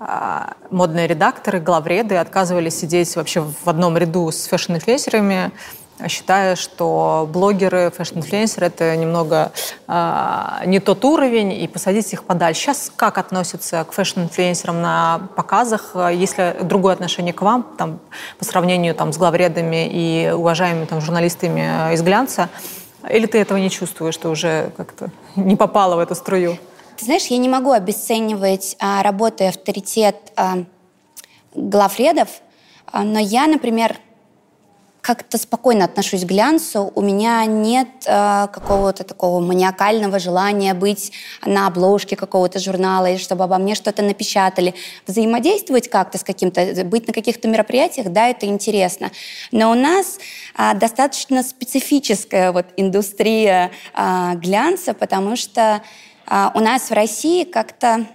а, 0.00 0.54
модные 0.70 1.08
редакторы, 1.08 1.58
главреды 1.58 2.16
отказывались 2.16 2.78
сидеть 2.78 3.16
вообще 3.16 3.40
в 3.40 3.68
одном 3.68 3.98
ряду 3.98 4.30
с 4.30 4.46
фэшн-инфлюенсерами, 4.46 5.50
считая, 6.06 6.54
что 6.54 7.28
блогеры, 7.32 7.90
фэшн-инфлюенсеры— 7.90 8.66
это 8.68 8.96
немного 8.96 9.52
э, 9.86 10.62
не 10.66 10.78
тот 10.80 11.04
уровень, 11.04 11.52
и 11.52 11.66
посадить 11.66 12.12
их 12.12 12.24
подальше. 12.24 12.60
Сейчас 12.62 12.92
как 12.94 13.18
относятся 13.18 13.84
к 13.84 13.92
фэшн-инфлюенсерам 13.92 14.80
на 14.80 15.28
показах? 15.34 15.96
Есть 16.12 16.38
ли 16.38 16.54
другое 16.62 16.94
отношение 16.94 17.32
к 17.32 17.42
вам 17.42 17.66
там, 17.76 17.98
по 18.38 18.44
сравнению 18.44 18.94
там, 18.94 19.12
с 19.12 19.16
главредами 19.16 19.88
и 19.90 20.30
уважаемыми 20.30 20.84
там, 20.84 21.00
журналистами 21.00 21.92
из 21.92 22.02
глянца? 22.02 22.48
Или 23.08 23.26
ты 23.26 23.38
этого 23.38 23.58
не 23.58 23.70
чувствуешь, 23.70 24.14
что 24.14 24.30
уже 24.30 24.72
как-то 24.76 25.10
не 25.36 25.56
попала 25.56 25.96
в 25.96 25.98
эту 25.98 26.14
струю? 26.14 26.58
Ты 26.96 27.04
знаешь, 27.04 27.26
я 27.26 27.38
не 27.38 27.48
могу 27.48 27.70
обесценивать 27.70 28.76
а, 28.80 29.02
работу 29.04 29.44
и 29.44 29.46
авторитет 29.46 30.16
а, 30.36 30.64
главредов, 31.54 32.28
а, 32.86 33.04
но 33.04 33.20
я, 33.20 33.46
например, 33.46 33.96
как-то 35.00 35.38
спокойно 35.38 35.84
отношусь 35.84 36.24
к 36.24 36.28
глянцу. 36.28 36.92
У 36.94 37.00
меня 37.00 37.44
нет 37.44 37.88
э, 38.06 38.48
какого-то 38.52 39.04
такого 39.04 39.40
маниакального 39.40 40.18
желания 40.18 40.74
быть 40.74 41.12
на 41.44 41.66
обложке 41.66 42.16
какого-то 42.16 42.58
журнала 42.58 43.06
или 43.06 43.18
чтобы 43.18 43.44
обо 43.44 43.58
мне 43.58 43.74
что-то 43.74 44.02
напечатали. 44.02 44.74
Взаимодействовать 45.06 45.88
как-то 45.88 46.18
с 46.18 46.24
каким-то, 46.24 46.84
быть 46.84 47.06
на 47.06 47.12
каких-то 47.12 47.48
мероприятиях, 47.48 48.08
да, 48.08 48.28
это 48.28 48.46
интересно. 48.46 49.10
Но 49.52 49.70
у 49.70 49.74
нас 49.74 50.18
э, 50.56 50.74
достаточно 50.74 51.42
специфическая 51.42 52.52
вот 52.52 52.66
индустрия 52.76 53.70
э, 53.94 54.34
глянца, 54.34 54.94
потому 54.94 55.36
что 55.36 55.82
э, 56.26 56.50
у 56.54 56.60
нас 56.60 56.90
в 56.90 56.92
России 56.92 57.44
как-то 57.44 58.06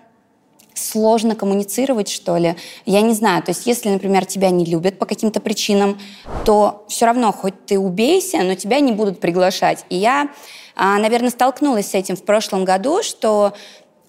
сложно 0.74 1.36
коммуницировать, 1.36 2.10
что 2.10 2.38
ли. 2.38 2.56
Я 2.86 3.02
не 3.02 3.14
знаю, 3.14 3.44
то 3.44 3.52
есть 3.52 3.66
если, 3.66 3.90
например, 3.90 4.26
тебя 4.26 4.50
не 4.50 4.66
любят 4.66 5.00
по 5.00 5.06
каким-то 5.06 5.40
причинам, 5.40 6.00
то 6.46 6.86
все 6.88 7.06
равно, 7.06 7.32
хоть 7.32 7.66
ты 7.66 7.78
убейся, 7.80 8.40
но 8.40 8.56
тебя 8.56 8.80
не 8.80 8.92
будут 8.92 9.20
приглашать. 9.20 9.86
И 9.90 9.96
я, 9.96 10.30
а, 10.76 10.98
наверное, 10.98 11.30
столкнулась 11.30 11.92
с 11.92 11.94
этим 11.94 12.16
в 12.16 12.24
прошлом 12.24 12.66
году, 12.66 13.04
что 13.04 13.54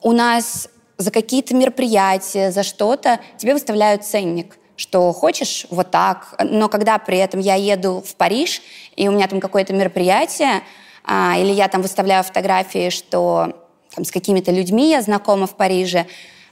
у 0.03 0.13
нас 0.13 0.69
за 0.97 1.11
какие-то 1.11 1.55
мероприятия, 1.55 2.51
за 2.51 2.63
что-то 2.63 3.21
тебе 3.39 3.55
выставляют 3.55 4.05
ценник 4.05 4.59
что 4.77 5.13
хочешь 5.13 5.67
вот 5.71 5.91
так, 5.91 6.35
но 6.43 6.69
когда 6.69 6.99
при 6.99 7.19
этом 7.19 7.41
я 7.41 7.55
еду 7.55 8.03
в 8.05 8.17
Париж, 8.17 8.61
и 8.97 9.09
у 9.09 9.13
меня 9.13 9.29
там 9.29 9.41
какое-то 9.41 9.73
мероприятие, 9.73 10.63
а, 11.05 11.37
или 11.39 11.53
я 11.53 11.69
там 11.69 11.83
выставляю 11.83 12.25
фотографии, 12.25 12.91
что 12.91 13.53
там, 13.95 14.05
с 14.05 14.11
какими-то 14.11 14.51
людьми 14.51 14.91
я 14.91 15.03
знакома 15.03 15.47
в 15.47 15.55
Париже, 15.55 16.07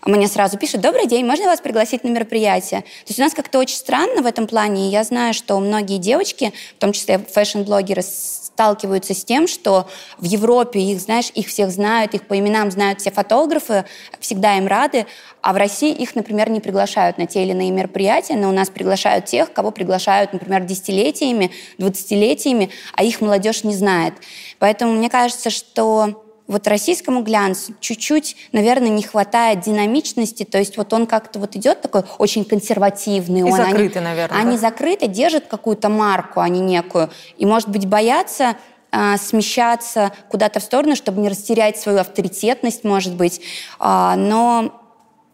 мне 0.04 0.26
сразу 0.26 0.58
пишут, 0.58 0.80
добрый 0.80 1.06
день, 1.06 1.24
можно 1.24 1.46
вас 1.46 1.60
пригласить 1.60 2.02
на 2.02 2.08
мероприятие? 2.08 2.80
То 2.80 3.08
есть 3.08 3.20
у 3.20 3.22
нас 3.22 3.34
как-то 3.34 3.58
очень 3.60 3.76
странно 3.76 4.22
в 4.22 4.26
этом 4.26 4.48
плане, 4.48 4.88
и 4.88 4.90
я 4.90 5.04
знаю, 5.04 5.32
что 5.32 5.58
многие 5.60 5.98
девочки, 5.98 6.52
в 6.76 6.80
том 6.80 6.92
числе 6.92 7.18
фэшн-блогеры, 7.18 8.02
сталкиваются 8.02 9.14
с 9.14 9.24
тем, 9.24 9.46
что 9.46 9.88
в 10.18 10.24
Европе 10.24 10.80
их, 10.80 11.00
знаешь, 11.00 11.30
их 11.34 11.46
всех 11.46 11.70
знают, 11.70 12.14
их 12.14 12.26
по 12.26 12.38
именам 12.38 12.70
знают 12.70 13.00
все 13.00 13.10
фотографы, 13.10 13.84
всегда 14.20 14.58
им 14.58 14.66
рады, 14.66 15.06
а 15.40 15.52
в 15.52 15.56
России 15.56 15.92
их, 15.92 16.14
например, 16.14 16.50
не 16.50 16.60
приглашают 16.60 17.16
на 17.16 17.26
те 17.26 17.44
или 17.44 17.52
иные 17.52 17.70
мероприятия, 17.70 18.34
но 18.34 18.48
у 18.48 18.52
нас 18.52 18.68
приглашают 18.70 19.24
тех, 19.24 19.52
кого 19.52 19.70
приглашают, 19.70 20.32
например, 20.32 20.64
десятилетиями, 20.64 21.50
двадцатилетиями, 21.78 22.70
а 22.94 23.04
их 23.04 23.20
молодежь 23.20 23.64
не 23.64 23.74
знает. 23.74 24.14
Поэтому 24.58 24.92
мне 24.92 25.08
кажется, 25.08 25.48
что 25.48 26.21
вот 26.46 26.66
российскому 26.66 27.22
глянцу 27.22 27.74
чуть-чуть, 27.80 28.36
наверное, 28.52 28.88
не 28.88 29.02
хватает 29.02 29.60
динамичности, 29.60 30.44
то 30.44 30.58
есть 30.58 30.76
вот 30.76 30.92
он 30.92 31.06
как-то 31.06 31.38
вот 31.38 31.56
идет 31.56 31.80
такой 31.80 32.02
очень 32.18 32.44
консервативный. 32.44 33.40
И 33.40 33.42
он, 33.44 33.52
закрытый, 33.52 34.00
они, 34.00 34.10
наверное. 34.10 34.40
Они 34.40 34.52
да? 34.52 34.58
закрыты, 34.58 35.06
держат 35.06 35.46
какую-то 35.46 35.88
марку, 35.88 36.40
а 36.40 36.48
не 36.48 36.60
некую. 36.60 37.10
И, 37.38 37.46
может 37.46 37.68
быть, 37.68 37.86
боятся 37.86 38.56
а, 38.90 39.16
смещаться 39.16 40.12
куда-то 40.28 40.60
в 40.60 40.62
сторону, 40.62 40.96
чтобы 40.96 41.20
не 41.22 41.28
растерять 41.28 41.78
свою 41.78 41.98
авторитетность, 41.98 42.84
может 42.84 43.14
быть. 43.14 43.40
А, 43.78 44.16
но 44.16 44.78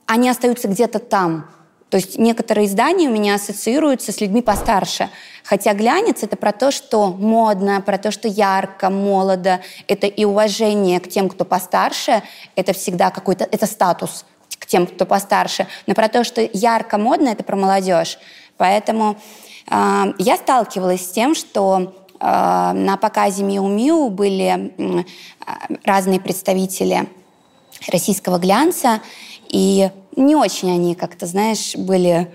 они 0.07 0.29
остаются 0.29 0.69
где-то 0.69 1.01
там. 1.01 1.51
То 1.91 1.97
есть 1.97 2.19
некоторые 2.19 2.67
издания 2.67 3.09
у 3.09 3.13
меня 3.13 3.35
ассоциируются 3.35 4.13
с 4.13 4.21
людьми 4.21 4.43
постарше. 4.43 5.09
Хотя 5.43 5.73
глянец— 5.73 6.23
это 6.23 6.37
про 6.37 6.53
то, 6.53 6.71
что 6.71 7.09
модно, 7.09 7.81
про 7.81 7.97
то, 7.97 8.11
что 8.11 8.29
ярко, 8.29 8.91
молодо. 8.91 9.61
Это 9.87 10.07
и 10.07 10.25
уважение 10.25 11.01
к 11.01 11.09
тем, 11.09 11.31
кто 11.31 11.47
постарше. 11.47 12.23
Это 12.57 12.75
всегда 12.75 13.11
какой-то... 13.11 13.49
Это 13.51 13.67
статус 13.67 14.27
к 14.59 14.67
тем, 14.67 14.87
кто 14.87 15.07
постарше. 15.07 15.67
Но 15.87 15.95
про 15.95 16.09
то, 16.09 16.25
что 16.25 16.43
ярко, 16.53 16.99
модно— 16.99 17.29
это 17.31 17.43
про 17.43 17.57
молодежь. 17.57 18.19
Поэтому 18.59 19.17
э, 19.71 20.05
я 20.19 20.37
сталкивалась 20.37 21.07
с 21.07 21.13
тем, 21.13 21.35
что 21.35 21.95
э, 22.21 22.25
на 22.25 22.99
показе 23.01 23.45
Миу 23.45 23.69
Миу 23.69 24.11
были 24.11 24.75
э, 24.77 25.05
разные 25.85 26.21
представители 26.21 27.09
российского 27.91 28.39
глянца, 28.39 29.01
и 29.49 29.91
не 30.19 30.35
очень 30.37 30.71
они 30.71 30.95
как-то, 30.95 31.27
знаешь, 31.27 31.75
были 31.77 32.31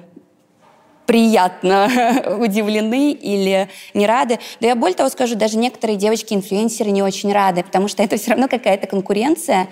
приятно 1.06 1.90
удивлены 2.40 3.12
или 3.12 3.70
не 3.94 4.08
рады. 4.08 4.40
Да 4.62 4.68
я 4.68 4.76
более 4.76 4.96
того 4.96 5.10
скажу, 5.10 5.36
даже 5.36 5.58
некоторые 5.58 5.98
девочки-инфлюенсеры 5.98 6.92
не 6.92 7.04
очень 7.04 7.32
рады, 7.32 7.64
потому 7.64 7.88
что 7.88 8.02
это 8.04 8.18
все 8.18 8.32
равно 8.32 8.48
какая-то 8.48 8.88
конкуренция, 8.88 9.68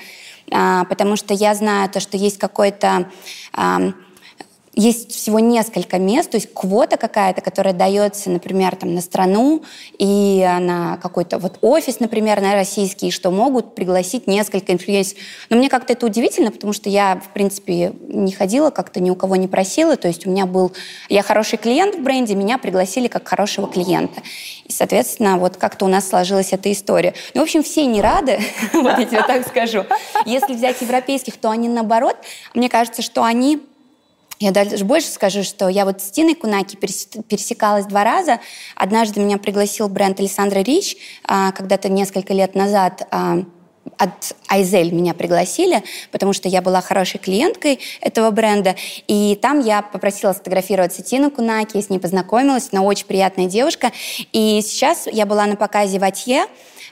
а, 0.51 0.83
потому 0.85 1.15
что 1.15 1.33
я 1.33 1.55
знаю 1.55 1.89
то, 1.89 1.99
что 1.99 2.17
есть 2.17 2.37
какой-то 2.37 3.09
есть 4.73 5.11
всего 5.11 5.39
несколько 5.39 5.99
мест, 5.99 6.31
то 6.31 6.37
есть 6.37 6.53
квота 6.53 6.95
какая-то, 6.95 7.41
которая 7.41 7.73
дается, 7.73 8.29
например, 8.29 8.75
там, 8.75 8.95
на 8.95 9.01
страну 9.01 9.63
и 9.97 10.47
на 10.59 10.97
какой-то 10.97 11.39
вот 11.39 11.57
офис, 11.61 11.99
например, 11.99 12.39
на 12.41 12.53
российский, 12.53 13.11
что 13.11 13.31
могут 13.31 13.75
пригласить 13.75 14.27
несколько 14.27 14.71
инфлюенсеров. 14.71 15.21
Но 15.49 15.57
мне 15.57 15.67
как-то 15.67 15.93
это 15.93 16.05
удивительно, 16.05 16.51
потому 16.51 16.71
что 16.71 16.89
я, 16.89 17.21
в 17.23 17.33
принципе, 17.33 17.93
не 18.07 18.31
ходила, 18.31 18.69
как-то 18.69 19.01
ни 19.01 19.09
у 19.09 19.15
кого 19.15 19.35
не 19.35 19.47
просила, 19.47 19.97
то 19.97 20.07
есть 20.07 20.25
у 20.25 20.29
меня 20.29 20.45
был... 20.45 20.71
Я 21.09 21.21
хороший 21.21 21.57
клиент 21.57 21.95
в 21.95 22.01
бренде, 22.01 22.35
меня 22.35 22.57
пригласили 22.57 23.07
как 23.07 23.27
хорошего 23.27 23.67
клиента. 23.67 24.21
И, 24.65 24.71
соответственно, 24.71 25.37
вот 25.37 25.57
как-то 25.57 25.85
у 25.85 25.89
нас 25.89 26.07
сложилась 26.07 26.53
эта 26.53 26.71
история. 26.71 27.13
Ну, 27.33 27.41
в 27.41 27.43
общем, 27.43 27.61
все 27.61 27.85
не 27.85 28.01
рады, 28.01 28.39
вот 28.73 28.97
я 28.97 29.05
тебе 29.05 29.23
так 29.23 29.45
скажу. 29.47 29.83
Если 30.25 30.53
взять 30.53 30.81
европейских, 30.81 31.35
то 31.35 31.49
они 31.49 31.67
наоборот. 31.67 32.15
Мне 32.53 32.69
кажется, 32.69 33.01
что 33.01 33.23
они 33.23 33.61
я 34.41 34.51
даже 34.51 34.83
больше 34.83 35.07
скажу, 35.07 35.43
что 35.43 35.69
я 35.69 35.85
вот 35.85 36.01
с 36.01 36.09
Тиной 36.09 36.33
Кунаки 36.33 36.75
пересекалась 36.75 37.85
два 37.85 38.03
раза. 38.03 38.39
Однажды 38.75 39.19
меня 39.19 39.37
пригласил 39.37 39.87
бренд 39.87 40.19
Александра 40.19 40.59
Рич, 40.59 40.97
а, 41.23 41.51
когда-то 41.51 41.89
несколько 41.89 42.33
лет 42.33 42.55
назад 42.55 43.07
а, 43.11 43.43
от 43.97 44.35
Айзель 44.47 44.93
меня 44.93 45.13
пригласили, 45.13 45.83
потому 46.11 46.33
что 46.33 46.49
я 46.49 46.63
была 46.63 46.81
хорошей 46.81 47.19
клиенткой 47.19 47.79
этого 48.01 48.31
бренда. 48.31 48.75
И 49.07 49.37
там 49.39 49.59
я 49.59 49.83
попросила 49.83 50.33
сфотографироваться 50.33 51.03
Тину 51.03 51.29
Кунаки, 51.29 51.79
с 51.79 51.89
ней 51.91 51.99
познакомилась, 51.99 52.69
она 52.71 52.81
очень 52.81 53.05
приятная 53.05 53.45
девушка. 53.45 53.91
И 54.33 54.59
сейчас 54.63 55.05
я 55.05 55.27
была 55.27 55.45
на 55.45 55.55
показе 55.55 55.99
в 55.99 56.03
Атье, 56.03 56.45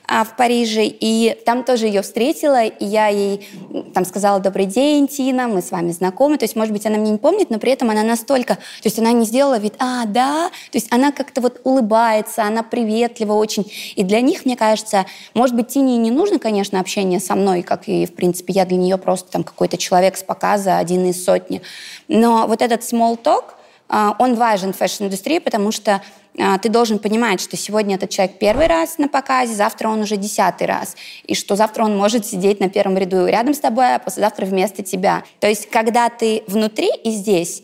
в 0.09 0.35
Париже, 0.35 0.85
и 0.85 1.37
там 1.45 1.63
тоже 1.63 1.85
ее 1.85 2.01
встретила, 2.01 2.65
и 2.65 2.85
я 2.85 3.07
ей 3.07 3.47
там 3.93 4.05
сказала 4.05 4.39
«Добрый 4.39 4.65
день, 4.65 5.07
Тина, 5.07 5.47
мы 5.47 5.61
с 5.61 5.69
вами 5.69 5.91
знакомы». 5.91 6.37
То 6.37 6.45
есть, 6.45 6.55
может 6.55 6.73
быть, 6.73 6.85
она 6.85 6.97
меня 6.97 7.11
не 7.11 7.17
помнит, 7.17 7.51
но 7.51 7.59
при 7.59 7.71
этом 7.71 7.89
она 7.91 8.01
настолько... 8.01 8.55
То 8.55 8.85
есть 8.85 8.97
она 8.97 9.11
не 9.11 9.25
сделала 9.25 9.59
вид 9.59 9.75
«А, 9.77 10.05
да». 10.05 10.49
То 10.71 10.77
есть 10.77 10.91
она 10.91 11.11
как-то 11.11 11.41
вот 11.41 11.61
улыбается, 11.63 12.43
она 12.43 12.63
приветлива 12.63 13.33
очень. 13.33 13.71
И 13.95 14.03
для 14.03 14.21
них, 14.21 14.45
мне 14.45 14.57
кажется, 14.57 15.05
может 15.35 15.55
быть, 15.55 15.67
Тине 15.67 15.97
не 15.97 16.11
нужно, 16.11 16.39
конечно, 16.39 16.79
общение 16.79 17.19
со 17.19 17.35
мной, 17.35 17.61
как 17.61 17.87
и, 17.87 18.07
в 18.07 18.15
принципе, 18.15 18.53
я 18.53 18.65
для 18.65 18.77
нее 18.77 18.97
просто 18.97 19.31
там 19.31 19.43
какой-то 19.43 19.77
человек 19.77 20.17
с 20.17 20.23
показа, 20.23 20.79
один 20.79 21.05
из 21.05 21.23
сотни. 21.23 21.61
Но 22.07 22.47
вот 22.47 22.63
этот 22.63 22.81
small 22.81 23.21
talk, 23.21 23.43
а, 23.45 23.58
он 23.89 24.35
важен 24.35 24.71
в 24.73 24.77
фэшн-индустрии, 24.77 25.39
потому 25.39 25.71
что 25.71 26.01
а, 26.37 26.57
ты 26.57 26.69
должен 26.69 26.99
понимать, 26.99 27.41
что 27.41 27.57
сегодня 27.57 27.95
этот 27.95 28.09
человек 28.11 28.37
первый 28.37 28.67
раз 28.67 28.97
на 28.97 29.07
показе, 29.07 29.53
завтра 29.55 29.89
он 29.89 30.01
уже 30.01 30.15
десятый 30.15 30.67
раз, 30.67 30.95
и 31.25 31.35
что 31.35 31.55
завтра 31.55 31.83
он 31.83 31.97
может 31.97 32.25
сидеть 32.25 32.59
на 32.59 32.69
первом 32.69 32.97
ряду 32.97 33.25
рядом 33.25 33.53
с 33.53 33.59
тобой, 33.59 33.95
а 33.95 33.99
послезавтра 33.99 34.45
вместо 34.45 34.83
тебя. 34.83 35.23
То 35.39 35.47
есть, 35.47 35.69
когда 35.69 36.09
ты 36.09 36.43
внутри 36.47 36.89
и 37.03 37.11
здесь, 37.11 37.63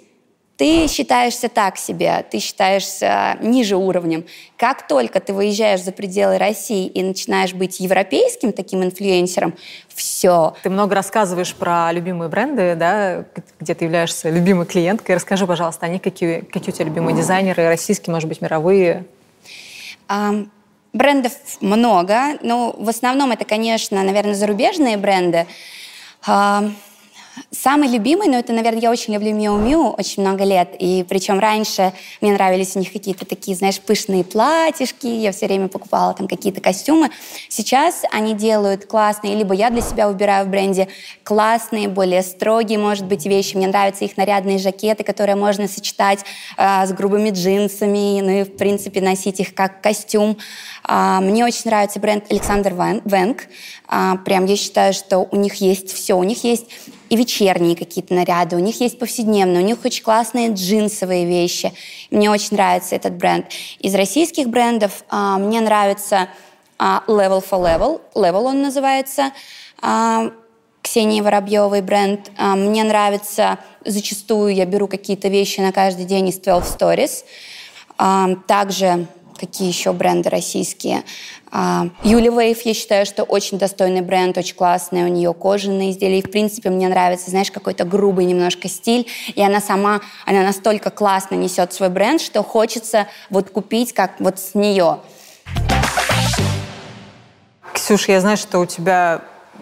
ты 0.58 0.88
считаешься 0.88 1.50
так 1.50 1.78
себе, 1.78 2.26
ты 2.30 2.39
считаешься 2.39 3.38
ниже 3.41 3.76
уровнем. 3.76 4.26
Как 4.58 4.88
только 4.88 5.20
ты 5.20 5.34
выезжаешь 5.34 5.82
за 5.82 5.91
пределы 5.91 6.38
России 6.38 6.88
и 6.88 7.04
начинаешь 7.04 7.54
быть 7.54 7.80
европейским 7.80 8.54
таким 8.54 8.84
инфлюенсером, 8.84 9.56
все. 9.94 10.56
Ты 10.63 10.70
много 10.70 10.96
рассказываешь 10.96 11.54
про 11.54 11.91
любимые 11.91 12.30
бренды, 12.30 12.76
да, 12.76 13.26
где 13.60 13.74
ты 13.74 13.86
являешься 13.86 14.30
любимой 14.30 14.65
клиенткой. 14.65 15.15
Расскажи, 15.15 15.46
пожалуйста, 15.46 15.88
они 15.88 16.00
какие, 16.00 16.39
какие 16.39 16.70
у 16.70 16.76
тебя 16.76 16.86
любимые 16.86 17.15
дизайнеры, 17.15 17.68
российские, 17.68 18.13
может 18.13 18.30
быть, 18.30 18.41
мировые? 18.41 19.06
Um, 20.08 20.50
брендов 20.94 21.34
много, 21.60 22.38
но 22.41 22.74
в 22.78 22.88
основном 22.88 23.32
это, 23.32 23.44
конечно, 23.44 24.02
наверное, 24.04 24.36
зарубежные 24.36 24.98
бренды. 24.98 25.48
Uh, 26.26 26.72
Самый 27.52 27.89
любимый, 27.89 28.28
ну 28.28 28.38
это, 28.38 28.54
наверное, 28.54 28.82
я 28.82 28.91
очень 28.91 29.13
люблю 29.13 29.34
Миу 29.34 29.58
Миу 29.58 29.89
очень 29.89 30.21
много 30.21 30.43
лет. 30.43 30.69
И 30.80 31.06
причем 31.08 31.39
раньше 31.39 31.93
мне 32.21 32.34
нравились 32.34 32.76
у 32.76 32.80
них 32.80 32.91
какие-то 32.91 33.26
такие, 33.26 33.58
знаешь, 33.58 33.80
пышные 33.80 34.24
платьишки, 34.24 35.08
я 35.08 35.32
все 35.32 35.48
время 35.48 35.67
покупала 35.67 36.13
там 36.13 36.28
какие-то 36.28 36.62
костюмы. 36.62 37.10
Сейчас 37.50 38.04
они 38.12 38.34
делают 38.34 38.86
классные, 38.86 39.36
либо 39.36 39.54
я 39.54 39.69
для 39.69 39.82
себя 39.82 40.08
выбираю 40.08 40.45
в 40.45 40.50
бренде 40.50 40.88
классные, 41.24 41.88
более 41.88 42.21
строгие, 42.21 42.80
может 42.80 43.06
быть, 43.06 43.26
вещи. 43.26 43.56
Мне 43.56 43.67
нравятся 43.67 44.06
их 44.06 44.17
нарядные 44.17 44.58
жакеты, 44.58 45.04
которые 45.04 45.36
можно 45.36 45.67
сочетать 45.67 46.19
э, 46.58 46.86
с 46.86 46.93
грубыми 46.93 47.32
джинсами, 47.32 48.21
ну 48.21 48.30
и, 48.30 48.43
в 48.43 48.56
принципе, 48.56 49.02
носить 49.02 49.39
их 49.39 49.54
как 49.54 49.82
костюм. 49.82 50.38
Э, 50.88 51.19
мне 51.21 51.45
очень 51.45 51.63
нравится 51.65 52.00
бренд 52.00 52.26
Александр 52.30 52.74
Венг. 53.06 53.48
Э, 53.89 54.13
прям 54.24 54.45
я 54.45 54.56
считаю, 54.56 54.93
что 54.93 55.19
у 55.19 55.36
них 55.36 55.56
есть 55.56 55.91
все. 55.91 56.17
У 56.17 56.24
них 56.24 56.43
есть 56.43 56.65
и 57.10 57.15
вечерние 57.15 57.76
какие-то 57.76 58.13
наряды, 58.13 58.56
у 58.56 58.60
них 58.60 58.80
есть 58.82 59.00
повседневные, 59.00 59.63
у 59.63 59.65
них 59.65 59.84
очень 59.84 60.04
классные 60.04 60.54
джинсовые 60.54 61.26
вещи. 61.26 61.74
Мне 62.12 62.30
очень 62.30 62.56
нравится 62.56 62.96
этот 62.96 63.13
бренд. 63.13 63.48
Из 63.80 63.94
российских 63.96 64.50
брендов 64.50 65.04
а, 65.10 65.38
мне 65.38 65.62
нравится 65.62 66.30
а, 66.78 67.04
Level 67.08 67.44
for 67.44 67.62
Level, 67.62 68.02
Level 68.15 68.44
он 68.44 68.62
называется, 68.62 69.32
а, 69.82 70.32
Ксении 70.82 71.22
Воробьевой 71.22 71.82
бренд. 71.82 72.32
А, 72.38 72.56
мне 72.56 72.84
нравится, 72.84 73.60
зачастую 73.84 74.54
я 74.54 74.65
беру 74.65 74.88
какие-то 74.88 75.28
вещи 75.28 75.60
на 75.60 75.72
каждый 75.72 76.06
день 76.06 76.28
из 76.30 76.38
12 76.39 76.80
Stories. 76.80 77.26
А, 77.98 78.36
также 78.48 79.08
какие 79.38 79.67
еще 79.67 79.93
бренды 79.93 80.30
российские. 80.30 81.04
А, 81.52 81.88
Юли 82.04 82.30
Вейв, 82.30 82.62
я 82.62 82.74
считаю, 82.74 83.06
что 83.06 83.24
очень 83.24 83.58
достойный 83.58 84.02
бренд, 84.02 84.38
очень 84.38 84.56
классный, 84.56 85.04
у 85.04 85.08
нее 85.08 85.34
кожаные 85.34 85.91
изделия. 85.91 86.19
И, 86.19 86.21
в 86.21 86.32
принципе, 86.32 86.69
мне 86.69 86.88
нравится, 86.88 87.30
знаешь, 87.30 87.52
какой-то 87.52 87.86
грубый 87.86 88.26
немножко 88.26 88.67
стиль. 88.67 89.08
И 89.36 89.41
она 89.41 89.62
сама, 89.62 90.02
она 90.26 90.41
настолько 90.41 90.89
классно 90.89 91.36
несет 91.36 91.74
свой 91.74 91.89
бренд, 91.89 92.21
что 92.21 92.43
хочется 92.43 93.08
вот 93.30 93.50
купить 93.50 93.93
как 93.93 94.19
вот 94.19 94.39
с 94.39 94.56
нее. 94.56 95.00
Ксюш, 97.74 98.08
я 98.08 98.21
знаю, 98.21 98.38
что 98.38 98.60
у 98.60 98.65
тебя 98.65 99.21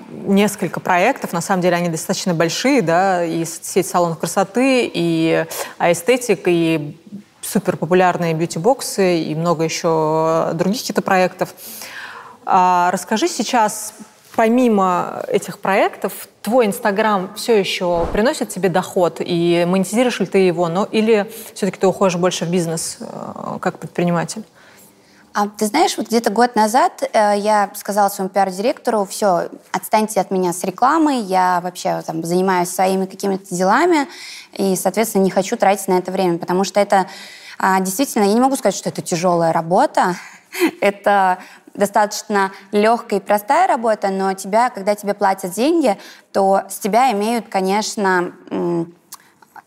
несколько 0.10 0.80
проектов, 0.80 1.34
на 1.34 1.42
самом 1.42 1.62
деле 1.62 1.76
они 1.76 1.90
достаточно 1.90 2.34
большие, 2.34 2.82
да, 2.82 3.26
и 3.26 3.46
сеть 3.46 3.88
салонов 3.88 4.20
красоты, 4.20 4.90
и 4.94 5.46
эстетик, 5.80 6.42
и 6.46 6.96
супер 7.44 7.78
популярные 7.78 8.34
бьюти-боксы 8.34 9.20
и 9.20 9.36
много 9.36 9.64
еще 9.64 10.52
других 10.54 10.82
каких-то 10.82 11.02
проектов. 11.02 11.54
А 12.46 12.90
расскажи 12.92 13.28
сейчас, 13.28 13.94
помимо 14.36 15.24
этих 15.28 15.60
проектов, 15.60 16.28
твой 16.42 16.66
Инстаграм 16.66 17.34
все 17.36 17.58
еще 17.58 18.08
приносит 18.12 18.50
тебе 18.50 18.70
доход, 18.70 19.18
и 19.20 19.66
монетизируешь 19.68 20.20
ли 20.20 20.26
ты 20.26 20.40
его, 20.40 20.68
но, 20.68 20.86
или 20.86 21.32
все-таки 21.54 21.80
ты 21.80 21.88
уходишь 21.88 22.16
больше 22.18 22.46
в 22.46 22.50
бизнес 22.50 22.98
э, 23.00 23.58
как 23.62 23.80
предприниматель? 23.80 24.44
А 25.34 25.48
ты 25.48 25.66
знаешь, 25.66 25.98
вот 25.98 26.08
где-то 26.08 26.30
год 26.30 26.56
назад 26.56 27.02
э, 27.02 27.34
я 27.40 27.72
сказала 27.74 28.10
своему 28.10 28.30
пиар-директору, 28.30 29.04
все, 29.06 29.50
отстаньте 29.72 30.22
от 30.22 30.30
меня 30.30 30.54
с 30.54 30.64
рекламой, 30.64 31.22
я 31.22 31.60
вообще 31.64 32.04
там 32.06 32.24
занимаюсь 32.24 32.70
своими 32.70 33.08
какими-то 33.08 33.54
делами, 33.54 34.08
и, 34.52 34.76
соответственно, 34.76 35.24
не 35.24 35.32
хочу 35.32 35.58
тратить 35.58 35.88
на 35.88 35.98
это 35.98 36.12
время, 36.12 36.38
потому 36.38 36.64
что 36.64 36.80
это 36.80 37.08
а, 37.58 37.80
действительно, 37.80 38.26
я 38.26 38.34
не 38.34 38.42
могу 38.42 38.56
сказать, 38.56 38.76
что 38.76 38.90
это 38.90 39.02
тяжелая 39.02 39.52
работа, 39.52 40.16
это 40.82 41.40
достаточно 41.74 42.52
легкая 42.72 43.20
и 43.20 43.24
простая 43.24 43.68
работа, 43.68 44.10
но 44.10 44.34
тебя, 44.34 44.70
когда 44.70 44.94
тебе 44.94 45.16
платят 45.16 45.54
деньги, 45.54 45.98
то 46.32 46.62
с 46.70 46.78
тебя 46.78 47.12
имеют, 47.12 47.48
конечно, 47.50 48.34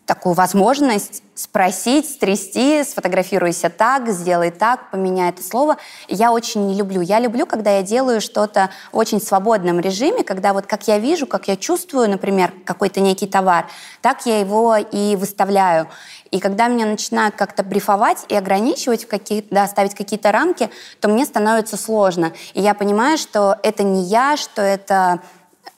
такую 0.07 0.33
возможность 0.33 1.21
спросить, 1.35 2.09
стрясти, 2.09 2.83
сфотографируйся 2.83 3.69
так, 3.69 4.09
сделай 4.09 4.49
так, 4.49 4.89
поменяй 4.89 5.29
это 5.29 5.43
слово. 5.43 5.77
Я 6.07 6.31
очень 6.31 6.65
не 6.65 6.75
люблю. 6.75 7.01
Я 7.01 7.19
люблю, 7.19 7.45
когда 7.45 7.75
я 7.75 7.83
делаю 7.83 8.21
что-то 8.21 8.71
в 8.91 8.97
очень 8.97 9.21
свободном 9.21 9.79
режиме, 9.79 10.23
когда 10.23 10.53
вот 10.53 10.65
как 10.65 10.87
я 10.87 10.97
вижу, 10.97 11.27
как 11.27 11.47
я 11.49 11.57
чувствую, 11.57 12.09
например, 12.09 12.53
какой-то 12.65 13.01
некий 13.01 13.27
товар, 13.27 13.67
так 14.01 14.25
я 14.25 14.39
его 14.39 14.77
и 14.77 15.15
выставляю. 15.17 15.87
И 16.31 16.39
когда 16.39 16.67
меня 16.67 16.85
начинают 16.85 17.35
как-то 17.35 17.63
брифовать 17.63 18.25
и 18.29 18.35
ограничивать, 18.35 19.03
в 19.03 19.07
каких, 19.07 19.45
да, 19.49 19.67
ставить 19.67 19.93
какие-то 19.93 20.31
рамки, 20.31 20.69
то 20.99 21.09
мне 21.09 21.25
становится 21.25 21.77
сложно. 21.77 22.33
И 22.53 22.61
я 22.61 22.73
понимаю, 22.73 23.17
что 23.17 23.57
это 23.61 23.83
не 23.83 24.03
я, 24.03 24.37
что 24.37 24.61
это 24.61 25.21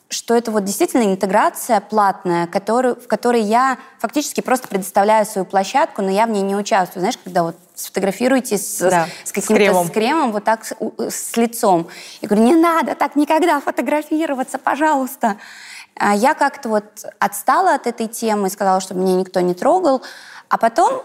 что 0.10 0.36
это 0.36 0.52
вот 0.52 0.63
действительно 0.63 1.04
интеграция 1.04 1.80
платная, 1.82 2.48
которую, 2.48 2.95
в 3.00 3.08
которой 3.08 3.41
я 3.41 3.78
фактически 4.00 4.41
просто 4.41 4.67
предоставляю 4.67 5.26
свою 5.26 5.45
площадку, 5.45 6.02
но 6.02 6.10
я 6.10 6.26
в 6.26 6.32
ней 6.32 6.41
не 6.41 6.56
участвую. 6.56 7.02
Знаешь, 7.02 7.19
когда 7.24 7.43
вот 7.43 7.56
сфотографируете 7.76 8.58
с, 8.58 8.80
да, 8.80 9.08
с 9.24 9.32
каким-то 9.32 9.54
с 9.54 9.58
кремом. 9.58 9.88
с 9.88 9.91
кремом, 9.91 10.32
вот 10.32 10.43
так 10.43 10.65
с, 10.65 10.74
с 11.10 11.38
лицом. 11.38 11.88
Я 12.22 12.28
говорю, 12.28 12.43
не 12.43 12.56
надо 12.56 12.95
так 12.95 13.15
никогда 13.15 13.60
фотографироваться, 13.60 14.58
пожалуйста. 14.58 15.38
А 15.95 16.15
я 16.15 16.34
как-то 16.34 16.69
вот 16.69 17.06
отстала 17.19 17.76
от 17.76 17.86
этой 17.86 18.08
темы, 18.08 18.50
сказала, 18.50 18.80
чтобы 18.82 19.02
меня 19.02 19.15
никто 19.15 19.41
не 19.41 19.54
трогал. 19.54 20.02
А 20.50 20.58
потом 20.58 21.04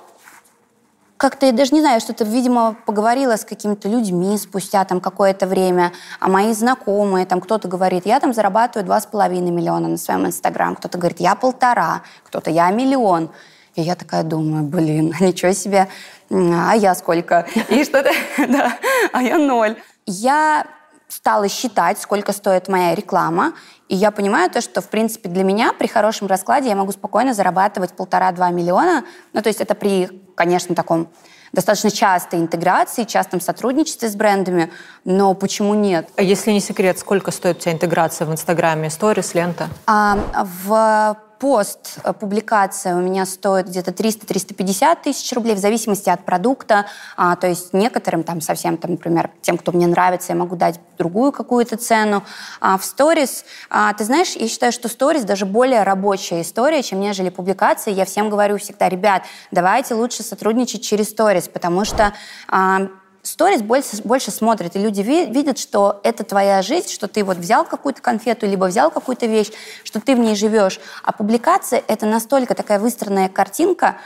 как-то, 1.17 1.47
я 1.47 1.53
даже 1.53 1.75
не 1.75 1.81
знаю, 1.81 2.01
что-то, 2.01 2.25
видимо, 2.25 2.77
поговорила 2.87 3.37
с 3.37 3.45
какими-то 3.45 3.89
людьми 3.89 4.37
спустя 4.37 4.85
там 4.85 5.01
какое-то 5.01 5.47
время, 5.47 5.93
а 6.21 6.29
мои 6.29 6.53
знакомые, 6.53 7.27
там 7.27 7.41
кто-то 7.41 7.69
говорит, 7.69 8.07
я 8.07 8.21
там 8.21 8.33
зарабатываю 8.35 8.85
два 8.85 9.01
с 9.01 9.07
половиной 9.07 9.51
миллиона 9.51 9.89
на 9.89 9.97
своем 9.97 10.27
Инстаграм, 10.27 10.75
кто-то 10.77 10.99
говорит, 10.99 11.21
я 11.21 11.35
полтора, 11.35 12.03
кто-то 12.25 12.51
я 12.51 12.71
миллион. 12.71 13.31
И 13.75 13.83
я 13.83 13.97
такая 13.97 14.23
думаю, 14.23 14.65
блин, 14.65 15.15
ничего 15.21 15.53
себе, 15.53 15.89
а 16.31 16.75
я 16.77 16.95
сколько? 16.95 17.47
И 17.69 17.85
что-то, 17.85 18.11
да, 18.39 18.73
а 19.13 19.23
я 19.23 19.39
ноль. 19.39 19.77
Я 20.07 20.67
стала 21.09 21.49
считать, 21.49 21.99
сколько 22.01 22.33
стоит 22.33 22.69
моя 22.69 22.95
реклама, 22.95 23.55
и 23.89 23.95
я 23.95 24.11
понимаю 24.11 24.51
то, 24.51 24.61
что, 24.61 24.81
в 24.81 24.89
принципе, 24.89 25.29
для 25.29 25.45
меня 25.45 25.73
при 25.73 25.87
хорошем 25.87 26.27
раскладе 26.27 26.69
я 26.69 26.77
могу 26.77 26.93
спокойно 26.93 27.35
зарабатывать 27.35 27.93
полтора-два 27.93 28.51
миллиона. 28.51 29.05
Ну, 29.33 29.43
то 29.43 29.49
есть 29.49 29.61
это 29.61 29.75
при, 29.75 30.23
конечно, 30.35 30.75
таком 30.75 31.09
достаточно 31.53 31.91
частой 31.91 32.41
интеграции, 32.41 33.05
частом 33.05 33.41
сотрудничестве 33.41 34.09
с 34.09 34.17
брендами, 34.17 34.73
но 35.05 35.35
почему 35.35 35.75
нет? 35.75 36.09
А 36.17 36.23
если 36.23 36.51
не 36.51 36.61
секрет, 36.61 36.99
сколько 36.99 37.31
стоит 37.31 37.59
у 37.59 37.61
тебя 37.61 37.73
интеграция 37.73 38.27
в 38.27 38.33
Инстаграме, 38.33 38.91
сторис, 38.91 39.35
лента? 39.35 39.69
А, 39.87 40.19
в 40.65 41.17
пост, 41.45 41.99
э, 42.03 42.15
публикация 42.15 42.97
у 42.97 43.03
меня 43.03 43.27
стоит 43.27 43.67
где-то 43.67 43.91
300-350 43.91 45.03
тысяч 45.03 45.31
рублей 45.35 45.55
в 45.55 45.59
зависимости 45.59 46.09
от 46.09 46.25
продукта. 46.25 46.87
А, 47.19 47.37
то 47.37 47.47
есть 47.47 47.75
некоторым 47.75 48.23
там 48.23 48.41
совсем, 48.41 48.79
там, 48.79 48.93
например, 48.93 49.29
тем, 49.43 49.59
кто 49.59 49.71
мне 49.71 49.87
нравится, 49.87 50.33
я 50.33 50.39
могу 50.39 50.57
дать 50.57 50.81
другую 50.97 51.33
какую-то 51.33 51.77
цену. 51.77 52.23
А 52.63 52.79
в 52.79 52.85
сторис, 52.87 53.45
а, 53.69 53.93
ты 53.93 54.05
знаешь, 54.05 54.37
я 54.37 54.49
считаю, 54.49 54.73
что 54.73 54.89
сторис 54.89 55.25
даже 55.25 55.45
более 55.45 55.83
рабочая 55.83 56.41
история, 56.41 56.83
чем 56.83 57.01
нежели 57.01 57.29
публикации. 57.29 57.93
Я 57.93 58.07
всем 58.07 58.31
говорю 58.31 58.57
всегда, 58.57 58.89
ребят, 58.89 59.25
давайте 59.51 59.93
лучше 59.93 60.23
сотрудничать 60.23 60.81
через 60.83 61.11
сторис, 61.11 61.49
потому 61.49 61.85
что 61.85 62.15
а, 62.49 62.89
сторис 63.25 63.63
больше, 63.63 64.03
больше 64.05 64.31
смотрят, 64.31 64.77
и 64.77 64.79
люди 64.79 65.01
видят, 65.01 65.59
что 65.59 66.01
это 66.05 66.25
твоя 66.25 66.63
жизнь, 66.63 66.89
что 66.89 67.09
ты 67.09 67.25
вот 67.25 67.39
взял 67.39 67.65
какую-то 67.65 68.01
конфету, 68.01 68.47
либо 68.47 68.67
взял 68.67 68.91
какую-то 68.91 69.27
вещь, 69.27 69.51
что 69.83 70.01
ты 70.01 70.15
в 70.15 70.19
ней 70.19 70.37
живешь. 70.37 70.81
А 71.03 71.13
публикация— 71.13 71.83
это 71.89 72.07
настолько 72.07 72.55
такая 72.55 72.79
выстроенная 72.79 73.29
картинка, 73.29 73.97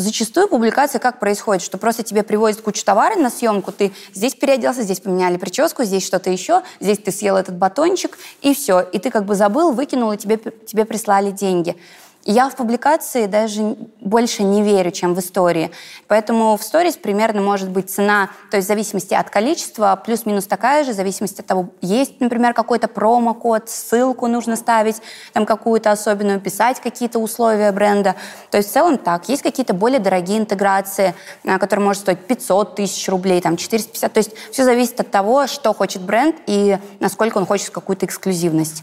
Зачастую 0.00 0.46
публикация 0.46 1.00
как 1.00 1.18
происходит, 1.18 1.60
что 1.60 1.76
просто 1.76 2.04
тебе 2.04 2.22
привозят 2.22 2.60
кучу 2.60 2.84
товара 2.84 3.16
на 3.16 3.30
съемку, 3.30 3.72
ты 3.72 3.92
здесь 4.14 4.32
переоделся, 4.32 4.82
здесь 4.82 5.00
поменяли 5.00 5.38
прическу, 5.38 5.82
здесь 5.82 6.06
что-то 6.06 6.30
еще, 6.30 6.62
здесь 6.78 6.98
ты 6.98 7.10
съел 7.10 7.36
этот 7.36 7.56
батончик, 7.56 8.16
и 8.40 8.54
все. 8.54 8.80
И 8.80 9.00
ты 9.00 9.10
как 9.10 9.24
бы 9.24 9.34
забыл, 9.34 9.72
выкинул, 9.72 10.12
и 10.12 10.16
тебе, 10.16 10.36
тебе 10.36 10.84
прислали 10.84 11.32
деньги. 11.32 11.76
Я 12.24 12.50
в 12.50 12.56
публикации 12.56 13.24
даже 13.24 13.76
больше 14.00 14.42
не 14.42 14.62
верю, 14.62 14.90
чем 14.90 15.14
в 15.14 15.18
истории. 15.18 15.70
Поэтому 16.08 16.58
в 16.58 16.62
сторис 16.62 16.96
примерно 16.96 17.40
может 17.40 17.70
быть 17.70 17.88
цена, 17.90 18.28
то 18.50 18.58
есть 18.58 18.66
в 18.66 18.68
зависимости 18.68 19.14
от 19.14 19.30
количества, 19.30 20.00
плюс-минус 20.04 20.46
такая 20.46 20.84
же, 20.84 20.92
в 20.92 20.94
зависимости 20.94 21.40
от 21.40 21.46
того, 21.46 21.70
есть, 21.80 22.20
например, 22.20 22.52
какой-то 22.52 22.86
промокод, 22.86 23.70
ссылку 23.70 24.26
нужно 24.26 24.56
ставить, 24.56 24.96
там 25.32 25.46
какую-то 25.46 25.90
особенную, 25.90 26.38
писать 26.38 26.80
какие-то 26.80 27.18
условия 27.18 27.72
бренда. 27.72 28.14
То 28.50 28.58
есть 28.58 28.68
в 28.68 28.72
целом 28.72 28.98
так. 28.98 29.28
Есть 29.30 29.42
какие-то 29.42 29.72
более 29.72 29.98
дорогие 29.98 30.38
интеграции, 30.38 31.14
а, 31.46 31.58
которые 31.58 31.86
может 31.86 32.02
стоить 32.02 32.18
500 32.18 32.74
тысяч 32.74 33.08
рублей, 33.08 33.40
там 33.40 33.56
450. 33.56 34.12
То 34.12 34.18
есть 34.18 34.32
все 34.52 34.64
зависит 34.64 35.00
от 35.00 35.10
того, 35.10 35.46
что 35.46 35.72
хочет 35.72 36.02
бренд 36.02 36.36
и 36.46 36.76
насколько 37.00 37.38
он 37.38 37.46
хочет 37.46 37.70
какую-то 37.70 38.04
эксклюзивность. 38.04 38.82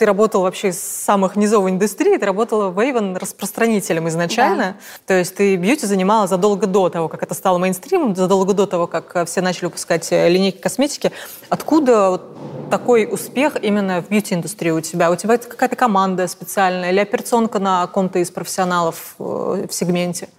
Ты 0.00 0.06
работала 0.06 0.44
вообще 0.44 0.68
из 0.68 0.82
самых 0.82 1.36
низовой 1.36 1.72
индустрии, 1.72 2.16
ты 2.16 2.24
работала 2.24 2.70
в 2.70 2.78
Avon 2.78 3.18
распространителем 3.18 4.08
изначально. 4.08 4.64
Да. 4.64 4.74
То 5.08 5.18
есть 5.18 5.34
ты 5.34 5.56
бьюти 5.56 5.84
занимала 5.84 6.26
задолго 6.26 6.66
до 6.66 6.88
того, 6.88 7.08
как 7.08 7.22
это 7.22 7.34
стало 7.34 7.58
мейнстримом, 7.58 8.16
задолго 8.16 8.54
до 8.54 8.66
того, 8.66 8.86
как 8.86 9.14
э, 9.14 9.26
все 9.26 9.42
начали 9.42 9.66
выпускать 9.66 10.10
э, 10.10 10.26
линейки 10.30 10.56
косметики. 10.56 11.12
Откуда 11.50 12.08
вот 12.12 12.70
такой 12.70 13.06
успех 13.12 13.62
именно 13.62 14.00
в 14.00 14.08
бьюти-индустрии 14.08 14.70
у 14.70 14.80
тебя? 14.80 15.10
У 15.10 15.16
тебя 15.16 15.34
это 15.34 15.46
какая-то 15.46 15.76
команда 15.76 16.28
специальная 16.28 16.92
или 16.92 17.00
операционка 17.00 17.58
на 17.58 17.86
ком-то 17.86 18.20
из 18.20 18.30
профессионалов 18.30 19.16
в 19.18 19.68
сегменте? 19.70 20.30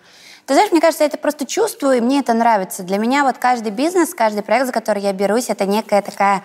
Ты 0.48 0.56
знаешь, 0.56 0.72
мне 0.72 0.82
кажется, 0.82 1.04
я 1.04 1.08
это 1.08 1.20
просто 1.20 1.46
чувствую, 1.46 1.98
и 1.98 2.02
мне 2.02 2.22
это 2.22 2.34
нравится. 2.34 2.82
Для 2.82 2.98
меня 2.98 3.24
вот 3.26 3.38
каждый 3.38 3.72
бизнес, 3.72 4.16
каждый 4.16 4.42
проект, 4.42 4.66
за 4.66 4.74
который 4.74 5.04
я 5.04 5.14
берусь, 5.14 5.50
это 5.50 5.68
некая 5.68 6.02
такая 6.02 6.44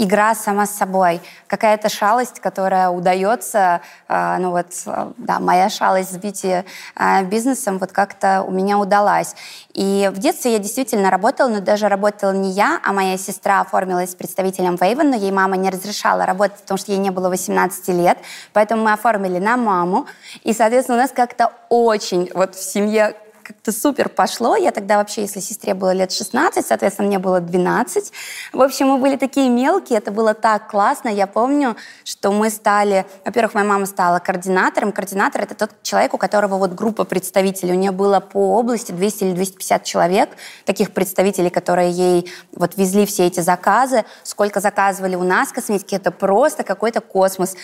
игра 0.00 0.34
сама 0.34 0.66
с 0.66 0.70
собой, 0.70 1.20
какая-то 1.46 1.88
шалость, 1.90 2.40
которая 2.40 2.88
удается, 2.88 3.82
э, 4.08 4.36
ну 4.38 4.50
вот, 4.50 4.72
э, 4.86 5.12
да, 5.18 5.38
моя 5.40 5.68
шалость 5.68 6.12
с 6.12 6.16
бьюти 6.16 6.64
э, 6.96 7.24
бизнесом 7.24 7.78
вот 7.78 7.92
как-то 7.92 8.42
у 8.42 8.50
меня 8.50 8.78
удалась. 8.78 9.36
И 9.74 10.10
в 10.12 10.18
детстве 10.18 10.52
я 10.52 10.58
действительно 10.58 11.10
работала, 11.10 11.48
но 11.48 11.60
даже 11.60 11.88
работала 11.88 12.32
не 12.32 12.50
я, 12.50 12.80
а 12.82 12.92
моя 12.92 13.18
сестра 13.18 13.60
оформилась 13.60 14.14
представителем 14.14 14.76
Вейвен, 14.76 15.10
но 15.10 15.16
ей 15.16 15.32
мама 15.32 15.56
не 15.56 15.68
разрешала 15.68 16.24
работать, 16.24 16.60
потому 16.60 16.78
что 16.78 16.92
ей 16.92 16.98
не 16.98 17.10
было 17.10 17.28
18 17.28 17.88
лет, 17.88 18.16
поэтому 18.54 18.84
мы 18.84 18.92
оформили 18.92 19.38
на 19.38 19.58
маму, 19.58 20.06
и, 20.44 20.54
соответственно, 20.54 20.98
у 20.98 21.00
нас 21.02 21.10
как-то 21.10 21.52
очень 21.68 22.30
вот 22.34 22.54
в 22.54 22.62
семье 22.62 23.14
как-то 23.60 23.78
супер 23.78 24.08
пошло. 24.08 24.56
Я 24.56 24.70
тогда 24.70 24.96
вообще, 24.96 25.22
если 25.22 25.40
сестре 25.40 25.74
было 25.74 25.92
лет 25.92 26.12
16, 26.12 26.66
соответственно, 26.66 27.08
мне 27.08 27.18
было 27.18 27.40
12. 27.40 28.12
В 28.54 28.62
общем, 28.62 28.88
мы 28.88 28.98
были 28.98 29.16
такие 29.16 29.50
мелкие, 29.50 29.98
это 29.98 30.10
было 30.10 30.32
так 30.32 30.70
классно. 30.70 31.10
Я 31.10 31.26
помню, 31.26 31.76
что 32.04 32.32
мы 32.32 32.48
стали... 32.48 33.04
Во-первых, 33.24 33.54
моя 33.54 33.66
мама 33.66 33.86
стала 33.86 34.18
координатором. 34.18 34.92
Координатор— 34.92 35.42
это 35.42 35.54
тот 35.54 35.70
человек, 35.82 36.14
у 36.14 36.18
которого 36.18 36.56
вот 36.56 36.72
группа 36.72 37.04
представителей. 37.04 37.72
У 37.72 37.76
нее 37.76 37.90
было 37.90 38.20
по 38.20 38.58
области 38.58 38.92
200 38.92 39.24
или 39.24 39.32
250 39.32 39.84
человек, 39.84 40.30
таких 40.64 40.92
представителей, 40.92 41.50
которые 41.50 41.90
ей 41.90 42.30
вот 42.52 42.76
везли 42.76 43.04
все 43.04 43.26
эти 43.26 43.40
заказы. 43.40 44.04
Сколько 44.22 44.60
заказывали 44.60 45.16
у 45.16 45.22
нас 45.22 45.52
косметики, 45.52 45.94
это 45.94 46.10
просто 46.10 46.64
какой-то 46.64 47.02
космос. 47.02 47.56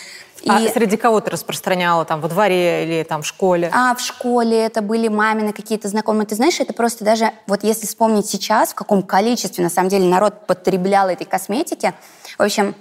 А 0.46 0.60
и... 0.60 0.68
среди 0.68 0.96
кого 0.96 1.20
ты 1.20 1.30
распространяла? 1.30 2.04
Там 2.04 2.20
во 2.20 2.28
дворе 2.28 2.84
или 2.84 3.02
там 3.02 3.22
в 3.22 3.26
школе? 3.26 3.70
А, 3.72 3.94
в 3.94 4.00
школе 4.00 4.58
это 4.58 4.82
были 4.82 5.08
мамины 5.08 5.52
какие-то 5.52 5.88
знакомые. 5.96 6.26
Ты 6.26 6.34
знаешь, 6.34 6.60
это 6.60 6.74
просто 6.74 7.04
даже, 7.04 7.32
вот 7.46 7.64
если 7.64 7.86
вспомнить 7.86 8.26
сейчас, 8.26 8.70
в 8.70 8.74
каком 8.74 9.02
количестве, 9.02 9.64
на 9.64 9.70
самом 9.70 9.88
деле, 9.88 10.04
народ 10.04 10.46
потреблял 10.46 11.08
этой 11.08 11.24
косметики. 11.24 11.94
В 12.36 12.42
общем, 12.42 12.74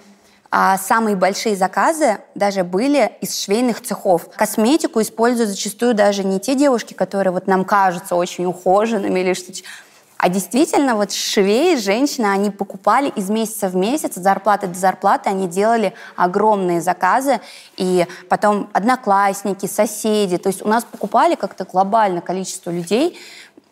а 0.51 0.77
самые 0.77 1.15
большие 1.15 1.55
заказы 1.55 2.19
даже 2.35 2.63
были 2.63 3.11
из 3.21 3.39
швейных 3.41 3.81
цехов. 3.81 4.29
Косметику 4.35 5.01
используют 5.01 5.49
зачастую 5.49 5.93
даже 5.93 6.23
не 6.25 6.39
те 6.39 6.55
девушки, 6.55 6.93
которые 6.93 7.31
вот 7.31 7.47
нам 7.47 7.63
кажутся 7.63 8.15
очень 8.15 8.45
ухоженными 8.45 9.19
или 9.21 9.33
что-то, 9.33 9.59
а 10.25 10.29
действительно, 10.29 10.95
вот 10.95 11.11
швеи, 11.11 11.75
женщины, 11.75 12.25
они 12.25 12.49
покупали 12.49 13.09
из 13.09 13.29
месяца 13.29 13.69
в 13.69 13.75
месяц, 13.75 14.15
зарплаты 14.15 14.65
до 14.65 14.73
зарплаты, 14.73 15.29
они 15.29 15.47
делали 15.47 15.93
огромные 16.15 16.81
заказы, 16.81 17.41
и 17.77 18.07
потом 18.27 18.67
одноклассники, 18.73 19.67
соседи, 19.67 20.39
то 20.39 20.49
есть 20.49 20.65
у 20.65 20.67
нас 20.67 20.83
покупали 20.83 21.35
как-то 21.35 21.63
глобально 21.63 22.21
количество 22.21 22.71
людей, 22.71 23.19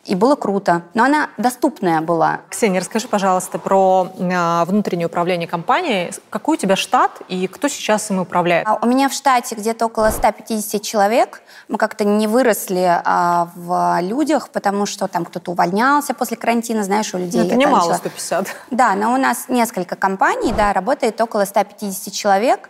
и 0.05 0.15
было 0.15 0.35
круто. 0.35 0.81
Но 0.93 1.03
она 1.03 1.29
доступная 1.37 2.01
была. 2.01 2.41
Ксения, 2.49 2.81
расскажи, 2.81 3.07
пожалуйста, 3.07 3.57
про 3.57 4.11
э, 4.17 4.65
внутреннее 4.65 5.07
управление 5.07 5.47
компанией. 5.47 6.11
Какой 6.29 6.57
у 6.57 6.59
тебя 6.59 6.75
штат 6.75 7.21
и 7.29 7.47
кто 7.47 7.69
сейчас 7.69 8.11
им 8.11 8.19
управляет? 8.19 8.67
А 8.67 8.79
у 8.81 8.85
меня 8.85 9.07
в 9.07 9.13
штате 9.13 9.55
где-то 9.55 9.85
около 9.85 10.09
150 10.09 10.81
человек. 10.81 11.41
Мы 11.69 11.77
как-то 11.77 12.03
не 12.03 12.27
выросли 12.27 13.01
а, 13.03 13.49
в 13.55 13.99
людях, 14.01 14.49
потому 14.49 14.85
что 14.85 15.07
там 15.07 15.23
кто-то 15.23 15.51
увольнялся 15.51 16.13
после 16.13 16.35
карантина, 16.35 16.83
знаешь, 16.83 17.13
у 17.13 17.17
людей. 17.17 17.41
Ну, 17.41 17.47
это 17.47 17.55
немало, 17.55 17.93
150. 17.93 18.47
Да, 18.71 18.95
но 18.95 19.13
у 19.13 19.17
нас 19.17 19.45
несколько 19.47 19.95
компаний, 19.95 20.53
да, 20.55 20.73
работает 20.73 21.19
около 21.21 21.45
150 21.45 22.13
человек 22.13 22.69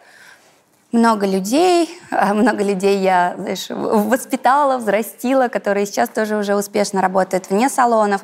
много 0.94 1.26
людей, 1.26 1.90
а, 2.12 2.34
много 2.34 2.64
людей 2.64 3.00
я, 3.00 3.34
знаешь, 3.38 3.66
воспитала, 3.70 4.78
взрастила, 4.78 5.50
которые 5.50 5.86
сейчас 5.86 6.08
тоже 6.08 6.38
уже 6.38 6.56
успешно 6.56 7.02
работают 7.02 7.50
вне 7.50 7.68
салонов. 7.68 8.24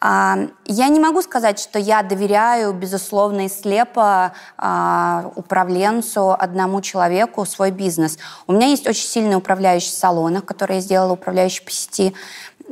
А, 0.00 0.36
я 0.66 0.88
не 0.88 1.00
могу 1.00 1.22
сказать, 1.22 1.58
что 1.58 1.78
я 1.78 2.02
доверяю, 2.02 2.74
безусловно, 2.74 3.46
и 3.46 3.48
слепо 3.48 4.34
а, 4.58 5.32
управленцу, 5.34 6.32
одному 6.32 6.82
человеку 6.82 7.46
свой 7.46 7.70
бизнес. 7.70 8.18
У 8.46 8.52
меня 8.52 8.66
есть 8.66 8.86
очень 8.86 9.08
сильный 9.08 9.36
управляющий 9.36 9.90
в 9.90 10.44
который 10.44 10.76
я 10.76 10.82
сделала, 10.82 11.14
управляющий 11.14 11.64
по 11.64 11.70
сети. 11.70 12.14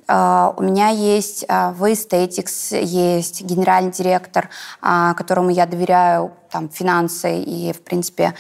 У 0.09 0.63
меня 0.63 0.89
есть 0.89 1.45
в 1.47 1.85
Aesthetics 1.85 2.77
есть 2.83 3.43
генеральный 3.43 3.93
директор, 3.93 4.49
которому 4.81 5.51
я 5.51 5.65
доверяю 5.65 6.33
там, 6.51 6.71
финансы 6.71 7.41
и, 7.41 7.73
в 7.73 7.83
принципе, 7.83 8.35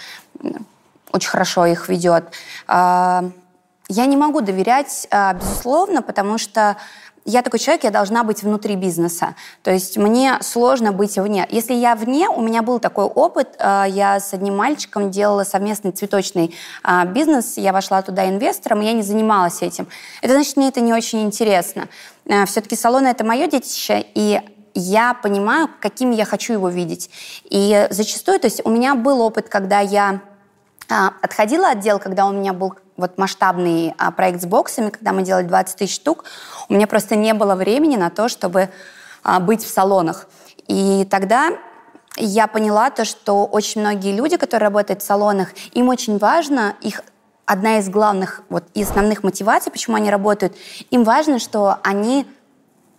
очень 1.12 1.29
хорошо 1.29 1.66
их 1.66 1.88
ведет. 1.88 2.25
А, 2.66 3.25
я 3.88 4.07
не 4.07 4.16
могу 4.16 4.40
доверять, 4.40 5.07
а, 5.11 5.35
безусловно, 5.35 6.03
потому 6.03 6.38
что 6.38 6.77
я 7.25 7.42
такой 7.42 7.61
человек, 7.61 7.85
я 7.85 7.90
должна 7.90 8.25
быть 8.25 8.42
внутри 8.42 8.75
бизнеса. 8.75 9.37
То 9.62 9.70
есть 9.70 9.96
мне 9.96 10.38
сложно 10.40 10.90
быть 10.90 11.16
вне. 11.16 11.46
Если 11.51 11.72
я 11.72 11.94
вне, 11.94 12.29
у 12.29 12.40
меня 12.40 12.62
был 12.62 12.81
такой 12.81 13.05
опыт. 13.05 13.55
А, 13.59 13.85
я 13.85 14.18
с 14.18 14.35
одним 14.35 14.57
мальчиком 14.57 15.11
делала 15.11 15.44
совместный 15.44 15.92
цветочный 15.92 16.55
бизнес. 17.07 17.59
Я 17.59 17.72
вошла 17.72 18.03
туда 18.03 18.29
инвестором, 18.29 18.81
я 18.81 18.92
не 18.92 19.03
занималась 19.03 19.62
этим. 19.62 19.87
Это 20.20 20.33
значит, 20.33 20.57
мне 20.57 20.68
это 20.68 20.81
не 20.81 20.92
очень 20.92 21.22
интересно. 21.22 21.88
Все-таки 22.46 22.77
салоны— 22.77 23.07
это 23.09 23.25
мое 23.25 23.46
детище, 23.46 24.05
и 24.14 24.40
я 24.75 25.14
понимаю, 25.14 25.68
каким 25.81 26.11
я 26.12 26.25
хочу 26.25 26.55
его 26.55 26.68
видеть. 26.68 27.11
И 27.44 27.87
зачастую, 27.90 28.40
то 28.40 28.46
есть 28.46 28.62
у 28.64 28.70
меня 28.70 28.94
был 28.94 29.20
опыт, 29.20 29.48
когда 29.48 29.81
я 29.81 30.20
отходила 30.88 31.71
от 31.71 31.81
дел, 31.81 31.99
когда 31.99 32.27
у 32.27 32.33
меня 32.33 32.53
был 32.53 32.75
вот 32.97 33.18
масштабный 33.18 33.95
а, 33.99 34.11
проект 34.11 34.42
с 34.42 34.47
боксами, 34.47 34.90
когда 34.90 35.12
мы 35.12 35.23
делали 35.23 35.45
20 35.45 35.77
тысяч 35.77 35.95
штук, 35.95 36.25
у 36.68 36.75
меня 36.75 36.87
просто 36.87 37.16
не 37.16 37.35
было 37.35 37.55
времени 37.55 37.97
на 37.97 38.11
то, 38.11 38.29
чтобы 38.29 38.68
а, 39.23 39.40
быть 39.40 39.64
в 39.64 39.68
салонах. 39.68 40.29
И 40.68 41.07
тогда 41.11 41.51
я 42.16 42.47
поняла 42.47 42.90
то, 42.90 43.05
что 43.05 43.47
очень 43.47 43.81
многие 43.81 44.14
люди, 44.14 44.37
которые 44.37 44.68
работают 44.68 45.03
в 45.03 45.07
салонах, 45.07 45.49
им 45.73 45.88
очень 45.88 46.18
важно, 46.18 46.77
их 46.81 47.03
одна 47.47 47.79
из 47.79 47.88
главных 47.88 48.42
вот, 48.49 48.64
и 48.75 48.83
основных 48.83 49.23
мотиваций, 49.23 49.73
почему 49.73 49.97
они 49.97 50.11
работают, 50.11 50.55
им 50.90 51.05
важно, 51.05 51.38
что 51.38 51.79
они 51.83 52.27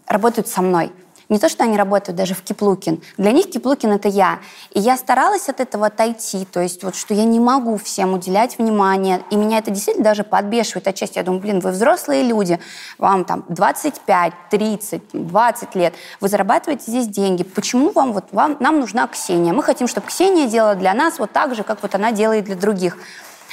работают 0.07 0.47
со 0.47 0.61
мной. 0.61 0.91
Не 1.29 1.39
то, 1.39 1.49
что 1.49 1.63
они 1.63 1.77
работают 1.77 2.15
даже 2.15 2.33
в 2.33 2.41
Киплукин. 2.41 3.01
Для 3.17 3.31
них 3.31 3.49
Киплукин— 3.49 3.91
это 3.93 4.07
я. 4.07 4.39
И 4.71 4.79
я 4.79 4.97
старалась 4.97 5.49
от 5.49 5.59
этого 5.59 5.87
отойти. 5.87 6.45
То 6.45 6.61
есть 6.61 6.83
вот 6.83 6.95
что 6.95 7.13
я 7.13 7.23
не 7.23 7.39
могу 7.39 7.77
всем 7.77 8.13
уделять 8.13 8.57
внимание. 8.57 9.21
И 9.29 9.35
меня 9.35 9.59
это 9.59 9.71
действительно 9.71 10.03
даже 10.03 10.23
подбешивает 10.23 10.87
отчасти. 10.87 11.17
Я 11.17 11.23
думаю, 11.23 11.41
блин, 11.41 11.59
вы 11.59 11.71
взрослые 11.71 12.23
люди. 12.23 12.59
Вам 12.97 13.25
там 13.25 13.45
25, 13.49 14.33
30, 14.49 15.01
20 15.13 15.75
лет. 15.75 15.93
Вы 16.19 16.27
зарабатываете 16.27 16.83
здесь 16.87 17.07
деньги. 17.07 17.43
Почему 17.43 17.91
вам 17.91 18.13
вот 18.13 18.25
вам, 18.31 18.57
нам 18.59 18.79
нужна 18.79 19.07
Ксения? 19.07 19.53
Мы 19.53 19.63
хотим, 19.63 19.87
чтобы 19.87 20.07
Ксения 20.07 20.47
делала 20.47 20.75
для 20.75 20.93
нас 20.93 21.19
вот 21.19 21.31
так 21.31 21.55
же, 21.55 21.63
как 21.63 21.81
вот 21.81 21.95
она 21.95 22.11
делает 22.11 22.45
для 22.45 22.55
других. 22.55 22.97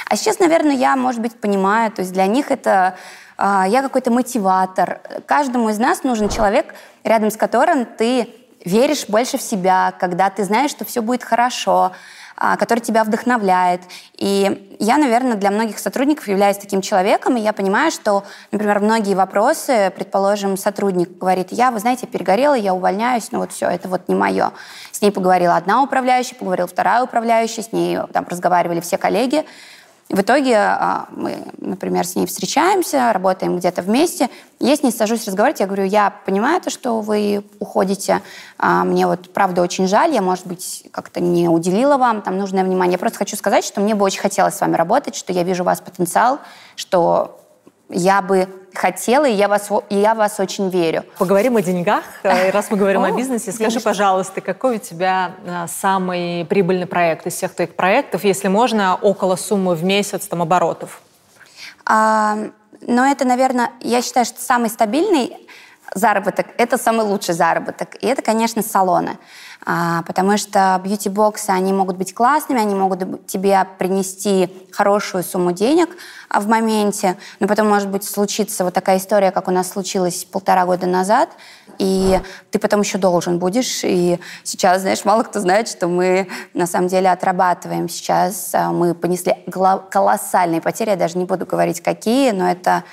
А 0.07 0.15
сейчас, 0.17 0.39
наверное, 0.39 0.75
я, 0.75 0.95
может 0.95 1.21
быть, 1.21 1.39
понимаю, 1.39 1.91
то 1.91 2.01
есть 2.01 2.11
для 2.11 2.25
них 2.25 2.51
это 2.51 2.97
я 3.41 3.81
какой-то 3.81 4.11
мотиватор. 4.11 5.01
Каждому 5.25 5.69
из 5.69 5.79
нас 5.79 6.03
нужен 6.03 6.29
человек, 6.29 6.73
рядом 7.03 7.31
с 7.31 7.37
которым 7.37 7.85
ты 7.85 8.29
веришь 8.63 9.07
больше 9.07 9.37
в 9.37 9.41
себя, 9.41 9.93
когда 9.99 10.29
ты 10.29 10.43
знаешь, 10.43 10.71
что 10.71 10.85
все 10.85 11.01
будет 11.01 11.23
хорошо, 11.23 11.91
а, 12.43 12.57
который 12.57 12.79
тебя 12.79 13.03
вдохновляет. 13.03 13.81
И 14.17 14.75
я, 14.79 14.97
наверное, 14.97 15.35
для 15.35 15.51
многих 15.51 15.77
сотрудников 15.77 16.27
являюсь 16.27 16.57
таким 16.57 16.81
человеком, 16.81 17.37
и 17.37 17.39
я 17.39 17.53
понимаю, 17.53 17.91
что, 17.91 18.23
например, 18.51 18.79
многие 18.79 19.13
вопросы, 19.13 19.91
предположим, 19.95 20.57
сотрудник 20.57 21.17
говорит, 21.17 21.49
я, 21.51 21.69
вы 21.69 21.77
знаете, 21.77 22.07
перегорела, 22.07 22.55
я 22.55 22.73
увольняюсь, 22.73 23.31
ну 23.31 23.39
вот 23.39 23.51
все, 23.51 23.67
это 23.67 23.87
вот 23.87 24.07
не 24.07 24.15
мое. 24.15 24.53
С 24.91 25.01
ней 25.01 25.11
поговорила 25.11 25.55
одна 25.55 25.83
управляющая, 25.83 26.35
поговорила 26.35 26.67
вторая 26.67 27.03
управляющая, 27.03 27.63
с 27.63 27.71
ней 27.71 27.99
там 28.11 28.25
разговаривали 28.27 28.79
все 28.79 28.97
коллеги. 28.97 29.45
В 30.11 30.19
итоге 30.19 30.57
а, 30.57 31.07
мы, 31.11 31.37
например, 31.57 32.05
с 32.05 32.17
ней 32.17 32.25
встречаемся, 32.25 33.13
работаем 33.13 33.57
где-то 33.57 33.81
вместе. 33.81 34.29
Я 34.59 34.75
с 34.75 34.83
ней 34.83 34.91
сажусь 34.91 35.25
разговаривать, 35.25 35.61
я 35.61 35.67
говорю, 35.67 35.85
я 35.85 36.13
понимаю 36.25 36.59
то, 36.59 36.69
что 36.69 36.99
вы 36.99 37.45
уходите, 37.59 38.21
а, 38.57 38.83
мне 38.83 39.07
вот 39.07 39.31
правда 39.31 39.61
очень 39.61 39.87
жаль, 39.87 40.13
я, 40.13 40.21
может 40.21 40.45
быть, 40.45 40.83
как-то 40.91 41.21
не 41.21 41.47
уделила 41.47 41.95
вам 41.95 42.21
там 42.21 42.37
нужное 42.37 42.65
внимание. 42.65 42.93
Я 42.93 42.97
просто 42.97 43.19
хочу 43.19 43.37
сказать, 43.37 43.63
что 43.63 43.79
мне 43.79 43.95
бы 43.95 44.03
очень 44.03 44.19
хотелось 44.19 44.55
с 44.55 44.59
вами 44.59 44.75
работать, 44.75 45.15
что 45.15 45.31
я 45.31 45.43
вижу 45.43 45.63
у 45.63 45.65
вас 45.65 45.79
потенциал, 45.79 46.39
что 46.75 47.40
я 47.91 48.21
бы 48.21 48.47
хотела, 48.73 49.25
и 49.25 49.33
я, 49.33 49.47
вас, 49.47 49.69
и 49.89 49.95
я 49.97 50.15
вас 50.15 50.39
очень 50.39 50.69
верю. 50.69 51.03
Поговорим 51.17 51.57
о 51.57 51.61
деньгах. 51.61 52.03
Э, 52.23 52.51
раз 52.51 52.71
мы 52.71 52.77
говорим 52.77 53.03
о 53.03 53.11
бизнесе, 53.11 53.51
скажи, 53.51 53.79
пожалуйста, 53.79 54.41
какой 54.41 54.77
у 54.77 54.79
тебя 54.79 55.33
э, 55.45 55.65
самый 55.67 56.45
прибыльный 56.45 56.85
проект 56.85 57.27
из 57.27 57.33
всех 57.33 57.53
твоих 57.53 57.75
проектов, 57.75 58.23
если 58.23 58.47
можно, 58.47 58.95
около 58.95 59.35
суммы 59.35 59.75
в 59.75 59.83
месяц 59.83 60.27
там, 60.27 60.41
оборотов? 60.41 61.01
А, 61.85 62.37
но 62.81 63.05
это, 63.05 63.25
наверное, 63.25 63.71
я 63.81 64.01
считаю, 64.01 64.25
что 64.25 64.39
самый 64.39 64.69
стабильный 64.69 65.35
заработок– 65.93 66.47
это 66.57 66.77
самый 66.77 67.05
лучший 67.05 67.33
заработок. 67.33 67.95
И 68.01 68.07
это, 68.07 68.21
конечно, 68.21 68.61
салоны. 68.61 69.17
А, 69.63 70.01
потому 70.03 70.37
что 70.37 70.79
бьюти-боксы, 70.83 71.51
они 71.51 71.71
могут 71.71 71.97
быть 71.97 72.15
классными, 72.15 72.59
они 72.59 72.73
могут 72.73 73.27
тебе 73.27 73.67
принести 73.77 74.49
хорошую 74.71 75.23
сумму 75.23 75.51
денег 75.51 75.89
а, 76.29 76.39
в 76.39 76.47
моменте, 76.47 77.17
но 77.39 77.47
потом, 77.47 77.69
может 77.69 77.89
быть, 77.89 78.03
случится 78.03 78.63
вот 78.63 78.73
такая 78.73 78.97
история, 78.97 79.31
как 79.31 79.47
у 79.47 79.51
нас 79.51 79.69
случилось 79.69 80.25
полтора 80.25 80.65
года 80.65 80.87
назад, 80.87 81.29
и 81.77 82.19
ты 82.49 82.57
потом 82.57 82.81
еще 82.81 82.97
должен 82.97 83.37
будешь. 83.37 83.81
И 83.83 84.19
сейчас, 84.43 84.81
знаешь, 84.81 85.05
мало 85.05 85.23
кто 85.23 85.39
знает, 85.39 85.67
что 85.67 85.87
мы 85.87 86.27
на 86.53 86.65
самом 86.65 86.87
деле 86.87 87.11
отрабатываем 87.11 87.87
сейчас. 87.87 88.51
А, 88.53 88.71
мы 88.71 88.95
понесли 88.95 89.35
колоссальные 89.91 90.61
потери, 90.61 90.89
я 90.89 90.95
даже 90.95 91.19
не 91.19 91.25
буду 91.25 91.45
говорить, 91.45 91.81
какие, 91.81 92.31
но 92.31 92.49
это 92.49 92.83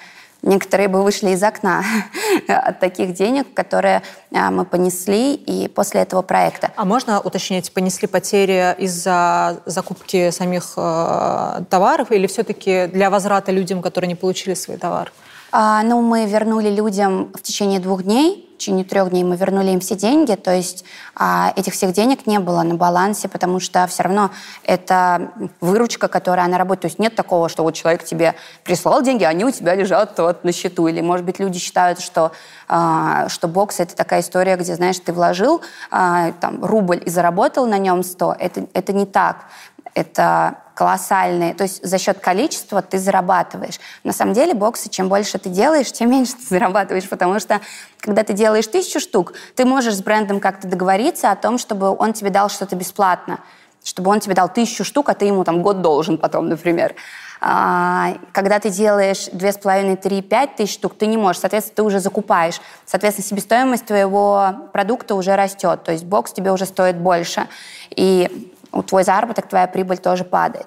Некоторые 0.43 0.89
бы 0.89 1.03
вышли 1.03 1.31
из 1.31 1.43
окна 1.43 1.83
от 2.49 2.79
таких 2.79 3.13
денег, 3.13 3.53
которые 3.55 4.03
а, 4.33 4.51
мы 4.51 4.65
понесли 4.65 5.35
и 5.35 5.69
после 5.69 6.03
этого 6.03 6.23
проекта. 6.23 6.71
А 6.77 6.85
можно 6.85 7.21
уточнить, 7.21 7.73
понесли 7.73 8.07
потери 8.07 8.77
из-за 8.79 9.61
закупки 9.67 10.31
самих 10.31 10.75
э, 10.77 11.63
товаров 11.69 12.13
или 12.13 12.27
все-таки 12.29 12.87
для 12.87 13.11
возврата 13.11 13.51
людям, 13.51 13.83
которые 13.83 14.09
не 14.09 14.15
получили 14.15 14.55
свои 14.55 14.77
товары? 14.77 15.11
А, 15.51 15.83
ну, 15.83 16.03
мы 16.03 16.27
вернули 16.27 16.71
людям 16.71 17.33
в 17.35 17.43
течение 17.43 17.81
двух 17.81 18.03
дней 18.03 18.49
в 18.59 18.61
течение 18.61 18.85
трех 18.85 19.11
дней 19.11 19.23
мы 19.23 19.37
вернули 19.37 19.71
им 19.71 19.79
все 19.79 19.95
деньги, 19.95 20.35
то 20.35 20.53
есть 20.53 20.85
а, 21.15 21.53
этих 21.55 21.75
всех 21.75 21.93
денег 21.93 22.27
не 22.27 22.41
было 22.41 22.63
на 22.65 22.75
балансе, 22.75 23.29
потому 23.29 23.61
что 23.61 23.87
все 23.87 24.03
равно 24.03 24.33
это 24.65 25.31
выручка, 25.61 26.09
которая 26.09 26.49
на 26.49 26.59
работе. 26.59 26.81
То 26.81 26.87
есть 26.89 26.99
нет 26.99 27.15
такого, 27.15 27.49
что 27.49 27.63
вот 27.63 27.75
человек 27.75 28.03
тебе 28.03 28.35
прислал 28.65 29.01
деньги, 29.01 29.23
они 29.23 29.45
у 29.45 29.53
тебя 29.53 29.77
лежат 29.77 30.19
вот 30.19 30.43
на 30.43 30.51
счету. 30.51 30.89
Или, 30.89 31.01
может 31.01 31.25
быть, 31.25 31.39
люди 31.39 31.61
считают, 31.61 32.01
что, 32.01 32.33
а, 32.67 33.29
что 33.29 33.47
бокс— 33.47 33.79
это 33.79 33.95
такая 33.95 34.23
история, 34.23 34.57
где, 34.57 34.75
знаешь, 34.75 34.99
ты 34.99 35.13
вложил 35.13 35.63
а, 35.93 36.33
там, 36.41 36.65
рубль 36.65 37.01
и 37.07 37.11
заработал 37.11 37.65
на 37.65 37.79
нем 37.79 38.03
100. 38.03 38.37
Это, 38.41 38.67
это 38.73 38.93
не 38.93 39.07
так. 39.07 39.45
Это 39.95 40.59
колоссальные. 40.79 41.55
То 41.55 41.65
есть 41.65 41.85
за 41.85 41.99
счет 41.99 42.21
количества 42.21 42.83
ты 42.83 43.01
зарабатываешь. 43.01 43.81
На 44.05 44.13
самом 44.13 44.33
деле 44.33 44.55
боксы, 44.55 44.89
чем 44.89 45.09
больше 45.09 45.37
ты 45.39 45.49
делаешь, 45.49 45.91
тем 45.91 46.09
меньше 46.09 46.35
ты 46.35 46.47
зарабатываешь, 46.47 47.09
потому 47.09 47.41
что 47.41 47.61
когда 47.99 48.23
ты 48.23 48.33
делаешь 48.33 48.69
тысячу 48.69 49.01
штук, 49.01 49.33
ты 49.57 49.65
можешь 49.65 49.97
с 49.97 50.03
брендом 50.03 50.39
как-то 50.39 50.69
договориться 50.69 51.33
о 51.33 51.37
том, 51.37 51.59
чтобы 51.59 51.91
он 51.91 52.13
тебе 52.13 52.31
дал 52.31 52.49
что-то 52.49 52.77
бесплатно, 52.77 53.41
чтобы 53.83 54.13
он 54.13 54.21
тебе 54.21 54.37
дал 54.37 54.49
тысячу 54.49 54.85
штук, 54.85 55.09
а 55.09 55.15
ты 55.15 55.25
ему 55.25 55.43
там 55.43 55.63
год 55.63 55.83
должен 55.83 56.17
потом, 56.17 56.49
например. 56.49 56.95
А, 57.41 58.15
когда 58.31 58.61
ты 58.61 58.71
делаешь 58.71 59.29
две 59.33 59.51
с 59.51 59.59
половиной, 59.59 59.97
три, 59.97 60.23
пять 60.23 60.55
тысяч 60.55 60.75
штук, 60.75 60.95
ты 60.97 61.07
не 61.07 61.17
можешь. 61.17 61.41
Соответственно, 61.41 61.75
ты 61.75 61.83
уже 61.83 61.99
закупаешь. 61.99 62.61
Соответственно, 62.87 63.27
себестоимость 63.27 63.87
твоего 63.87 64.69
продукта 64.73 65.17
уже 65.17 65.35
растет. 65.35 65.83
То 65.83 65.91
есть 65.91 66.05
бокс 66.05 66.33
тебе 66.33 66.53
уже 66.53 66.67
стоит 66.67 66.97
больше. 66.99 67.49
И 67.91 68.55
твой 68.87 69.05
заработок, 69.05 69.49
твоя 69.49 69.67
прибыль 69.67 69.99
тоже 69.99 70.25
падает. 70.25 70.67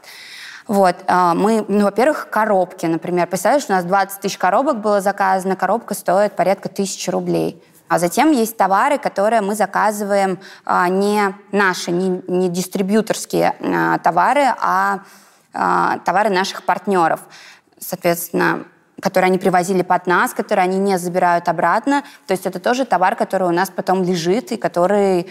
Вот, 0.68 0.96
а, 1.08 1.34
мы, 1.34 1.66
ну, 1.68 1.84
во-первых, 1.84 2.30
коробки, 2.30 2.86
например. 2.86 3.28
Представляешь, 3.28 3.66
у 3.68 3.74
нас 3.74 3.84
20 3.84 4.22
тысяч 4.22 4.38
коробок 4.38 4.80
было 4.80 5.02
заказано, 5.02 5.56
коробка 5.56 5.94
стоит 5.94 6.36
порядка 6.36 6.70
тысячи 6.70 7.10
рублей. 7.10 7.62
А 7.88 8.00
затем 8.00 8.32
есть 8.32 8.56
товары, 8.56 8.98
которые 8.98 9.42
мы 9.42 9.54
заказываем 9.56 10.40
а, 10.64 10.88
не 10.88 11.36
наши, 11.52 11.92
не, 11.92 12.22
не 12.28 12.48
дистрибьюторские 12.48 13.54
а, 13.60 13.98
товары, 13.98 14.46
а, 14.62 15.00
товары 16.06 16.30
наших 16.30 16.64
партнеров. 16.64 17.20
Соответственно, 17.80 18.64
которые 19.02 19.28
они 19.28 19.40
привозили 19.40 19.82
под 19.82 20.08
нас, 20.08 20.34
которые 20.34 20.64
они 20.64 20.78
не 20.78 20.98
забирают 20.98 21.50
обратно. 21.50 22.04
То 22.28 22.32
есть 22.32 22.46
это 22.46 22.62
тоже 22.62 22.86
товар, 22.86 23.18
который 23.18 23.50
у 23.50 23.52
нас 23.52 23.70
потом 23.70 24.04
лежит 24.04 24.54
и 24.54 24.56
который 24.56 25.30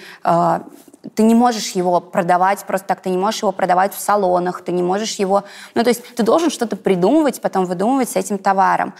ты 1.14 1.22
не 1.22 1.34
можешь 1.34 1.70
его 1.70 2.00
продавать 2.00 2.64
просто 2.66 2.88
так, 2.88 3.00
ты 3.00 3.10
не 3.10 3.16
можешь 3.16 3.42
его 3.42 3.52
продавать 3.52 3.94
в 3.94 4.00
салонах, 4.00 4.62
ты 4.62 4.72
не 4.72 4.82
можешь 4.82 5.14
его... 5.14 5.44
Ну, 5.74 5.82
то 5.82 5.88
есть 5.88 6.02
ты 6.14 6.22
должен 6.22 6.50
что-то 6.50 6.76
придумывать, 6.76 7.40
потом 7.40 7.64
выдумывать 7.64 8.10
с 8.10 8.16
этим 8.16 8.38
товаром. 8.38 8.94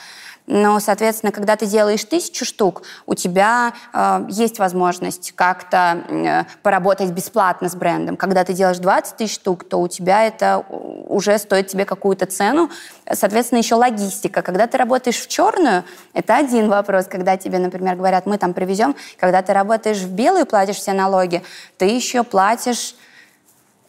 Но, 0.47 0.81
соответственно, 0.81 1.33
когда 1.33 1.57
ты 1.57 1.67
делаешь 1.67 2.05
тысячу 2.05 2.45
штук, 2.45 2.83
у 3.07 3.15
тебя 3.15 3.73
э, 3.93 4.27
есть 4.29 4.59
возможность 4.59 5.33
как-то 5.37 6.03
э, 6.09 6.45
поработать 6.63 7.11
бесплатно 7.11 7.69
с 7.69 7.77
брендом. 7.77 8.17
Когда 8.17 8.43
ты 8.45 8.53
делаешь 8.53 8.79
20 8.79 9.17
тысяч 9.17 9.35
штук, 9.35 9.65
то 9.65 9.81
у 9.81 9.87
тебя 9.87 10.27
это 10.27 10.65
уже 10.69 11.39
стоит 11.39 11.69
тебе 11.69 11.85
какую-то 11.85 12.27
цену. 12.27 12.71
Соответственно, 13.11 13.59
еще 13.59 13.77
логистика. 13.77 14.43
Когда 14.43 14.67
ты 14.67 14.77
работаешь 14.77 15.19
в 15.19 15.29
черную, 15.29 15.85
это 16.15 16.37
один 16.37 16.69
вопрос. 16.69 17.07
Когда 17.07 17.37
тебе, 17.37 17.59
например, 17.59 17.97
говорят, 17.97 18.27
мы 18.27 18.37
там 18.37 18.53
привезем. 18.53 18.97
Когда 19.19 19.43
ты 19.43 19.53
работаешь 19.53 19.99
в 19.99 20.11
белую, 20.11 20.47
платишь 20.47 20.77
все 20.77 20.93
налоги, 20.93 21.43
ты 21.79 21.87
еще 21.87 22.25
платишь 22.25 22.97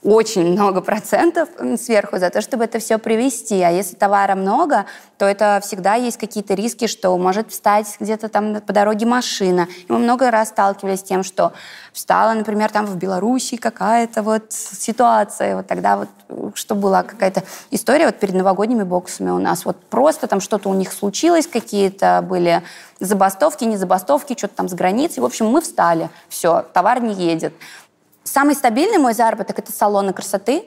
очень 0.04 0.54
много 0.54 0.82
процентов 0.82 1.50
сверху 1.80 2.18
за 2.18 2.30
то, 2.32 2.42
чтобы 2.42 2.64
это 2.64 2.80
все 2.80 2.98
привезти. 2.98 3.62
А 3.62 3.70
если 3.70 3.96
товара 3.96 4.36
много, 4.36 4.86
то 5.18 5.26
это 5.26 5.60
всегда 5.64 5.94
есть 5.94 6.18
какие-то 6.18 6.56
риски, 6.56 6.88
что 6.88 7.16
может 7.18 7.52
встать 7.52 7.96
где-то 8.00 8.28
там 8.28 8.62
по 8.62 8.74
дороге 8.74 9.06
машина. 9.06 9.68
И 9.88 9.92
мы 9.92 10.00
много 10.00 10.32
раз 10.32 10.50
сталкивались 10.50 11.02
с 11.02 11.04
тем, 11.04 11.24
что 11.24 11.54
встала, 11.94 12.34
например, 12.34 12.72
там 12.72 12.88
в 12.88 12.96
Беларуси 12.96 13.58
какая-то 13.58 14.24
вот 14.24 14.52
ситуация. 14.52 15.58
Вот 15.58 15.68
тогда 15.68 15.98
вот 15.98 16.10
что 16.56 16.76
была 16.76 17.04
какая-то 17.04 17.44
история 17.70 18.08
вот 18.08 18.16
перед 18.16 18.34
новогодними 18.34 18.84
боксами 18.84 19.30
у 19.30 19.38
нас. 19.38 19.66
Вот 19.66 19.78
просто 19.78 20.28
там 20.28 20.42
что-то 20.42 20.70
у 20.70 20.74
них 20.74 20.92
случилось, 20.92 21.46
какие-то 21.46 22.26
были 22.28 22.64
забастовки, 23.00 23.64
не 23.64 23.78
забастовки, 23.78 24.38
что-то 24.38 24.56
там 24.56 24.70
с 24.70 24.74
границей. 24.74 25.22
В 25.22 25.26
общем, 25.26 25.48
мы 25.48 25.62
встали, 25.62 26.10
все, 26.30 26.66
товар 26.74 27.02
не 27.02 27.14
едет. 27.14 27.54
Самый 28.24 28.56
стабильный 28.56 28.98
мой 28.98 29.14
заработок– 29.14 29.60
это 29.60 29.72
салоны 29.72 30.14
красоты. 30.14 30.64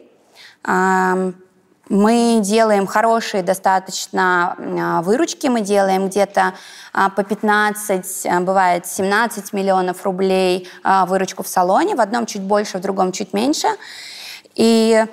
Мы 1.89 2.41
делаем 2.43 2.87
хорошие 2.87 3.43
достаточно 3.43 4.57
а, 4.59 5.03
выручки, 5.03 5.49
мы 5.49 5.61
делаем 5.61 6.09
где-то 6.09 6.55
а, 6.95 7.11
по 7.11 7.23
15, 7.23 8.27
а, 8.27 8.41
бывает 8.41 8.87
17 8.87 9.53
миллионов 9.53 10.03
рублей 10.05 10.67
выручку 10.83 11.43
в 11.43 11.49
салоне, 11.49 11.95
в 11.95 12.01
одном 12.01 12.25
чуть 12.25 12.41
больше, 12.41 12.79
в 12.79 12.81
другом 12.81 13.13
чуть 13.13 13.35
меньше. 13.35 13.69
И 14.55 15.05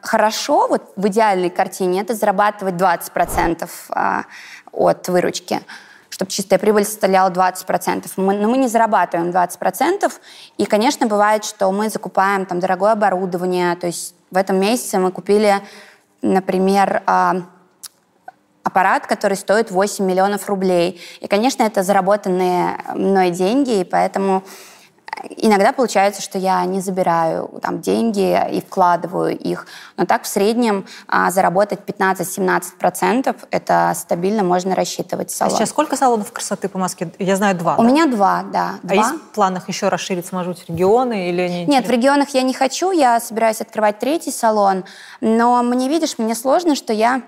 хорошо, 0.00 0.66
вот 0.68 0.92
в 0.96 1.06
идеальной 1.06 1.50
картине, 1.50 2.00
это 2.00 2.14
зарабатывать 2.14 2.74
20% 2.74 3.68
от 4.72 5.08
выручки 5.08 5.60
чтобы 6.14 6.30
чистая 6.30 6.60
прибыль 6.60 6.84
составляла 6.84 7.28
20%. 7.28 8.08
Мы, 8.18 8.34
но 8.34 8.48
мы 8.48 8.56
не 8.56 8.68
зарабатываем 8.68 9.30
20%. 9.30 10.12
И, 10.58 10.64
конечно, 10.64 11.08
бывает, 11.08 11.44
что 11.44 11.72
мы 11.72 11.90
закупаем 11.90 12.46
там 12.46 12.60
дорогое 12.60 12.92
оборудование. 12.92 13.74
То 13.74 13.88
есть 13.88 14.14
в 14.30 14.36
этом 14.36 14.60
месяце 14.60 15.00
мы 15.00 15.10
купили, 15.10 15.60
например, 16.22 17.02
а, 17.06 17.42
аппарат, 18.62 19.08
который 19.08 19.36
стоит 19.36 19.72
8 19.72 20.04
миллионов 20.04 20.48
рублей. 20.48 21.00
И, 21.18 21.26
конечно, 21.26 21.64
это 21.64 21.82
заработанные 21.82 22.78
мной 22.94 23.30
деньги, 23.30 23.80
и 23.80 23.84
поэтому 23.84 24.44
Иногда 25.36 25.72
получается, 25.72 26.22
что 26.22 26.38
я 26.38 26.64
не 26.64 26.80
забираю 26.80 27.50
там, 27.62 27.80
деньги 27.80 28.38
и 28.50 28.60
вкладываю 28.60 29.36
их. 29.36 29.66
Но 29.96 30.06
так 30.06 30.24
в 30.24 30.26
среднем 30.26 30.86
а, 31.06 31.30
заработать 31.30 31.80
15-17% 31.86 33.36
это 33.50 33.92
стабильно 33.94 34.42
можно 34.42 34.74
рассчитывать 34.74 35.30
в 35.30 35.42
А 35.42 35.50
сейчас 35.50 35.70
сколько 35.70 35.96
салонов 35.96 36.32
красоты 36.32 36.68
по 36.68 36.78
Москве? 36.78 37.10
Я 37.18 37.36
знаю 37.36 37.56
два. 37.56 37.76
У 37.76 37.82
да? 37.82 37.88
меня 37.88 38.06
два, 38.06 38.44
да. 38.52 38.74
А 38.82 38.86
два. 38.86 38.94
есть 38.94 39.14
в 39.14 39.34
планах 39.34 39.68
еще 39.68 39.88
расшириться, 39.88 40.34
может 40.34 40.54
быть, 40.54 40.68
регионы 40.68 41.30
или 41.30 41.48
не? 41.48 41.66
Нет, 41.66 41.86
в 41.86 41.90
регионах 41.90 42.30
я 42.30 42.42
не 42.42 42.54
хочу. 42.54 42.90
Я 42.90 43.20
собираюсь 43.20 43.60
открывать 43.60 43.98
третий 43.98 44.32
салон. 44.32 44.84
Но 45.20 45.62
мне, 45.62 45.88
видишь, 45.88 46.18
мне 46.18 46.34
сложно, 46.34 46.74
что 46.74 46.92
я, 46.92 47.22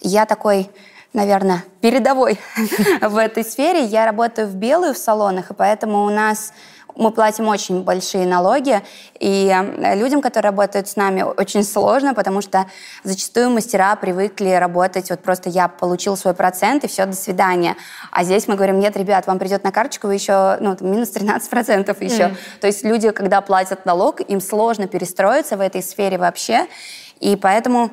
я 0.00 0.26
такой 0.26 0.70
наверное, 1.16 1.64
передовой 1.80 2.38
в 3.00 3.16
этой 3.16 3.42
сфере. 3.42 3.84
Я 3.84 4.04
работаю 4.04 4.46
в 4.46 4.54
белую 4.54 4.94
в 4.94 4.98
салонах, 4.98 5.50
и 5.50 5.54
поэтому 5.54 6.04
у 6.04 6.10
нас 6.10 6.52
мы 6.96 7.10
платим 7.10 7.48
очень 7.48 7.82
большие 7.82 8.26
налоги, 8.26 8.82
и 9.18 9.52
э, 9.54 9.94
людям, 9.96 10.22
которые 10.22 10.50
работают 10.50 10.88
с 10.88 10.96
нами, 10.96 11.22
очень 11.22 11.62
сложно, 11.62 12.14
потому 12.14 12.40
что 12.40 12.66
зачастую 13.04 13.50
мастера 13.50 13.94
привыкли 13.96 14.50
работать, 14.50 15.10
вот 15.10 15.20
просто 15.20 15.50
я 15.50 15.68
получил 15.68 16.16
свой 16.16 16.34
процент, 16.34 16.84
и 16.84 16.88
все, 16.88 17.06
до 17.06 17.14
свидания. 17.14 17.76
А 18.10 18.24
здесь 18.24 18.48
мы 18.48 18.54
говорим, 18.54 18.80
нет, 18.80 18.96
ребят, 18.96 19.26
вам 19.26 19.38
придет 19.38 19.62
на 19.62 19.72
карточку, 19.72 20.08
еще, 20.08 20.56
ну, 20.60 20.76
минус 20.80 21.10
13 21.10 21.48
процентов 21.50 22.00
еще. 22.00 22.24
Mm. 22.24 22.36
То 22.60 22.66
есть 22.66 22.82
люди, 22.82 23.10
когда 23.10 23.40
платят 23.40 23.84
налог, 23.84 24.20
им 24.20 24.40
сложно 24.40 24.88
перестроиться 24.88 25.56
в 25.56 25.60
этой 25.60 25.82
сфере 25.82 26.18
вообще, 26.18 26.66
и 27.20 27.36
поэтому 27.36 27.90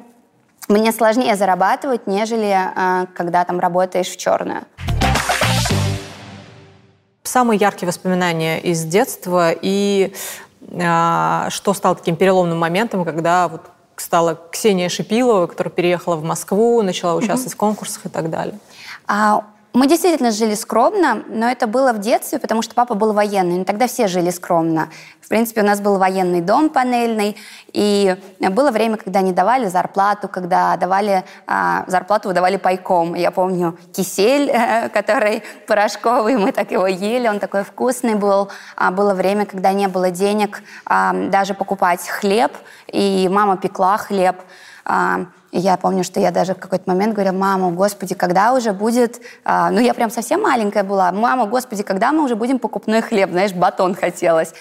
мне 0.70 0.94
сложнее 0.94 1.36
зарабатывать, 1.36 2.08
нежели 2.08 2.56
э, 2.56 3.08
когда 3.14 3.44
там 3.44 3.60
работаешь 3.60 4.08
в 4.08 4.18
черную. 4.18 4.64
Самые 7.24 7.58
яркие 7.58 7.88
воспоминания 7.88 8.60
из 8.60 8.84
детства 8.84 9.52
и 9.52 10.14
э, 10.62 11.50
что 11.50 11.74
стало 11.74 11.96
таким 11.96 12.16
переломным 12.16 12.60
моментом, 12.60 13.06
когда 13.06 13.48
вот 13.48 13.62
стала 13.96 14.40
Ксения 14.52 14.90
Шипилова, 14.90 15.48
которая 15.48 15.72
переехала 15.72 16.16
в 16.16 16.24
Москву, 16.24 16.82
начала 16.82 17.16
участвовать 17.16 17.54
mm-hmm. 17.54 17.56
в 17.56 17.58
конкурсах 17.58 18.06
и 18.06 18.10
так 18.10 18.30
далее? 18.30 18.60
А, 19.08 19.46
мы 19.74 19.88
действительно 19.88 20.30
жили 20.30 20.54
скромно, 20.54 21.24
но 21.28 21.50
это 21.50 21.66
было 21.66 21.94
в 21.94 22.00
детстве, 22.00 22.38
потому 22.38 22.62
что 22.62 22.76
папа 22.76 22.94
был 22.94 23.12
военный. 23.12 23.58
Но 23.58 23.64
тогда 23.64 23.88
все 23.88 24.08
жили 24.08 24.30
скромно. 24.30 24.90
В 25.20 25.28
принципе, 25.30 25.62
у 25.62 25.66
нас 25.66 25.82
был 25.82 25.98
военный 25.98 26.42
дом 26.42 26.70
панельный, 26.70 27.36
и 27.72 28.16
было 28.40 28.70
время, 28.70 28.98
когда 28.98 29.22
не 29.22 29.32
давали 29.32 29.66
зарплату, 29.66 30.28
когда 30.28 30.78
давали 30.78 31.24
а, 31.48 31.86
зарплату 31.88 32.28
выдавали 32.28 32.58
пайком. 32.58 33.16
Я 33.16 33.32
помню 33.32 33.76
кисель, 33.94 34.54
который 34.94 35.42
порошковый, 35.66 36.38
мы 36.38 36.52
так 36.52 36.70
его 36.70 36.86
ели, 36.86 37.28
он 37.28 37.40
такой 37.40 37.64
вкусный 37.64 38.14
был. 38.14 38.50
А, 38.76 38.92
было 38.92 39.16
время, 39.16 39.48
когда 39.48 39.74
не 39.74 39.88
было 39.88 40.12
денег 40.12 40.62
а, 40.86 41.14
даже 41.14 41.56
покупать 41.56 42.08
хлеб, 42.08 42.52
и 42.88 43.28
мама 43.28 43.58
пекла 43.58 43.98
хлеб. 43.98 44.36
А, 44.86 45.26
я 45.60 45.78
помню, 45.78 46.04
что 46.04 46.20
я 46.20 46.32
даже 46.32 46.56
в 46.56 46.60
какой-то 46.60 46.90
момент 46.90 47.14
говорила, 47.14 47.34
мама, 47.34 47.72
господи, 47.72 48.16
когда 48.16 48.54
уже 48.54 48.74
будет... 48.74 49.22
А, 49.46 49.70
ну, 49.70 49.80
я 49.80 49.94
прям 49.94 50.10
совсем 50.10 50.42
маленькая 50.42 50.84
была. 50.84 51.12
Мама, 51.12 51.46
господи, 51.46 51.84
когда 51.84 52.12
мы 52.12 52.24
уже 52.24 52.36
будем 52.36 52.60
покупной 52.60 53.02
хлеб? 53.02 53.30
Знаешь, 53.32 53.54
батон 53.54 53.94
хотелось. 53.96 54.54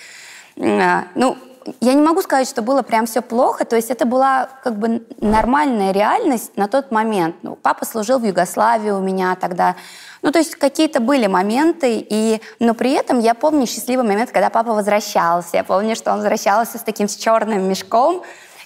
А, 0.60 1.04
ну, 1.14 1.36
я 1.80 1.94
не 1.94 2.02
могу 2.02 2.22
сказать, 2.22 2.48
что 2.48 2.62
было 2.62 2.82
прям 2.82 3.06
все 3.06 3.22
плохо, 3.22 3.64
то 3.64 3.76
есть 3.76 3.90
это 3.90 4.04
была 4.04 4.48
как 4.62 4.78
бы 4.78 5.02
нормальная 5.20 5.92
реальность 5.92 6.56
на 6.56 6.68
тот 6.68 6.90
момент. 6.90 7.36
Ну, 7.42 7.56
папа 7.56 7.84
служил 7.84 8.18
в 8.18 8.24
Югославии 8.24 8.90
у 8.90 9.00
меня 9.00 9.36
тогда. 9.36 9.76
Ну, 10.22 10.30
то 10.30 10.38
есть 10.38 10.54
какие-то 10.54 11.00
были 11.00 11.26
моменты, 11.26 12.04
и, 12.08 12.40
но 12.58 12.74
при 12.74 12.92
этом 12.92 13.18
я 13.18 13.34
помню 13.34 13.66
счастливый 13.66 14.04
момент, 14.04 14.30
когда 14.30 14.50
папа 14.50 14.72
возвращался. 14.72 15.56
Я 15.56 15.64
помню, 15.64 15.96
что 15.96 16.10
он 16.12 16.18
возвращался 16.18 16.78
с 16.78 16.82
таким 16.82 17.08
с 17.08 17.16
черным 17.16 17.68
мешком, 17.68 18.22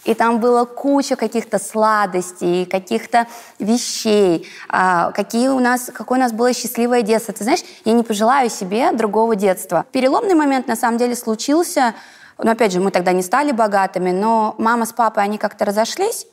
и 0.07 0.15
там 0.15 0.39
было 0.39 0.65
куча 0.65 1.17
каких-то 1.17 1.59
сладостей, 1.59 2.65
каких-то 2.65 3.27
вещей, 3.59 4.49
а, 4.69 5.11
какие 5.11 5.49
у 5.49 5.59
нас, 5.59 5.91
какое 5.93 6.19
у 6.19 6.23
нас 6.23 6.33
было 6.33 6.53
счастливое 6.55 7.03
детство. 7.03 7.35
Ты 7.35 7.43
знаешь, 7.43 7.65
я 7.85 7.93
не 7.93 8.05
пожелаю 8.05 8.49
себе 8.49 8.93
другого 8.93 9.35
детства. 9.35 9.85
Переломный 9.91 10.35
момент 10.35 10.69
на 10.69 10.77
самом 10.77 10.97
деле 10.99 11.17
случился, 11.17 11.95
но 12.39 12.53
опять 12.53 12.73
же, 12.73 12.81
мы 12.81 12.93
тогда 12.93 13.13
не 13.13 13.23
стали 13.23 13.51
богатыми, 13.51 14.13
но 14.13 14.55
мама 14.59 14.87
с 14.87 14.93
папой, 14.93 15.25
они 15.25 15.39
как-то 15.39 15.65
разошлись, 15.65 16.27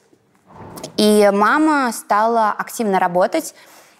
и 0.97 1.29
мама 1.33 1.91
стала 1.93 2.51
активно 2.51 2.99
работать, 2.99 3.55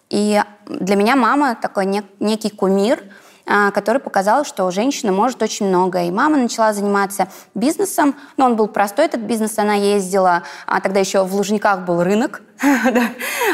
и 0.10 0.40
для 0.68 0.96
меня 0.96 1.16
мама 1.16 1.56
такой 1.60 1.86
нек- 1.86 2.06
некий 2.20 2.50
кумир– 2.50 3.04
который 3.46 4.00
показал, 4.00 4.46
что 4.46 4.70
женщина 4.72 5.12
может 5.12 5.42
очень 5.42 5.68
много. 5.68 6.04
И 6.04 6.12
мама 6.12 6.38
начала 6.38 6.74
заниматься 6.74 7.28
бизнесом, 7.54 8.16
но 8.38 8.46
он 8.46 8.56
был 8.56 8.68
простой, 8.68 9.06
этот 9.06 9.22
бизнес, 9.22 9.58
она 9.60 9.74
ездила, 9.74 10.44
а 10.66 10.80
тогда 10.80 11.00
еще 11.00 11.24
в 11.24 11.36
Лужниках 11.36 11.82
был 11.82 12.04
рынок, 12.04 12.42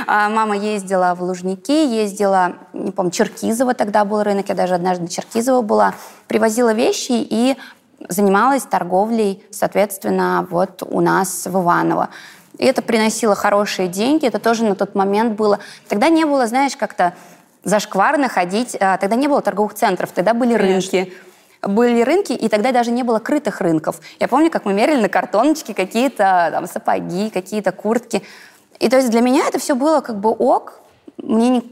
а 0.08 0.30
мама 0.30 0.56
ездила 0.56 1.16
в 1.16 1.24
Лужники, 1.24 1.72
ездила, 1.72 2.54
не 2.74 2.92
помню, 2.92 3.12
Черкизово 3.12 3.74
тогда 3.74 4.06
был 4.06 4.22
рынок, 4.24 4.50
я 4.50 4.56
даже 4.56 4.76
однажды 4.76 5.04
на 5.04 5.10
Черкизово 5.10 5.62
была, 5.62 5.96
привозила 6.28 6.74
вещи 6.74 7.14
и 7.14 7.58
занималась 8.08 8.64
торговлей, 8.64 9.44
соответственно, 9.52 10.48
вот 10.50 10.84
у 10.84 11.02
нас 11.02 11.46
в 11.46 11.62
Иваново. 11.62 12.10
И 12.58 12.66
это 12.66 12.82
приносило 12.82 13.36
хорошие 13.36 13.88
деньги, 13.88 14.26
это 14.26 14.40
тоже 14.40 14.66
на 14.66 14.76
тот 14.76 14.94
момент 14.94 15.36
было. 15.36 15.60
Тогда 15.88 16.10
не 16.10 16.26
было, 16.26 16.46
знаешь, 16.46 16.76
как-то 16.76 17.14
зашкварно 17.64 18.30
ходить. 18.30 18.76
А, 18.80 18.98
тогда 18.98 19.16
не 19.16 19.28
было 19.28 19.42
торговых 19.42 19.74
центров, 19.74 20.12
тогда 20.12 20.34
были 20.34 20.56
Конечно. 20.58 21.00
рынки. 21.00 21.14
Были 21.62 22.02
рынки, 22.04 22.32
и 22.32 22.48
тогда 22.48 22.72
даже 22.72 22.90
не 22.92 23.04
было 23.04 23.20
крытых 23.20 23.60
рынков. 23.60 24.00
Я 24.20 24.30
помню, 24.30 24.50
как 24.50 24.64
мы 24.64 24.74
мерили 24.74 25.02
на 25.02 25.10
картоночке 25.10 25.74
какие-то 25.74 26.50
там 26.54 26.68
сапоги, 26.68 27.30
какие-то 27.30 27.74
куртки. 27.74 28.24
И 28.80 28.88
то 28.88 28.96
есть 28.96 29.10
для 29.10 29.20
меня 29.20 29.46
это 29.46 29.60
все 29.60 29.76
было 29.76 30.00
как 30.00 30.20
бы 30.20 30.30
ок. 30.30 30.80
Мне 31.18 31.50
не, 31.50 31.64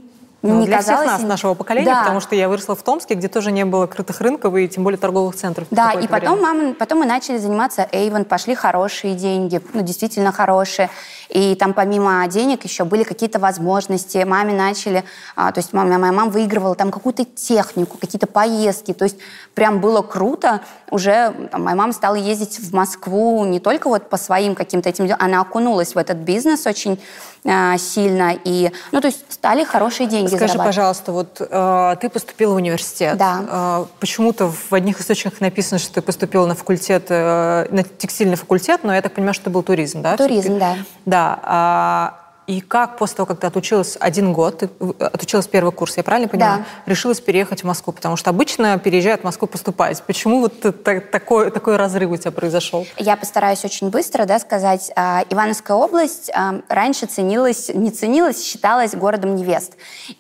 ну, 0.54 0.60
не 0.60 0.66
для 0.68 0.78
казалось... 0.78 1.08
всех 1.08 1.22
нас, 1.22 1.30
нашего 1.30 1.54
поколения, 1.56 1.90
да. 1.90 2.02
потому 2.02 2.20
что 2.20 2.36
я 2.36 2.48
выросла 2.48 2.76
в 2.76 2.84
Томске, 2.84 3.16
где 3.16 3.28
тоже 3.28 3.52
не 3.52 3.66
было 3.66 3.88
крытых 3.88 4.22
рынков 4.22 4.56
и 4.56 4.68
тем 4.68 4.84
более 4.84 5.00
торговых 5.00 5.36
центров. 5.36 5.68
Да, 5.72 5.94
и 5.94 6.08
потом, 6.08 6.42
мама, 6.42 6.74
потом 6.74 7.00
мы 7.00 7.06
начали 7.06 7.38
заниматься 7.38 7.88
Avon, 7.92 8.24
пошли 8.24 8.54
хорошие 8.54 9.16
деньги, 9.16 9.62
ну, 9.74 9.82
действительно 9.82 10.32
хорошие. 10.32 10.90
И 11.30 11.56
там 11.56 11.74
помимо 11.74 12.26
денег 12.28 12.64
еще 12.64 12.86
были 12.86 13.04
какие-то 13.04 13.40
возможности. 13.40 14.24
Маме 14.24 14.54
начали, 14.54 15.04
а, 15.36 15.52
то 15.52 15.60
есть 15.60 15.74
мама, 15.74 15.98
моя 15.98 16.12
мама 16.12 16.32
выигрывала 16.32 16.76
там 16.76 16.92
какую-то 16.92 17.26
технику, 17.26 17.98
какие-то 17.98 18.28
поездки. 18.28 18.94
То 18.94 19.06
есть 19.06 19.18
прям 19.54 19.82
было 19.82 20.02
круто. 20.02 20.62
Уже 20.90 21.34
там, 21.52 21.64
моя 21.64 21.76
мама 21.76 21.94
стала 21.94 22.16
ездить 22.16 22.60
в 22.60 22.74
Москву 22.74 23.46
не 23.46 23.60
только 23.60 23.88
вот 23.90 24.10
по 24.10 24.18
своим 24.18 24.56
каким-то 24.56 24.90
этим 24.90 25.06
делам, 25.06 25.22
она 25.22 25.42
окунулась 25.42 25.96
в 25.96 25.98
этот 25.98 26.18
бизнес 26.18 26.66
очень 26.66 27.00
э, 27.44 27.78
сильно. 27.78 28.34
И, 28.44 28.72
ну, 28.92 29.02
то 29.02 29.08
есть 29.08 29.26
стали 29.30 29.64
хорошие 29.64 30.08
деньги 30.08 30.36
Скажи, 30.36 30.58
пожалуйста, 30.58 31.12
вот 31.12 31.42
э, 31.42 31.96
ты 32.00 32.10
поступила 32.10 32.54
в 32.54 32.56
университет. 32.56 33.18
Да. 33.18 33.44
Э, 33.50 33.86
почему-то 34.00 34.48
в 34.48 34.74
одних 34.74 35.00
источниках 35.02 35.42
написано, 35.42 35.80
что 35.80 35.96
ты 35.96 36.02
поступила 36.02 36.46
на 36.46 36.56
факультет, 36.56 37.08
э, 37.10 37.68
на 37.70 37.84
текстильный 37.84 38.36
факультет, 38.36 38.82
но 38.84 38.94
я 38.94 39.02
так 39.02 39.14
понимаю, 39.14 39.34
что 39.34 39.44
это 39.44 39.50
был 39.50 39.64
туризм, 39.64 40.02
да? 40.02 40.16
Туризм, 40.16 40.58
да. 40.58 40.78
Да, 41.06 41.17
да. 41.18 42.27
А, 42.48 42.52
и 42.52 42.62
как 42.62 42.98
после 42.98 43.18
того, 43.18 43.28
как 43.28 43.40
ты 43.40 43.48
отучилась 43.48 43.98
один 44.00 44.34
год, 44.34 44.60
ты 44.60 44.70
отучилась 45.00 45.48
первый 45.48 45.72
курс, 45.72 45.98
я 45.98 46.04
правильно 46.04 46.30
понимаю, 46.30 46.60
да. 46.60 46.92
решилась 46.92 47.20
переехать 47.20 47.62
в 47.62 47.66
Москву? 47.66 47.94
Потому 47.94 48.16
что 48.16 48.30
обычно 48.30 48.78
переезжают 48.80 49.22
в 49.22 49.24
Москву 49.24 49.48
поступать. 49.48 50.02
Почему 50.04 50.40
вот 50.40 50.62
такой, 51.12 51.52
такой 51.52 51.76
разрыв 51.76 52.12
у 52.12 52.18
тебя 52.18 52.32
произошел? 52.32 52.88
Я 52.98 53.18
постараюсь 53.18 53.64
очень 53.66 53.90
быстро 53.90 54.26
да, 54.26 54.40
сказать. 54.40 54.92
А, 54.96 55.24
Ивановская 55.30 55.76
область 55.76 56.32
а, 56.34 56.62
раньше 56.70 57.06
ценилась, 57.06 57.70
не 57.74 57.92
ценилась, 57.92 58.44
считалась 58.44 58.96
городом 58.96 59.36
невест. 59.36 59.74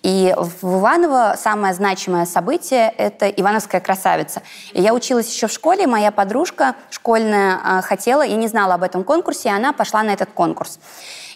И 0.03 0.33
в 0.37 0.79
Иваново 0.79 1.35
самое 1.37 1.73
значимое 1.73 2.25
событие– 2.25 2.93
это 2.97 3.29
Ивановская 3.29 3.81
красавица. 3.81 4.41
И 4.73 4.81
я 4.81 4.93
училась 4.93 5.33
еще 5.33 5.47
в 5.47 5.51
школе, 5.51 5.87
моя 5.87 6.11
подружка 6.11 6.75
школьная 6.89 7.81
хотела, 7.81 8.21
я 8.21 8.35
не 8.35 8.47
знала 8.47 8.75
об 8.75 8.83
этом 8.83 9.03
конкурсе, 9.03 9.49
и 9.49 9.51
она 9.51 9.73
пошла 9.73 10.03
на 10.03 10.11
этот 10.11 10.29
конкурс. 10.31 10.79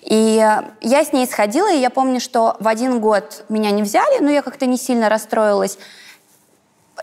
И 0.02 0.36
я 0.82 1.06
с 1.06 1.14
ней 1.14 1.28
сходила, 1.28 1.72
и 1.72 1.80
я 1.80 1.89
помню, 1.89 2.20
что 2.20 2.58
в 2.60 2.68
один 2.68 2.99
год 2.99 3.45
меня 3.49 3.72
не 3.72 3.84
взяли, 3.84 4.20
но 4.20 4.30
я 4.30 4.41
как-то 4.41 4.66
не 4.66 4.78
сильно 4.78 5.10
расстроилась. 5.10 5.78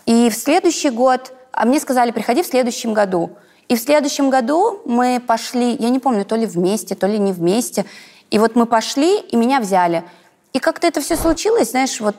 И 0.04 0.30
в 0.30 0.34
следующий 0.34 0.90
год, 0.90 1.32
а 1.52 1.64
мне 1.64 1.80
сказали, 1.80 2.10
приходи 2.10 2.42
в 2.42 2.46
следующем 2.46 2.94
году. 2.94 3.30
И 3.68 3.76
в 3.76 3.80
следующем 3.80 4.30
году 4.30 4.80
мы 4.84 5.22
пошли, 5.24 5.76
я 5.78 5.90
не 5.90 5.98
помню, 5.98 6.24
то 6.24 6.34
ли 6.36 6.46
вместе, 6.46 6.94
то 6.94 7.06
ли 7.06 7.18
не 7.18 7.32
вместе. 7.32 7.84
И 8.30 8.38
вот 8.38 8.56
мы 8.56 8.66
пошли, 8.66 9.20
и 9.20 9.36
меня 9.36 9.60
взяли. 9.60 10.04
И 10.52 10.58
как-то 10.58 10.86
это 10.86 11.00
все 11.00 11.16
случилось, 11.16 11.70
знаешь, 11.70 12.00
вот 12.00 12.16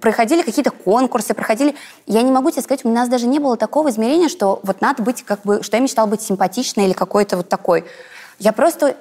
проходили 0.00 0.42
какие-то 0.42 0.70
конкурсы, 0.70 1.34
проходили... 1.34 1.74
Я 2.06 2.22
не 2.22 2.30
могу 2.30 2.50
тебе 2.50 2.62
сказать, 2.62 2.84
у 2.84 2.88
нас 2.88 3.08
даже 3.08 3.26
не 3.26 3.40
было 3.40 3.56
такого 3.56 3.90
измерения, 3.90 4.28
что 4.28 4.60
вот 4.62 4.80
надо 4.80 5.02
быть 5.02 5.22
как 5.24 5.42
бы... 5.42 5.62
Что 5.62 5.76
я 5.76 5.82
мечтала 5.82 6.06
быть 6.06 6.22
симпатичной 6.22 6.84
или 6.86 6.92
какой-то 6.92 7.36
вот 7.36 7.48
такой. 7.48 7.84
Я 8.38 8.52
просто 8.52 8.96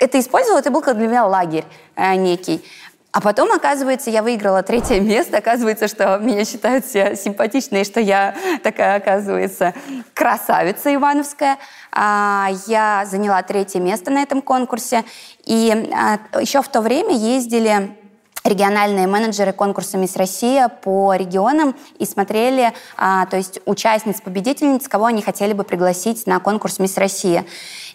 это 0.00 0.18
использовала, 0.18 0.58
это 0.58 0.70
был 0.70 0.82
для 0.82 1.06
меня 1.06 1.26
лагерь 1.26 1.64
э, 1.94 2.16
некий. 2.16 2.64
А 3.12 3.20
потом, 3.20 3.50
оказывается, 3.50 4.08
я 4.08 4.22
выиграла 4.22 4.62
третье 4.62 5.00
место. 5.00 5.38
Оказывается, 5.38 5.88
что 5.88 6.16
меня 6.18 6.44
считают 6.44 6.84
все 6.84 7.16
симпатичные, 7.16 7.82
что 7.82 7.98
я 7.98 8.36
такая, 8.62 8.96
оказывается, 8.96 9.74
красавица 10.14 10.94
ивановская. 10.94 11.58
А, 11.90 12.50
я 12.68 13.04
заняла 13.10 13.42
третье 13.42 13.80
место 13.80 14.12
на 14.12 14.22
этом 14.22 14.42
конкурсе. 14.42 15.04
И 15.44 15.90
а, 15.92 16.20
еще 16.40 16.62
в 16.62 16.68
то 16.68 16.80
время 16.82 17.16
ездили 17.16 17.96
региональные 18.44 19.06
менеджеры 19.06 19.52
конкурса 19.52 19.98
«Мисс 19.98 20.16
Россия» 20.16 20.68
по 20.68 21.14
регионам 21.14 21.76
и 21.98 22.06
смотрели, 22.06 22.72
а, 22.96 23.26
то 23.26 23.36
есть 23.36 23.60
участниц, 23.66 24.20
победительниц, 24.20 24.88
кого 24.88 25.06
они 25.06 25.22
хотели 25.22 25.52
бы 25.52 25.64
пригласить 25.64 26.26
на 26.26 26.40
конкурс 26.40 26.78
«Мисс 26.78 26.96
Россия». 26.96 27.44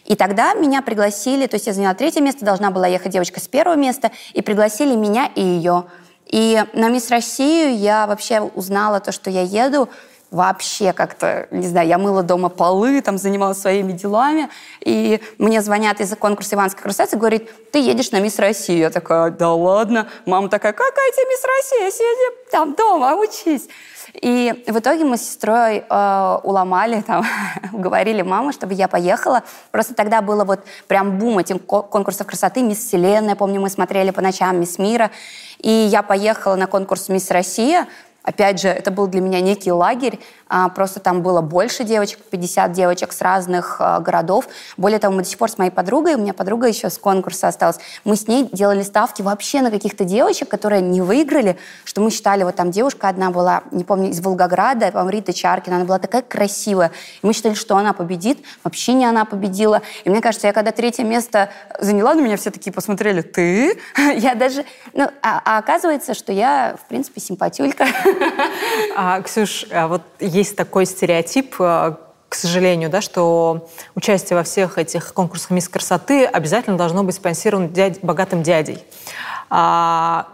И 0.05 0.15
тогда 0.15 0.53
меня 0.53 0.81
пригласили, 0.81 1.47
то 1.47 1.55
есть 1.55 1.65
я 1.65 1.73
заняла 1.73 1.95
третье 1.95 2.21
место, 2.21 2.45
должна 2.45 2.69
была 2.69 2.87
ехать 2.87 3.11
девочка 3.11 3.39
с 3.39 3.47
первого 3.47 3.75
места, 3.75 4.11
и 4.33 4.41
пригласили 4.41 4.95
меня 4.95 5.31
и 5.33 5.41
ее. 5.41 5.85
И 6.27 6.63
на 6.73 6.89
«Мисс 6.89 7.09
Россию» 7.09 7.77
я 7.77 8.05
вообще 8.07 8.41
узнала 8.41 8.99
то, 8.99 9.11
что 9.11 9.29
я 9.29 9.41
еду 9.41 9.89
вообще 10.35 10.91
как-то, 10.93 11.47
не 11.49 11.67
знаю, 11.67 11.87
я 11.87 11.97
мыла 11.97 12.21
дома 12.21 12.49
полы, 12.49 13.01
там 13.01 13.17
занималась 13.17 13.59
своими 13.59 13.93
делами, 13.93 14.49
и 14.81 15.21
мне 15.37 15.61
звонят 15.61 16.01
из-за 16.01 16.15
конкурса 16.15 16.55
«Иванская 16.55 16.83
красавица» 16.83 17.15
и 17.15 17.19
говорят, 17.19 17.43
ты 17.71 17.79
едешь 17.79 18.11
на 18.11 18.19
Мисс 18.19 18.37
Россию. 18.37 18.79
Я 18.79 18.89
такая, 18.89 19.31
да 19.31 19.53
ладно. 19.53 20.07
Мама 20.25 20.49
такая, 20.49 20.73
какая 20.73 21.11
тебе 21.11 21.25
Мисс 21.25 21.43
Россия? 21.43 21.91
Сиди 21.91 22.51
там 22.51 22.73
дома, 22.75 23.15
учись. 23.15 23.67
И 24.13 24.63
в 24.67 24.79
итоге 24.79 25.05
мы 25.05 25.17
с 25.17 25.21
сестрой 25.21 25.83
э, 25.89 26.37
уломали, 26.43 27.01
там, 27.01 27.25
уговорили 27.73 28.21
маму, 28.21 28.51
чтобы 28.51 28.73
я 28.73 28.87
поехала. 28.87 29.43
Просто 29.71 29.93
тогда 29.93 30.21
было 30.21 30.43
вот 30.43 30.59
прям 30.87 31.17
бум 31.17 31.39
этих 31.39 31.65
конкурсов 31.65 32.27
красоты. 32.27 32.61
Мисс 32.61 32.79
Вселенная, 32.79 33.35
помню, 33.35 33.61
мы 33.61 33.69
смотрели 33.69 34.11
по 34.11 34.21
ночам, 34.21 34.59
Мисс 34.59 34.79
Мира. 34.79 35.11
И 35.59 35.69
я 35.69 36.03
поехала 36.03 36.55
на 36.55 36.67
конкурс 36.67 37.09
Мисс 37.09 37.31
Россия. 37.31 37.87
Опять 38.25 38.59
же, 38.59 38.69
это 38.69 38.89
был 38.89 39.05
для 39.05 39.21
меня 39.21 39.39
некий 39.39 39.71
лагерь, 39.71 40.19
а, 40.47 40.69
просто 40.69 40.99
там 40.99 41.21
было 41.21 41.41
больше 41.41 41.83
девочек, 41.83 42.19
50 42.31 42.71
девочек 42.71 43.13
с 43.13 43.21
разных 43.21 43.77
а, 43.79 43.99
городов. 43.99 44.47
Более 44.77 44.97
того, 44.97 45.13
мы 45.13 45.21
до 45.21 45.29
сих 45.29 45.37
пор 45.37 45.51
с 45.51 45.59
моей 45.59 45.69
подругой, 45.69 46.15
у 46.15 46.17
меня 46.17 46.33
подруга 46.33 46.67
еще 46.67 46.89
с 46.89 46.97
конкурса 46.97 47.47
осталась, 47.47 47.77
мы 48.03 48.15
с 48.15 48.27
ней 48.27 48.49
делали 48.51 48.81
ставки 48.81 49.21
вообще 49.21 49.61
на 49.61 49.69
каких-то 49.69 50.05
девочек, 50.05 50.49
которые 50.49 50.81
не 50.81 51.01
выиграли, 51.01 51.57
что 51.83 52.01
мы 52.01 52.09
считали, 52.09 52.41
вот 52.41 52.55
там 52.55 52.71
девушка 52.71 53.09
одна 53.09 53.29
была, 53.29 53.61
не 53.69 53.83
помню, 53.83 54.09
из 54.09 54.19
Волгограда, 54.21 54.91
по 54.91 55.07
Рита 55.07 55.31
Чаркина, 55.31 55.75
она 55.75 55.85
была 55.85 55.99
такая 55.99 56.23
красивая, 56.23 56.91
и 57.21 57.27
мы 57.27 57.33
считали, 57.33 57.53
что 57.53 57.77
она 57.77 57.93
победит, 57.93 58.39
вообще 58.63 58.93
не 58.93 59.05
она 59.05 59.25
победила. 59.25 59.83
И 60.03 60.09
мне 60.09 60.21
кажется, 60.21 60.47
я 60.47 60.53
когда 60.53 60.71
третье 60.71 61.03
место 61.03 61.51
заняла, 61.79 62.15
на 62.15 62.21
меня 62.21 62.37
все 62.37 62.49
такие 62.49 62.73
посмотрели, 62.73 63.21
ты? 63.21 63.79
Я 64.15 64.33
даже, 64.33 64.65
ну, 64.93 65.09
а, 65.21 65.41
а 65.45 65.57
оказывается, 65.59 66.15
что 66.15 66.31
я, 66.31 66.75
в 66.81 66.87
принципе, 66.87 67.21
симпатюлька. 67.21 67.85
А, 68.97 69.21
Ксюш, 69.21 69.65
а 69.71 69.87
вот 69.87 70.01
есть 70.19 70.55
такой 70.55 70.85
стереотип, 70.85 71.55
э, 71.59 71.95
к 72.29 72.35
сожалению, 72.35 72.89
да, 72.89 73.01
что 73.01 73.67
участие 73.93 74.37
во 74.37 74.43
всех 74.43 74.77
этих 74.77 75.13
конкурсах 75.13 75.51
«Мисс 75.51 75.67
красоты» 75.67 76.25
обязательно 76.25 76.77
должно 76.77 77.03
быть 77.03 77.15
спонсировано 77.15 77.67
дядь, 77.67 77.99
богатым 78.01 78.41
дядей. 78.43 78.83
А, 79.49 80.27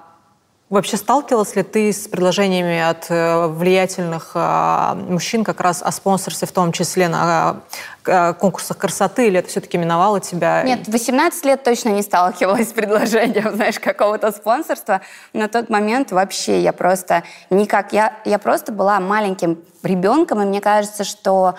Вообще 0.72 0.95
сталкивалась 0.95 1.53
ли 1.57 1.63
ты 1.63 1.91
с 1.91 2.07
предложениями 2.07 2.80
от 2.80 3.07
э, 3.09 3.47
влиятельных 3.47 4.32
э, 4.36 4.93
мужчин 4.95 5.43
как 5.43 5.59
раз 5.59 5.84
о 5.84 5.91
спонсорстве, 5.91 6.47
в 6.47 6.53
том 6.53 6.72
числе 6.72 7.09
на 7.09 7.59
э, 8.05 8.34
конкурсах 8.36 8.78
красоты, 8.78 9.28
или 9.28 9.39
это 9.39 9.49
все-таки 9.49 9.78
миновало 9.78 10.22
тебя? 10.22 10.63
Нет, 10.63 10.88
18 10.88 11.43
лет 11.43 11.61
точно 11.65 11.89
не 11.89 12.01
сталкивалась 12.01 12.69
с 12.69 12.72
предложением, 12.72 13.51
знаешь, 13.53 13.82
какого-то 13.82 14.32
спонсорства. 14.32 15.01
На 15.34 15.49
тот 15.49 15.69
момент 15.69 16.13
вообще 16.13 16.61
я 16.61 16.72
просто 16.72 17.24
никак... 17.49 17.91
Я, 17.91 18.13
я 18.24 18.39
просто 18.39 18.72
была 18.72 19.01
маленьким 19.01 19.59
ребенком, 19.84 20.41
и 20.41 20.45
мне 20.45 20.61
кажется, 20.61 21.03
что 21.03 21.55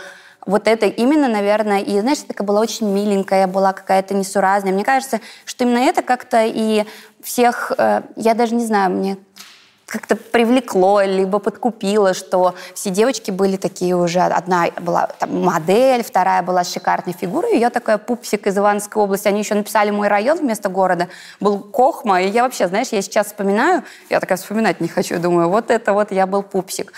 вот 0.46 0.66
это 0.68 0.86
именно, 0.86 1.28
наверное, 1.28 1.80
и, 1.80 2.00
знаешь, 2.00 2.18
такая 2.18 2.46
была 2.46 2.60
очень 2.60 2.88
миленькая, 2.88 3.46
была 3.46 3.72
какая-то 3.72 4.14
несуразная. 4.14 4.72
Мне 4.72 4.84
кажется, 4.84 5.20
что 5.44 5.64
именно 5.64 5.78
это 5.78 6.02
как-то 6.02 6.44
и 6.44 6.84
всех, 7.22 7.72
э, 7.78 8.02
я 8.16 8.34
даже 8.34 8.54
не 8.54 8.66
знаю, 8.66 8.90
мне 8.90 9.16
как-то 9.92 10.16
привлекло, 10.16 11.02
либо 11.02 11.38
подкупило, 11.38 12.14
что 12.14 12.54
все 12.74 12.88
девочки 12.88 13.30
были 13.30 13.58
такие 13.58 13.94
уже. 13.94 14.20
Одна 14.20 14.68
была 14.80 15.08
там, 15.18 15.42
модель, 15.44 16.02
вторая 16.02 16.42
была 16.42 16.64
с 16.64 16.72
шикарной 16.72 17.12
фигурой. 17.12 17.56
И 17.56 17.58
я 17.58 17.68
такая 17.68 17.98
пупсик 17.98 18.46
из 18.46 18.56
Ивановской 18.56 19.02
области. 19.02 19.28
Они 19.28 19.40
еще 19.40 19.54
написали 19.54 19.90
мой 19.90 20.08
район 20.08 20.38
вместо 20.38 20.70
города. 20.70 21.08
Был 21.40 21.58
Кохма. 21.58 22.22
И 22.22 22.30
я 22.30 22.44
вообще, 22.44 22.68
знаешь, 22.68 22.88
я 22.88 23.02
сейчас 23.02 23.26
вспоминаю, 23.26 23.84
я 24.08 24.18
такая 24.18 24.38
вспоминать 24.38 24.80
не 24.80 24.88
хочу. 24.88 25.18
Думаю, 25.18 25.50
вот 25.50 25.70
это 25.70 25.92
вот 25.92 26.10
я 26.10 26.26
был 26.26 26.42
пупсик. 26.42 26.94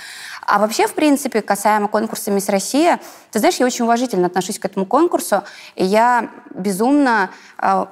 А 0.46 0.58
вообще, 0.58 0.86
в 0.86 0.94
принципе, 0.94 1.42
касаемо 1.42 1.88
конкурса 1.88 2.30
«Мисс 2.30 2.48
Россия», 2.48 3.00
ты 3.30 3.38
знаешь, 3.38 3.56
я 3.56 3.66
очень 3.66 3.84
уважительно 3.84 4.26
отношусь 4.26 4.58
к 4.58 4.64
этому 4.64 4.86
конкурсу. 4.86 5.42
И 5.74 5.84
я 5.84 6.30
безумно 6.54 7.30
э, 7.60 7.86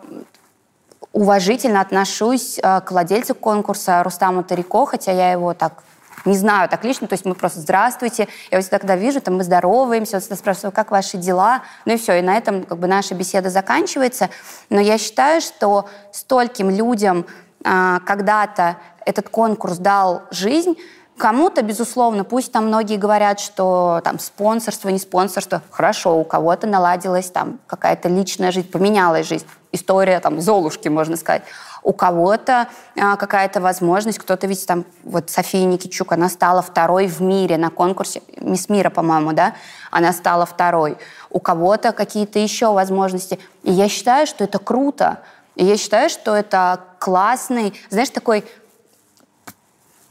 уважительно 1.13 1.81
отношусь 1.81 2.59
э, 2.59 2.81
к 2.81 2.91
владельцу 2.91 3.35
конкурса 3.35 4.03
Рустаму 4.03 4.43
Тарико, 4.43 4.87
хотя 4.87 5.13
я 5.13 5.33
его 5.33 5.55
так 5.55 5.83
не 6.25 6.37
знаю 6.37 6.69
так 6.69 6.85
лично, 6.85 7.09
то 7.09 7.15
есть 7.15 7.25
мы 7.25 7.35
просто 7.35 7.61
«здравствуйте», 7.61 8.29
я 8.51 8.59
вот 8.59 8.63
всегда, 8.63 8.79
когда 8.79 8.97
вижу, 8.97 9.21
там 9.21 9.37
мы 9.37 9.45
здороваемся, 9.45 10.21
вот 10.21 10.39
спрашиваю, 10.39 10.73
как 10.73 10.91
ваши 10.91 11.17
дела, 11.17 11.63
ну 11.85 11.95
и 11.95 11.97
все, 11.97 12.19
и 12.19 12.23
на 12.23 12.37
этом 12.37 12.63
как 12.63 12.79
бы 12.79 12.87
наша 12.87 13.15
беседа 13.15 13.51
заканчивается. 13.51 14.31
Но 14.71 14.81
я 14.81 14.99
считаю, 14.99 15.41
что 15.41 15.89
стольким 16.13 16.71
людям 16.71 17.27
а, 17.65 18.01
когда-то 18.01 18.77
этот 19.05 19.29
конкурс 19.29 19.79
дал 19.79 20.23
жизнь, 20.31 20.77
Кому-то, 21.19 21.63
безусловно, 21.63 22.25
пусть 22.25 22.53
там 22.53 22.67
многие 22.67 22.97
говорят, 22.97 23.39
что 23.39 24.01
там 24.03 24.19
спонсорство, 24.19 24.89
не 24.89 24.99
спонсорство, 24.99 25.63
хорошо, 25.71 26.19
у 26.19 26.25
кого-то 26.25 26.67
наладилась 26.67 27.31
там 27.31 27.61
какая-то 27.67 28.09
личная 28.09 28.51
жизнь, 28.51 28.71
поменялась 28.71 29.29
жизнь, 29.29 29.47
история 29.73 30.21
там 30.21 30.41
Золушки, 30.41 30.89
можно 30.89 31.17
сказать. 31.17 31.43
У 31.83 31.93
кого-то 31.93 32.69
а, 32.97 33.17
какая-то 33.17 33.61
возможность, 33.61 34.19
кто-то 34.19 34.47
ведь 34.47 34.67
там, 34.67 34.85
вот 35.03 35.31
София 35.31 35.65
Никичук, 35.65 36.13
она 36.13 36.29
стала 36.29 36.63
второй 36.63 37.07
в 37.09 37.21
мире 37.21 37.59
на 37.59 37.71
конкурсе, 37.71 38.23
Мисс 38.41 38.69
Мира, 38.69 38.89
по-моему, 38.89 39.33
да, 39.33 39.55
она 39.91 40.13
стала 40.13 40.47
второй. 40.47 40.97
У 41.29 41.41
кого-то 41.41 41.93
какие-то 41.93 42.39
еще 42.39 42.73
возможности. 42.73 43.39
И 43.65 43.73
я 43.73 43.89
считаю, 43.89 44.27
что 44.27 44.45
это 44.45 44.59
круто. 44.59 45.21
И 45.57 45.65
я 45.65 45.77
считаю, 45.77 46.09
что 46.09 46.35
это 46.35 46.81
классный, 46.99 47.75
знаешь, 47.91 48.11
такой 48.11 48.45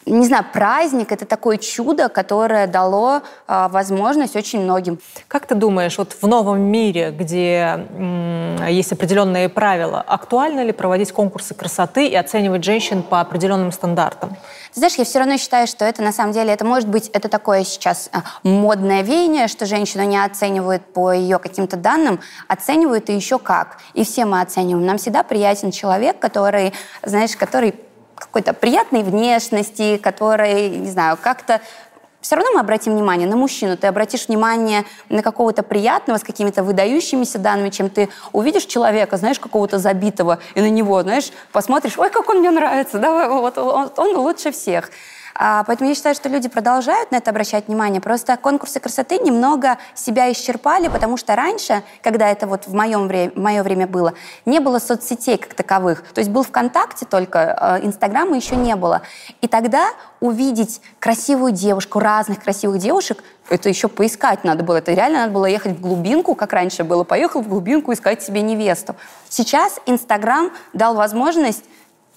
не 0.05 0.25
знаю, 0.25 0.45
праздник— 0.51 1.11
это 1.13 1.25
такое 1.25 1.57
чудо, 1.57 2.09
которое 2.09 2.67
дало 2.67 3.21
э, 3.47 3.67
возможность 3.69 4.35
очень 4.35 4.61
многим. 4.61 4.99
Как 5.27 5.45
ты 5.45 5.55
думаешь, 5.55 5.97
вот 5.97 6.15
в 6.19 6.27
новом 6.27 6.61
мире, 6.61 7.11
где 7.11 7.85
м, 7.97 8.65
есть 8.67 8.91
определенные 8.91 9.49
правила, 9.49 10.01
актуально 10.01 10.63
ли 10.63 10.71
проводить 10.71 11.11
конкурсы 11.11 11.53
красоты 11.53 12.07
и 12.07 12.15
оценивать 12.15 12.63
женщин 12.63 13.03
по 13.03 13.21
определенным 13.21 13.71
стандартам? 13.71 14.37
Ты 14.73 14.79
знаешь, 14.79 14.95
я 14.95 15.03
все 15.03 15.19
равно 15.19 15.37
считаю, 15.37 15.67
что 15.67 15.85
это 15.85 16.01
на 16.01 16.13
самом 16.13 16.31
деле, 16.31 16.53
это 16.53 16.65
может 16.65 16.87
быть, 16.87 17.09
это 17.09 17.27
такое 17.27 17.63
сейчас 17.63 18.09
а, 18.13 18.23
модное 18.43 19.01
веяние, 19.01 19.47
что 19.47 19.65
женщину 19.65 20.03
не 20.03 20.23
оценивают 20.23 20.93
по 20.93 21.11
ее 21.11 21.39
каким-то 21.39 21.75
данным, 21.75 22.21
оценивают 22.47 23.09
и 23.09 23.13
еще 23.13 23.37
как. 23.37 23.77
И 23.93 24.05
все 24.05 24.25
мы 24.25 24.41
оцениваем. 24.41 24.85
Нам 24.85 24.97
всегда 24.97 25.23
приятен 25.23 25.71
человек, 25.71 26.19
который, 26.19 26.73
знаешь, 27.03 27.35
который 27.35 27.75
какой-то 28.21 28.53
приятной 28.53 29.03
внешности, 29.03 29.97
который, 29.97 30.69
не 30.69 30.89
знаю, 30.89 31.17
как-то 31.21 31.61
все 32.21 32.35
равно 32.35 32.51
мы 32.51 32.59
обратим 32.59 32.93
внимание 32.93 33.27
на 33.27 33.35
мужчину. 33.35 33.75
Ты 33.75 33.87
обратишь 33.87 34.27
внимание 34.27 34.85
на 35.09 35.23
какого-то 35.23 35.63
приятного 35.63 36.17
с 36.19 36.23
какими-то 36.23 36.63
выдающимися 36.63 37.39
данными, 37.39 37.69
чем 37.69 37.89
ты 37.89 38.09
увидишь 38.31 38.65
человека, 38.65 39.17
знаешь, 39.17 39.39
какого-то 39.39 39.79
забитого, 39.79 40.37
и 40.53 40.61
на 40.61 40.69
него, 40.69 41.01
знаешь, 41.01 41.31
посмотришь, 41.51 41.97
ой, 41.97 42.11
как 42.11 42.29
он 42.29 42.37
мне 42.37 42.51
нравится, 42.51 42.99
да, 42.99 43.27
вот 43.27 43.57
он, 43.57 43.91
он 43.97 44.15
лучше 44.17 44.51
всех. 44.51 44.91
А, 45.35 45.63
поэтому 45.63 45.89
я 45.89 45.95
считаю, 45.95 46.15
что 46.15 46.29
люди 46.29 46.49
продолжают 46.49 47.11
на 47.11 47.17
это 47.17 47.31
обращать 47.31 47.67
внимание. 47.67 48.01
Просто 48.01 48.37
конкурсы 48.37 48.79
красоты 48.79 49.17
немного 49.19 49.77
себя 49.95 50.31
исчерпали, 50.31 50.87
потому 50.87 51.17
что 51.17 51.35
раньше, 51.35 51.83
когда 52.01 52.29
это 52.29 52.47
вот 52.47 52.67
в, 52.67 52.73
моем 52.73 53.07
время, 53.07 53.31
в 53.31 53.39
мое 53.39 53.63
время 53.63 53.87
было, 53.87 54.13
не 54.45 54.59
было 54.59 54.79
соцсетей 54.79 55.37
как 55.37 55.53
таковых. 55.53 56.03
То 56.13 56.19
есть 56.19 56.31
был 56.31 56.43
ВКонтакте 56.43 57.05
только, 57.05 57.53
а, 57.53 57.79
Инстаграма 57.79 58.35
еще 58.35 58.55
не 58.55 58.75
было. 58.75 59.01
И 59.41 59.47
тогда 59.47 59.89
увидеть 60.19 60.81
красивую 60.99 61.51
девушку, 61.51 61.99
разных 61.99 62.43
красивых 62.43 62.79
девушек, 62.79 63.23
это 63.49 63.67
еще 63.67 63.87
поискать 63.87 64.43
надо 64.43 64.63
было. 64.63 64.77
Это 64.77 64.93
реально 64.93 65.19
надо 65.19 65.33
было 65.33 65.45
ехать 65.45 65.73
в 65.77 65.81
глубинку, 65.81 66.35
как 66.35 66.53
раньше 66.53 66.83
было. 66.83 67.03
Поехал 67.03 67.41
в 67.41 67.47
глубинку 67.47 67.91
искать 67.91 68.23
себе 68.23 68.41
невесту. 68.41 68.95
Сейчас 69.27 69.79
Инстаграм 69.85 70.51
дал 70.73 70.95
возможность 70.95 71.65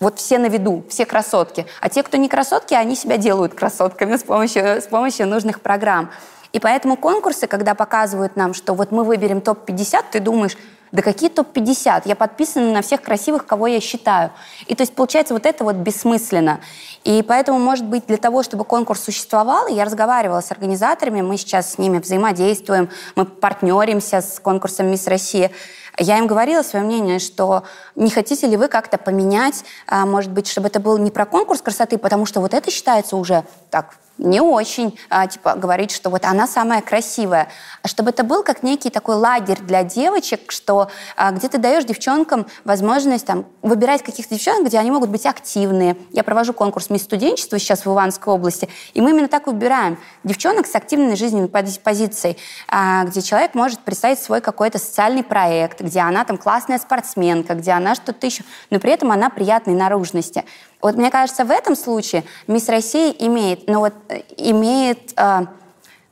вот 0.04 0.18
все 0.18 0.38
на 0.38 0.46
виду, 0.46 0.84
все 0.88 1.06
красотки. 1.06 1.66
А 1.80 1.88
те, 1.88 2.02
кто 2.02 2.18
не 2.18 2.28
красотки, 2.28 2.74
они 2.74 2.94
себя 2.94 3.16
делают 3.16 3.54
красотками 3.54 4.16
с 4.16 4.22
помощью, 4.22 4.82
с 4.82 4.86
помощью 4.86 5.26
нужных 5.26 5.62
программ. 5.62 6.10
И 6.52 6.60
поэтому 6.60 6.96
конкурсы, 6.96 7.46
когда 7.46 7.74
показывают 7.74 8.36
нам, 8.36 8.54
что 8.54 8.74
вот 8.74 8.92
мы 8.92 9.02
выберем 9.02 9.40
топ-50, 9.40 10.04
ты 10.12 10.20
думаешь, 10.20 10.56
да 10.92 11.02
какие 11.02 11.28
топ-50? 11.28 12.02
Я 12.04 12.14
подписана 12.14 12.70
на 12.70 12.82
всех 12.82 13.02
красивых, 13.02 13.46
кого 13.46 13.66
я 13.66 13.80
считаю. 13.80 14.30
И 14.66 14.76
то 14.76 14.82
есть 14.82 14.94
получается 14.94 15.34
вот 15.34 15.46
это 15.46 15.64
вот 15.64 15.74
бессмысленно. 15.76 16.60
И 17.02 17.24
поэтому, 17.26 17.58
может 17.58 17.86
быть, 17.86 18.06
для 18.06 18.18
того, 18.18 18.44
чтобы 18.44 18.64
конкурс 18.64 19.02
существовал, 19.02 19.66
я 19.66 19.84
разговаривала 19.84 20.40
с 20.40 20.52
организаторами, 20.52 21.22
мы 21.22 21.36
сейчас 21.36 21.72
с 21.72 21.78
ними 21.78 21.98
взаимодействуем, 21.98 22.90
мы 23.16 23.24
партнеримся 23.24 24.20
с 24.20 24.38
конкурсом 24.38 24.86
«Мисс 24.86 25.08
Россия», 25.08 25.50
я 25.98 26.18
им 26.18 26.26
говорила 26.26 26.62
свое 26.62 26.84
мнение, 26.84 27.18
что 27.18 27.64
не 27.94 28.10
хотите 28.10 28.46
ли 28.46 28.56
вы 28.56 28.68
как-то 28.68 28.98
поменять, 28.98 29.64
а, 29.86 30.06
может 30.06 30.30
быть, 30.32 30.48
чтобы 30.48 30.68
это 30.68 30.80
был 30.80 30.98
не 30.98 31.10
про 31.10 31.26
конкурс 31.26 31.62
красоты, 31.62 31.98
потому 31.98 32.26
что 32.26 32.40
вот 32.40 32.54
это 32.54 32.70
считается 32.70 33.16
уже 33.16 33.44
так 33.70 33.96
не 34.18 34.40
очень, 34.40 34.98
а, 35.10 35.26
типа, 35.26 35.54
говорить, 35.54 35.90
что 35.90 36.10
вот 36.10 36.24
она 36.24 36.46
самая 36.46 36.82
красивая, 36.82 37.48
а 37.82 37.88
чтобы 37.88 38.10
это 38.10 38.22
был 38.22 38.42
как 38.42 38.62
некий 38.62 38.90
такой 38.90 39.16
лагерь 39.16 39.60
для 39.60 39.82
девочек, 39.82 40.52
что 40.52 40.88
а, 41.16 41.32
где 41.32 41.48
ты 41.48 41.58
даешь 41.58 41.84
девчонкам 41.84 42.46
возможность 42.64 43.26
там 43.26 43.46
выбирать 43.62 44.02
каких-то 44.02 44.34
девчонок, 44.34 44.66
где 44.66 44.78
они 44.78 44.90
могут 44.90 45.10
быть 45.10 45.26
активные. 45.26 45.96
Я 46.10 46.22
провожу 46.22 46.52
конкурс 46.52 46.90
«Мисс 46.90 47.02
студенчества» 47.02 47.58
сейчас 47.58 47.84
в 47.84 47.92
Иванской 47.92 48.32
области, 48.32 48.68
и 48.94 49.00
мы 49.00 49.10
именно 49.10 49.28
так 49.28 49.46
выбираем 49.46 49.98
девчонок 50.22 50.66
с 50.66 50.74
активной 50.74 51.16
жизненной 51.16 51.48
позицией, 51.48 52.36
а, 52.68 53.04
где 53.04 53.20
человек 53.20 53.54
может 53.54 53.80
представить 53.80 54.20
свой 54.20 54.40
какой-то 54.40 54.78
социальный 54.78 55.24
проект, 55.24 55.80
где 55.80 56.00
она 56.00 56.24
там 56.24 56.38
классная 56.38 56.78
спортсменка, 56.78 57.54
где 57.54 57.72
она 57.72 57.94
что-то 57.94 58.26
еще, 58.26 58.44
но 58.70 58.78
при 58.78 58.92
этом 58.92 59.10
она 59.10 59.28
приятной 59.28 59.74
наружности. 59.74 60.44
Вот 60.84 60.96
мне 60.96 61.10
кажется, 61.10 61.46
в 61.46 61.50
этом 61.50 61.76
случае 61.76 62.24
Мисс 62.46 62.68
Россия 62.68 63.10
имеет, 63.18 63.66
ну 63.68 63.78
вот, 63.78 63.94
э, 64.10 64.20
имеет 64.36 65.12
э, 65.16 65.46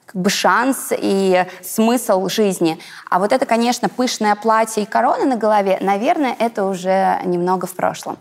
как 0.07 0.15
бы 0.15 0.31
шанс 0.31 0.93
и 0.97 1.45
смысл 1.63 2.27
жизни. 2.31 2.79
А 3.11 3.19
вот 3.19 3.33
это, 3.33 3.45
конечно, 3.45 3.91
пышное 3.91 4.35
платье 4.35 4.85
и 4.85 4.87
корона 4.87 5.27
на 5.27 5.37
голове, 5.37 5.77
наверное, 5.83 6.35
это 6.39 6.65
уже 6.65 7.21
немного 7.27 7.67
в 7.67 7.75
прошлом. 7.75 8.17